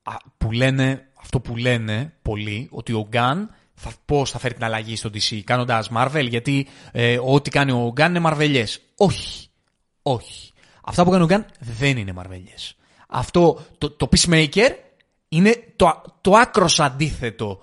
α, 0.03 0.13
που 0.37 0.51
λένε, 0.51 1.07
αυτό 1.21 1.39
που 1.39 1.55
λένε 1.57 2.13
πολλοί, 2.21 2.67
ότι 2.71 2.93
ο 2.93 3.05
Γκάν 3.09 3.55
θα, 3.81 3.91
πώς 4.05 4.31
θα 4.31 4.39
φέρει 4.39 4.53
την 4.53 4.63
αλλαγή 4.63 4.95
στο 4.95 5.09
DC 5.13 5.39
κάνοντας 5.43 5.89
Marvel, 5.95 6.27
γιατί 6.29 6.67
ε, 6.91 7.19
ό,τι 7.23 7.49
κάνει 7.49 7.71
ο 7.71 7.91
Γκάν 7.93 8.09
είναι 8.09 8.19
μαρβελιές. 8.19 8.81
Όχι. 8.97 9.47
Όχι. 10.01 10.51
Αυτά 10.83 11.03
που 11.03 11.09
κάνει 11.09 11.23
ο 11.23 11.25
Γκάν 11.25 11.45
δεν 11.59 11.97
είναι 11.97 12.13
μαρβελιές. 12.13 12.75
Αυτό, 13.07 13.65
το, 13.77 13.89
το 13.89 14.09
Peacemaker 14.11 14.69
είναι 15.29 15.73
το, 15.75 16.01
το 16.21 16.33
άκρως 16.35 16.79
αντίθετο 16.79 17.59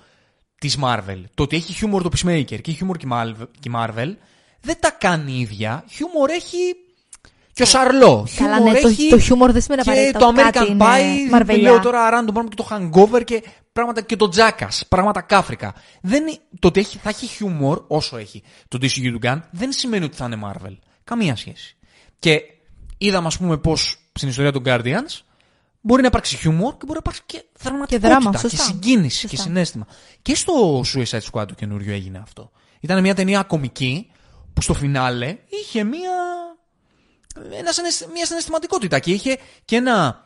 της 0.59 0.79
Marvel. 0.83 1.23
Το 1.35 1.43
ότι 1.43 1.57
έχει 1.57 1.73
χιούμορ 1.73 2.03
το 2.03 2.09
Peacemaker 2.13 2.45
και 2.45 2.55
έχει 2.55 2.73
χιούμορ 2.73 2.97
και 2.97 3.07
η 3.07 3.11
Malv- 3.13 3.49
και 3.61 3.69
η 3.69 3.73
Marvel 3.75 4.15
δεν 4.61 4.77
τα 4.81 4.91
κάνει 4.91 5.33
η 5.33 5.41
ίδια. 5.41 5.85
Χιούμορ 5.91 6.31
έχει 6.31 6.59
και 7.59 7.65
ο 7.65 7.67
Σαρλό. 7.67 8.27
Καλά, 8.37 8.55
Χιούμορ 8.57 8.73
ναι, 8.73 8.81
το- 8.81 8.89
έχει 8.89 9.09
το 9.09 9.19
χιούμορ 9.19 9.53
δεν 9.53 9.63
σημαίνει 9.63 9.83
και 9.83 9.91
απαραίτητα 9.91 10.19
το 10.19 10.27
ότι 10.27 10.41
κάτι 10.43 10.59
American 10.59 10.69
είναι 10.71 10.85
Pie, 11.27 11.31
μαρβελιά. 11.31 11.71
λέω 11.71 11.81
τώρα 11.81 12.09
random 12.11 12.33
πράγμα 12.33 12.49
και 12.51 12.57
το 12.57 12.69
Hangover 12.71 13.25
και 13.25 13.43
πράγματα 13.73 14.01
και 14.01 14.17
το 14.17 14.29
Jackass, 14.37 14.81
πράγματα 14.89 15.21
κάφρικα. 15.21 15.75
Δεν, 16.03 16.23
είναι- 16.27 16.39
το 16.59 16.69
ότι 16.69 16.81
έχει, 16.81 16.99
θα 16.99 17.09
έχει 17.09 17.27
χιούμορ 17.27 17.85
όσο 17.89 18.17
έχει 18.17 18.43
το 18.69 18.79
DCU 18.83 19.11
του 19.13 19.19
Gunn 19.23 19.41
δεν 19.51 19.73
σημαίνει 19.73 20.05
ότι 20.05 20.17
θα 20.17 20.25
είναι 20.25 20.39
Marvel. 20.45 20.77
Καμία 21.05 21.37
σχέση. 21.37 21.77
Και 22.19 22.41
είδαμε 22.99 23.27
ας 23.27 23.39
πούμε 23.39 23.57
πως 23.57 23.97
στην 24.13 24.29
ιστορία 24.29 24.53
των 24.53 24.63
Guardians 24.67 25.21
μπορεί 25.81 26.01
να 26.03 26.07
υπάρξει 26.09 26.37
χιούμορ 26.37 26.71
και 26.73 26.85
μπορεί 26.87 26.93
να 27.05 27.11
υπάρξει 27.11 27.23
και 27.27 27.43
δραματικότητα 27.61 28.09
δράμα, 28.09 28.31
και 28.31 28.39
σωστά. 28.39 28.63
συγκίνηση 28.63 29.21
Σωστά. 29.21 29.37
και 29.37 29.43
συνέστημα. 29.43 29.87
Και 30.23 30.35
στο 30.35 30.81
Suicide 30.95 31.21
Squad 31.33 31.47
το 31.49 31.55
καινούριο 31.55 31.93
έγινε 31.93 32.19
αυτό. 32.19 32.51
Ήταν 32.81 33.01
μια 33.01 33.15
ταινία 33.15 33.43
κομική 33.43 34.11
που 34.55 34.61
στο 34.63 34.75
φινάλε 34.75 35.37
είχε 35.49 35.85
μια 35.85 36.01
ένα, 36.01 36.17
συναισθ- 36.21 36.48
μια 38.13 38.27
συναισθηματικότητα 38.27 38.99
και 38.99 39.13
είχε 39.13 39.39
και 39.65 39.77
ένα, 39.77 40.25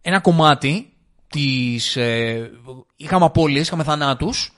ένα 0.00 0.20
κομμάτι 0.20 0.92
της... 1.26 1.96
Ε, 1.96 2.50
είχαμε 2.96 3.24
απώλειες, 3.24 3.66
είχαμε 3.66 3.82
θανάτους, 3.82 4.52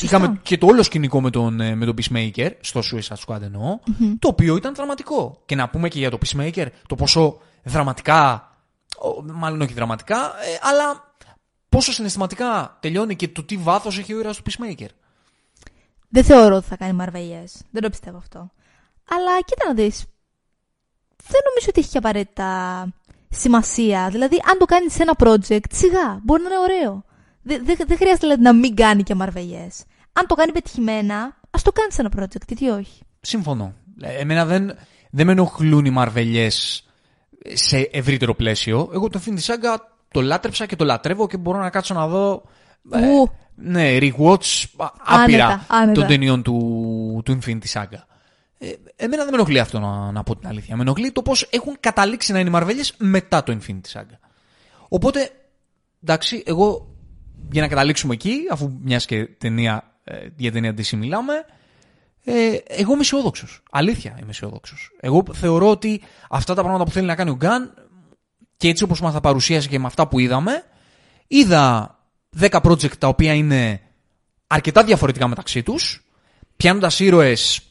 είχαμε 0.00 0.40
και 0.42 0.58
το 0.58 0.66
όλο 0.66 0.82
σκηνικό 0.82 1.20
με 1.20 1.30
τον, 1.30 1.60
ε, 1.60 1.74
με 1.74 1.84
τον 1.84 1.94
Peacemaker, 1.98 2.50
στο 2.60 2.80
Suicide 2.80 3.26
Squad 3.26 3.42
εννοω 3.42 3.80
το 4.18 4.28
οποίο 4.28 4.56
ήταν 4.56 4.74
δραματικό. 4.74 5.42
Και 5.46 5.54
να 5.54 5.68
πούμε 5.68 5.88
και 5.88 5.98
για 5.98 6.10
το 6.10 6.18
Peacemaker, 6.26 6.66
το 6.88 6.94
πόσο 6.94 7.38
δραματικά, 7.62 8.52
ο, 8.98 9.22
μάλλον 9.22 9.60
όχι 9.60 9.72
δραματικά, 9.72 10.16
ε, 10.16 10.58
αλλά 10.60 11.14
πόσο 11.68 11.92
συναισθηματικά 11.92 12.76
τελειώνει 12.80 13.16
και 13.16 13.28
το 13.28 13.44
τι 13.44 13.56
βάθος 13.56 13.98
έχει 13.98 14.14
ο 14.14 14.18
ήρωας 14.18 14.36
του 14.36 14.50
Peacemaker. 14.50 14.88
Δεν 16.08 16.24
θεωρώ 16.24 16.56
ότι 16.56 16.66
θα 16.66 16.76
κάνει 16.76 16.92
μαρβελιές. 16.92 17.62
Δεν 17.70 17.82
το 17.82 17.90
πιστεύω 17.90 18.16
αυτό. 18.16 18.50
Αλλά 19.10 19.40
κοίτα 19.44 19.66
να 19.66 19.74
δεις. 19.74 20.04
Δεν 21.26 21.40
νομίζω 21.48 21.66
ότι 21.68 21.80
έχει 21.80 21.88
και 21.88 21.98
απαραίτητα 21.98 22.48
σημασία. 23.30 24.08
Δηλαδή, 24.10 24.36
αν 24.50 24.58
το 24.58 24.64
κάνεις 24.64 24.92
σε 24.92 25.02
ένα 25.02 25.14
project, 25.18 25.70
σιγά, 25.70 26.20
μπορεί 26.22 26.42
να 26.42 26.48
είναι 26.48 26.58
ωραίο. 26.58 27.04
Δεν 27.42 27.64
δε, 27.64 27.74
δεν 27.86 27.96
χρειάζεται 27.96 28.18
δηλαδή, 28.26 28.42
να 28.42 28.52
μην 28.52 28.74
κάνει 28.76 29.02
και 29.02 29.14
μαρβελιές. 29.14 29.84
Αν 30.12 30.26
το 30.26 30.34
κάνει 30.34 30.52
πετυχημένα, 30.52 31.36
ας 31.50 31.62
το 31.62 31.72
κάνεις 31.72 31.94
σε 31.94 32.00
ένα 32.00 32.10
project, 32.18 32.46
γιατί 32.48 32.68
όχι. 32.68 33.02
Συμφωνώ. 33.20 33.74
Ε, 34.00 34.14
Εμένα 34.20 34.44
δεν, 34.44 34.76
δεν 35.10 35.26
με 35.26 35.32
ενοχλούν 35.32 35.84
οι 35.84 35.90
μαρβελιές 35.90 36.86
σε 37.52 37.88
ευρύτερο 37.92 38.34
πλαίσιο. 38.34 38.90
Εγώ 38.92 39.08
το 39.08 39.20
Infinity 39.24 39.40
Saga 39.52 39.76
το 40.12 40.20
λάτρεψα 40.20 40.66
και 40.66 40.76
το 40.76 40.84
λατρεύω 40.84 41.26
και 41.26 41.36
μπορώ 41.36 41.58
να 41.58 41.70
κάτσω 41.70 41.94
να 41.94 42.06
δω 42.08 42.42
ε, 42.90 43.06
Ου. 43.08 43.30
ναι, 43.54 43.96
rewatch 44.00 44.64
α- 44.76 44.92
άπειρα 45.04 45.46
Άνετα, 45.46 45.64
άνετα. 45.68 45.92
των 45.92 46.06
ταινιών 46.06 46.42
του, 46.42 47.22
του 47.24 47.38
Infinity 47.42 47.72
Saga. 47.72 47.98
Ε, 48.58 48.72
εμένα 48.96 49.22
δεν 49.22 49.32
με 49.32 49.36
ενοχλεί 49.36 49.58
αυτό 49.58 49.78
να, 49.78 50.12
να 50.12 50.22
πω 50.22 50.36
την 50.36 50.48
αλήθεια. 50.48 50.76
Με 50.76 50.82
ενοχλεί 50.82 51.12
το 51.12 51.22
πώς 51.22 51.48
έχουν 51.50 51.76
καταλήξει 51.80 52.32
να 52.32 52.38
είναι 52.38 52.48
οι 52.48 52.52
Μαρβέλιες 52.52 52.94
μετά 52.98 53.42
το 53.42 53.58
Infinity 53.60 53.98
Saga. 53.98 54.18
Οπότε, 54.88 55.30
εντάξει, 56.02 56.42
εγώ 56.46 56.96
για 57.50 57.62
να 57.62 57.68
καταλήξουμε 57.68 58.14
εκεί, 58.14 58.34
αφού 58.50 58.78
μιας 58.82 59.06
και 59.06 59.26
ταινία, 59.26 60.00
ε, 60.04 60.26
για 60.36 60.52
ταινία 60.52 60.74
DC 60.76 60.96
μιλάμε, 60.96 61.32
ε, 62.24 62.56
εγώ 62.66 62.92
είμαι 62.92 63.00
αισιόδοξος. 63.00 63.62
Αλήθεια 63.70 64.16
είμαι 64.20 64.30
αισιόδοξος. 64.30 64.90
Εγώ 65.00 65.24
θεωρώ 65.32 65.70
ότι 65.70 66.02
αυτά 66.30 66.54
τα 66.54 66.60
πράγματα 66.62 66.84
που 66.84 66.90
θέλει 66.90 67.06
να 67.06 67.14
κάνει 67.14 67.30
ο 67.30 67.34
Γκάν 67.34 67.74
και 68.56 68.68
έτσι 68.68 68.84
όπως 68.84 69.00
μας 69.00 69.12
τα 69.12 69.20
παρουσίασε 69.20 69.68
και 69.68 69.78
με 69.78 69.86
αυτά 69.86 70.08
που 70.08 70.18
είδαμε, 70.18 70.64
είδα 71.26 71.94
10 72.40 72.60
project 72.62 72.96
τα 72.98 73.08
οποία 73.08 73.32
είναι 73.34 73.80
αρκετά 74.46 74.84
διαφορετικά 74.84 75.28
μεταξύ 75.28 75.62
τους, 75.62 76.04
πιάνοντας 76.56 77.00
ήρωες 77.00 77.67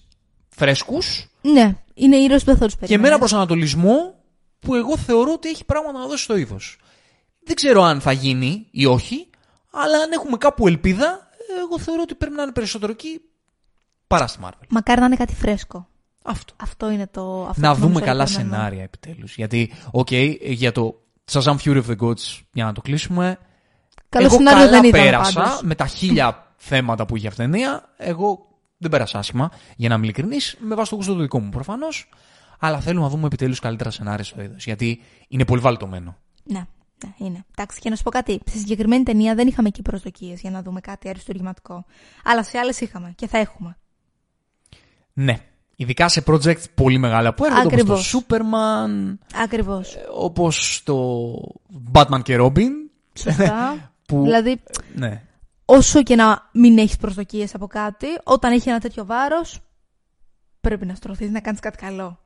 φρέσκους 0.58 1.28
Ναι, 1.42 1.76
είναι 1.94 2.16
ήρωες 2.16 2.44
που 2.44 2.50
δεν 2.50 2.58
θα 2.58 2.66
τους 2.66 2.74
και 2.74 2.80
με 2.82 2.88
περιμένεις. 2.88 3.10
ένα 3.10 3.20
προσανατολισμό 3.20 4.16
που 4.60 4.76
εγώ 4.76 4.98
θεωρώ 4.98 5.32
ότι 5.32 5.50
έχει 5.50 5.66
πράγματα 5.66 6.00
να 6.00 6.06
δώσει 6.08 6.24
στο 6.24 6.36
είδος. 6.38 6.78
Δεν 7.44 7.56
ξέρω 7.56 7.82
αν 7.84 8.02
θα 8.02 8.12
γίνει 8.12 8.68
ή 8.72 8.86
όχι, 8.86 9.30
αλλά 9.72 9.98
αν 9.98 10.12
έχουμε 10.12 10.38
κάπου 10.38 10.68
ελπίδα, 10.68 11.28
εγώ 11.66 11.80
θεωρώ 11.80 12.02
ότι 12.02 12.16
πρέπει 12.16 12.36
να 12.36 12.44
είναι 12.44 12.52
περισσότερο 12.52 12.92
εκεί 12.92 13.22
παρά 14.08 14.28
στη 14.28 14.40
Marvel. 14.44 14.66
Μακάρι 14.70 15.00
να 15.00 15.06
είναι 15.06 15.16
κάτι 15.16 15.36
φρέσκο. 15.36 15.88
Αυτό. 16.24 16.54
Αυτό 16.62 16.90
είναι 16.92 17.08
το. 17.12 17.46
Αυτό 17.50 17.62
να 17.62 17.70
που 17.74 17.76
δούμε 17.76 17.88
νομίζω 17.88 18.06
καλά 18.06 18.24
ότι 18.24 18.34
περιμένω. 18.34 18.56
σενάρια 18.56 18.84
επιτέλους. 18.84 19.36
Γιατί, 19.36 19.74
οκ, 19.92 20.12
για 20.42 20.72
το 20.72 21.02
Shazam 21.32 21.56
Fury 21.64 21.84
of 21.84 21.86
the 21.90 21.96
Gods, 22.08 22.40
για 22.54 22.66
να 22.66 22.74
το 22.74 22.82
κλείσουμε, 22.82 23.38
Καλό 24.10 24.26
εγώ 24.26 24.36
σενάριο 24.36 24.60
καλά 24.60 24.72
δεν 24.72 24.84
ήταν 24.90 25.02
πέρασα 25.02 25.42
πάντως. 25.42 25.62
με 25.64 25.76
τα 25.76 25.88
χίλια 25.88 26.54
θέματα 26.58 27.06
που 27.06 27.16
είχε 27.18 27.28
αυτή 27.28 27.42
η 27.44 27.46
ταινία. 27.50 27.94
Εγώ 27.98 28.47
δεν 28.78 28.92
πέρασα 28.92 29.18
άσχημα, 29.18 29.52
για 29.76 29.90
να 29.90 29.96
είμαι 29.96 30.04
ειλικρινής, 30.04 30.58
με 30.60 30.76
βάση 30.76 30.90
το 30.90 30.96
γούστο 30.96 31.14
του 31.14 31.22
δικό 31.22 31.40
μου 31.40 31.50
προφανώς. 31.50 32.10
Αλλά 32.60 32.80
θέλουμε 32.80 33.04
να 33.04 33.10
δούμε 33.10 33.26
επιτέλους 33.26 33.60
καλύτερα 33.60 33.92
σενάρια 33.92 34.24
στο 34.24 34.42
είδος, 34.42 34.66
γιατί 34.66 35.02
είναι 35.28 35.46
πολύ 35.46 35.62
βαλτωμένο. 35.62 36.18
Ναι, 36.44 36.66
ναι, 37.06 37.14
είναι. 37.18 37.46
Εντάξει, 37.58 37.80
και 37.80 37.90
να 37.90 37.96
σου 37.96 38.04
πω 38.04 38.10
κάτι. 38.10 38.40
Στη 38.46 38.58
συγκεκριμένη 38.58 39.04
ταινία 39.04 39.36
δεν 39.36 39.48
είχαμε 39.48 39.68
εκεί 39.68 39.82
προσδοκίες 39.82 40.42
για 40.42 40.52
να 40.52 40.62
δούμε 40.62 40.80
κάτι 40.80 41.10
αριστουργηματικό. 41.10 41.86
Αλλά 42.24 42.44
σε 42.44 42.58
άλλες 42.58 42.80
είχαμε 42.80 43.14
και 43.16 43.28
θα 43.28 43.38
έχουμε. 43.38 43.78
Ναι. 45.14 45.42
Ειδικά 45.76 46.08
σε 46.08 46.24
project 46.28 46.70
πολύ 46.74 46.98
μεγάλα 46.98 47.34
που 47.34 47.46
έρχονται 47.46 47.82
όπως 47.82 48.10
το 48.12 48.18
Ακριβώς. 48.18 48.26
Superman, 48.28 49.18
Ακριβώς. 49.44 49.96
ε, 49.96 50.00
όπως 50.14 50.82
το 50.84 51.20
Batman 51.92 52.22
και 52.24 52.38
Robin. 52.40 52.72
Σωστά. 53.14 53.92
Που, 54.08 54.24
δηλαδή, 54.24 54.62
ναι. 54.96 55.22
Όσο 55.70 56.04
και 56.04 56.16
να 56.16 56.50
μην 56.52 56.78
έχεις 56.78 56.98
προσδοκίες 56.98 57.56
από 57.56 57.68
κάτι, 57.68 58.08
όταν 58.24 58.52
έχει 58.52 58.70
ένα 58.70 58.80
τέτοιο 58.80 59.06
βάρος, 59.06 59.60
πρέπει 60.62 60.86
να 60.86 60.96
στρωθείς 60.96 61.32
να 61.32 61.40
κάνεις 61.40 61.60
κάτι 61.60 61.78
καλό. 61.78 62.20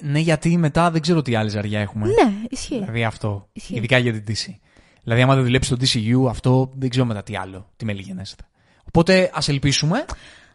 ναι, 0.00 0.18
γιατί 0.18 0.56
μετά 0.56 0.90
δεν 0.90 1.00
ξέρω 1.00 1.22
τι 1.22 1.34
άλλη 1.34 1.48
ζαριά 1.48 1.80
έχουμε. 1.80 2.06
Ναι, 2.06 2.34
ισχύει. 2.50 2.78
Δηλαδή 2.78 3.04
αυτό. 3.04 3.48
Ισχύει. 3.52 3.76
Ειδικά 3.76 3.98
για 3.98 4.12
την 4.12 4.24
DC. 4.26 4.54
Δηλαδή, 5.02 5.22
άμα 5.22 5.34
δεν 5.34 5.44
δουλέψεις 5.44 5.76
στο 5.76 6.00
DCU, 6.00 6.28
αυτό 6.28 6.72
δεν 6.74 6.88
ξέρω 6.88 7.04
μετά 7.04 7.22
τι 7.22 7.36
άλλο. 7.36 7.70
Τι 7.76 7.84
με 7.84 7.92
λιγενέστε. 7.92 8.44
Οπότε 8.86 9.30
ας 9.34 9.48
ελπίσουμε. 9.48 10.04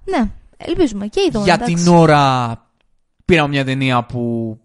Ναι, 0.04 0.32
ελπίζουμε. 0.58 1.08
Και 1.08 1.22
είδαμε. 1.28 1.46
για 1.46 1.54
εντάξει. 1.54 1.74
την 1.74 1.88
ώρα 1.88 2.60
πήραμε 3.26 3.50
μια 3.50 3.66
ταινία 3.66 4.04
που 4.06 4.58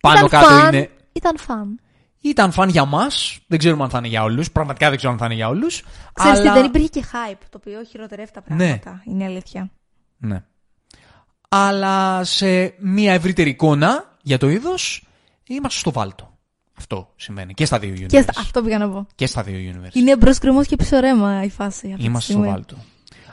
πάνω 0.00 0.26
Ήταν 0.26 0.28
κάτω 0.28 0.54
φαν, 0.54 0.74
είναι. 0.74 0.90
Ήταν 1.12 1.38
φαν. 1.38 1.80
Ήταν 2.20 2.52
φαν 2.52 2.68
για 2.68 2.84
μας. 2.84 3.38
Δεν 3.46 3.58
ξέρουμε 3.58 3.82
αν 3.82 3.90
θα 3.90 3.98
είναι 3.98 4.08
για 4.08 4.22
όλους. 4.22 4.50
Πραγματικά 4.52 4.88
δεν 4.88 4.96
ξέρω 4.96 5.12
αν 5.12 5.18
θα 5.18 5.24
είναι 5.24 5.34
για 5.34 5.48
όλους. 5.48 5.82
Ξέρεις 6.12 6.40
τι, 6.40 6.48
δεν 6.48 6.64
υπήρχε 6.64 6.88
και 6.88 7.04
hype, 7.12 7.38
το 7.50 7.58
οποίο 7.60 7.84
χειροτερεύει 7.84 8.30
τα 8.32 8.42
Ναι. 8.48 8.56
πράγματα. 8.78 9.02
Είναι 9.06 9.22
η 9.24 9.26
αλήθεια. 9.26 9.70
Ναι. 10.18 10.42
Αλλά 11.48 12.24
σε 12.24 12.74
μια 12.78 13.12
ευρύτερη 13.12 13.50
εικόνα 13.50 14.16
για 14.22 14.38
το 14.38 14.48
είδος 14.48 15.06
είμαστε 15.46 15.78
στο 15.78 15.92
βάλτο. 15.92 16.36
Αυτό 16.78 17.12
σημαίνει. 17.16 17.54
Και 17.54 17.64
στα 17.64 17.78
δύο 17.78 17.94
universe. 17.98 18.06
Και 18.06 18.20
στα- 18.22 18.40
αυτό 18.40 18.62
πήγα 18.62 18.78
να 18.78 18.88
πω. 18.90 19.06
Και 19.14 19.26
στα 19.26 19.42
δύο 19.42 19.72
universe. 19.72 19.94
Είναι 19.94 20.16
μπρος 20.16 20.38
κρεμό 20.38 20.64
και 20.64 20.76
πίσω 20.76 20.98
ρέμα 21.00 21.42
η 21.44 21.50
φάση. 21.50 21.86
αυτή 21.86 21.98
τη 21.98 22.04
Είμαστε 22.04 22.32
στο 22.32 22.32
στιγμή. 22.32 22.48
βάλτο. 22.48 22.74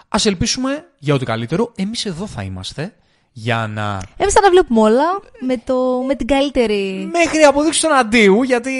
Α 0.07 0.17
ελπίσουμε 0.23 0.85
για 0.99 1.13
ό,τι 1.13 1.25
καλύτερο. 1.25 1.71
Εμείς 1.75 2.05
εδώ 2.05 2.27
θα 2.27 2.43
είμαστε 2.43 2.95
για 3.37 3.67
να. 3.67 4.01
Εμείς 4.17 4.33
θα 4.33 4.41
τα 4.41 4.49
βλέπουμε 4.49 4.81
όλα 4.81 5.03
με, 5.39 5.57
το, 5.57 6.03
με 6.07 6.15
την 6.15 6.27
καλύτερη. 6.27 7.09
Μέχρι 7.11 7.41
αποδείξει 7.43 7.81
τον 7.81 7.91
αντίου, 7.93 8.43
γιατί. 8.43 8.71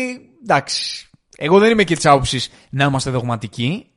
εντάξει. 0.44 1.10
Εγώ 1.38 1.60
δεν 1.60 1.72
είμαι 1.72 1.84
και 1.84 1.96
της 1.96 2.06
άποψης 2.06 2.50
να 2.70 2.84
είμαστε 2.86 3.10
δογματικοί. 3.10 3.88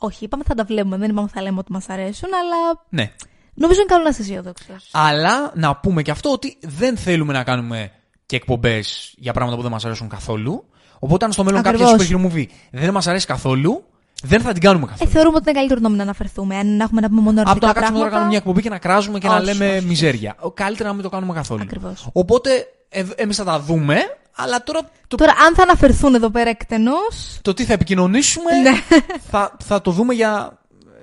Όχι, 0.00 0.24
είπαμε 0.24 0.42
θα 0.46 0.54
τα 0.54 0.64
βλέπουμε. 0.64 0.96
Δεν 0.96 1.10
είπαμε 1.10 1.28
θα 1.32 1.42
λέμε 1.42 1.58
ότι 1.58 1.72
μας 1.72 1.88
αρέσουν, 1.88 2.28
αλλά 2.34 2.84
Ναι. 2.88 3.12
νομίζω 3.54 3.80
είναι 3.80 3.88
καλό 3.88 4.02
να 4.02 4.08
είσαι 4.08 4.22
αισιόδοξος. 4.22 4.88
Αλλά 4.92 5.52
να 5.54 5.76
πούμε 5.76 6.02
και 6.02 6.10
αυτό 6.10 6.30
ότι 6.30 6.58
δεν 6.60 6.96
θέλουμε 6.96 7.32
να 7.32 7.44
κάνουμε 7.44 7.90
και 8.26 8.36
εκπομπές 8.36 9.14
για 9.16 9.32
πράγματα 9.32 9.56
που 9.56 9.62
δεν 9.62 9.72
μας 9.72 9.84
αρέσουν 9.84 10.08
καθόλου. 10.08 10.64
Οπότε, 10.98 11.24
αν 11.24 11.32
στο 11.32 11.44
μέλλον 11.44 11.62
κάποια 11.62 11.86
Ακριβώς. 11.86 12.08
super 12.08 12.28
hero 12.28 12.32
movie 12.32 12.46
δεν 12.70 12.92
μας 12.92 13.06
αρέσει 13.06 13.26
καθόλου, 13.26 13.84
δεν 14.22 14.40
θα 14.40 14.52
την 14.52 14.62
κάνουμε 14.62 14.84
Ε, 14.84 14.88
καθόλου. 14.88 15.10
θεωρούμε 15.10 15.36
ότι 15.36 15.44
είναι 15.50 15.58
καλύτερο 15.58 15.80
να 15.80 15.88
μην 15.88 16.00
αναφερθούμε. 16.00 16.56
Αν 16.56 16.76
να 16.76 16.84
έχουμε 16.84 17.00
να 17.00 17.08
πούμε 17.08 17.20
μόνο 17.20 17.40
Από 17.40 17.50
αρνητικά 17.50 17.72
το 17.72 17.78
να 17.80 17.86
κάτσουμε 17.86 17.98
τώρα 17.98 18.10
να 18.10 18.10
πράγματα. 18.10 18.10
κάνουμε 18.10 18.28
μια 18.28 18.38
εκπομπή 18.38 18.62
και 18.62 18.68
να 18.68 18.78
κράζουμε 18.78 19.18
και 19.18 19.26
να 19.28 19.34
Όχι, 19.36 19.44
λέμε 19.44 19.76
όχι, 19.76 19.86
μιζέρια. 19.86 20.34
Ο, 20.40 20.50
Καλύτερα 20.50 20.88
να 20.88 20.94
μην 20.94 21.02
το 21.04 21.08
κάνουμε 21.08 21.32
καθόλου. 21.32 21.62
Ακριβώς. 21.62 22.08
Οπότε, 22.12 22.50
ε, 22.88 23.04
εμείς 23.16 23.36
θα 23.36 23.44
τα 23.44 23.60
δούμε, 23.60 23.96
αλλά 24.36 24.62
τώρα 24.62 24.80
το, 25.06 25.16
Τώρα, 25.16 25.32
αν 25.46 25.54
θα 25.54 25.62
αναφερθούν 25.62 26.14
εδώ 26.14 26.30
πέρα 26.30 26.50
εκτενώ. 26.50 26.92
το 27.42 27.54
τι 27.54 27.64
θα 27.64 27.72
επικοινωνήσουμε 27.72 28.52
Ναι. 28.62 28.70
θα, 29.30 29.56
θα 29.64 29.80
το 29.80 29.90
δούμε 29.90 30.14
για, 30.14 30.58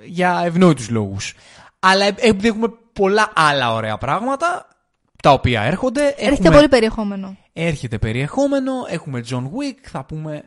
για 0.06 0.42
ευνόητους 0.44 0.88
λόγους. 0.90 1.34
Αλλά 1.78 2.04
ε- 2.04 2.14
επειδή 2.16 2.48
έχουμε 2.48 2.68
πολλά 2.92 3.32
άλλα 3.34 3.72
ωραία 3.74 3.98
πράγματα, 3.98 4.66
τα 5.22 5.32
οποία 5.32 5.62
έρχονται. 5.62 6.06
Έρχεται 6.06 6.32
έχουμε- 6.32 6.54
πολύ 6.54 6.68
περιεχόμενο. 6.68 7.36
Έρχεται 7.52 7.98
περιεχόμενο, 7.98 8.72
έχουμε 8.88 9.24
John 9.30 9.42
Wick, 9.42 9.78
θα 9.82 10.04
πούμε 10.04 10.42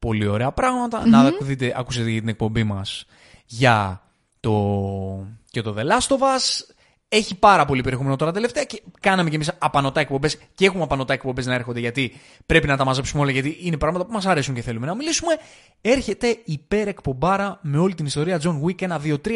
πολύ 0.00 0.26
ωραία 0.26 0.52
πράγματα. 0.52 1.06
Να 1.06 1.32
δείτε, 1.40 1.74
ακούσετε 1.76 2.10
για 2.10 2.20
την 2.20 2.28
εκπομπή 2.28 2.64
μας 2.64 3.04
για 3.46 4.02
το, 4.40 5.26
και 5.50 5.62
το 5.62 5.74
The 5.78 5.82
Last 5.82 6.16
of 6.16 6.18
Us. 6.18 6.74
Έχει 7.12 7.34
πάρα 7.34 7.64
πολύ 7.64 7.82
περιεχόμενο 7.82 8.16
τώρα 8.16 8.32
τελευταία 8.32 8.64
και 8.64 8.82
κάναμε 9.00 9.28
και 9.28 9.34
εμείς 9.34 9.52
απανοτά 9.58 10.00
εκπομπές 10.00 10.38
και 10.54 10.64
έχουμε 10.64 10.82
απανοτά 10.82 11.12
εκπομπές 11.12 11.46
να 11.46 11.54
έρχονται 11.54 11.80
γιατί 11.80 12.12
πρέπει 12.46 12.66
να 12.66 12.76
τα 12.76 12.84
μαζέψουμε 12.84 13.22
όλα 13.22 13.30
γιατί 13.30 13.58
είναι 13.60 13.76
πράγματα 13.76 14.06
που 14.06 14.12
μας 14.12 14.26
αρέσουν 14.26 14.54
και 14.54 14.62
θέλουμε 14.62 14.86
να 14.86 14.94
μιλήσουμε. 14.94 15.32
Έρχεται 15.80 16.40
υπέρ 16.44 16.88
εκπομπάρα 16.88 17.58
με 17.62 17.78
όλη 17.78 17.94
την 17.94 18.06
ιστορία 18.06 18.40
John 18.42 18.60
Wick 18.62 18.88
1, 18.88 19.00
2, 19.04 19.14
3. 19.24 19.30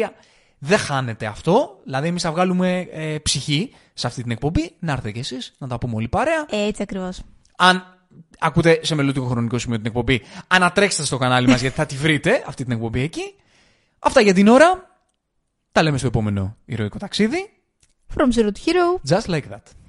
Δεν 0.57 0.77
χάνεται 0.77 1.25
αυτό. 1.25 1.79
Δηλαδή, 1.83 2.07
εμείς 2.07 2.21
θα 2.21 2.31
βγάλουμε 2.31 2.87
ε, 2.91 3.17
ψυχή 3.17 3.71
σε 3.93 4.07
αυτή 4.07 4.21
την 4.21 4.31
εκπομπή. 4.31 4.75
Να 4.79 4.91
έρθετε 4.91 5.11
κι 5.11 5.19
εσείς, 5.19 5.53
να 5.57 5.67
τα 5.67 5.77
πούμε 5.77 5.95
όλοι 5.95 6.07
παρέα. 6.07 6.45
Ε, 6.49 6.67
έτσι 6.67 6.81
ακριβώς. 6.81 7.21
Αν 7.57 7.94
ακούτε 8.39 8.79
σε 8.83 8.95
μελλοντικό 8.95 9.25
χρονικό 9.25 9.57
σημείο 9.57 9.77
την 9.77 9.85
εκπομπή, 9.85 10.21
ανατρέξτε 10.47 11.05
στο 11.05 11.17
κανάλι 11.17 11.47
μας 11.47 11.61
γιατί 11.61 11.75
θα 11.75 11.85
τη 11.85 11.95
βρείτε 11.95 12.43
αυτή 12.47 12.63
την 12.63 12.71
εκπομπή 12.71 13.01
εκεί. 13.01 13.35
Αυτά 13.99 14.21
για 14.21 14.33
την 14.33 14.47
ώρα. 14.47 14.93
Τα 15.71 15.83
λέμε 15.83 15.97
στο 15.97 16.07
επόμενο 16.07 16.57
ηρωικό 16.65 16.97
ταξίδι. 16.97 17.49
From 18.15 18.31
Zero 18.33 18.45
to 18.45 18.59
Hero. 18.65 19.13
Just 19.13 19.25
like 19.25 19.49
that. 19.51 19.84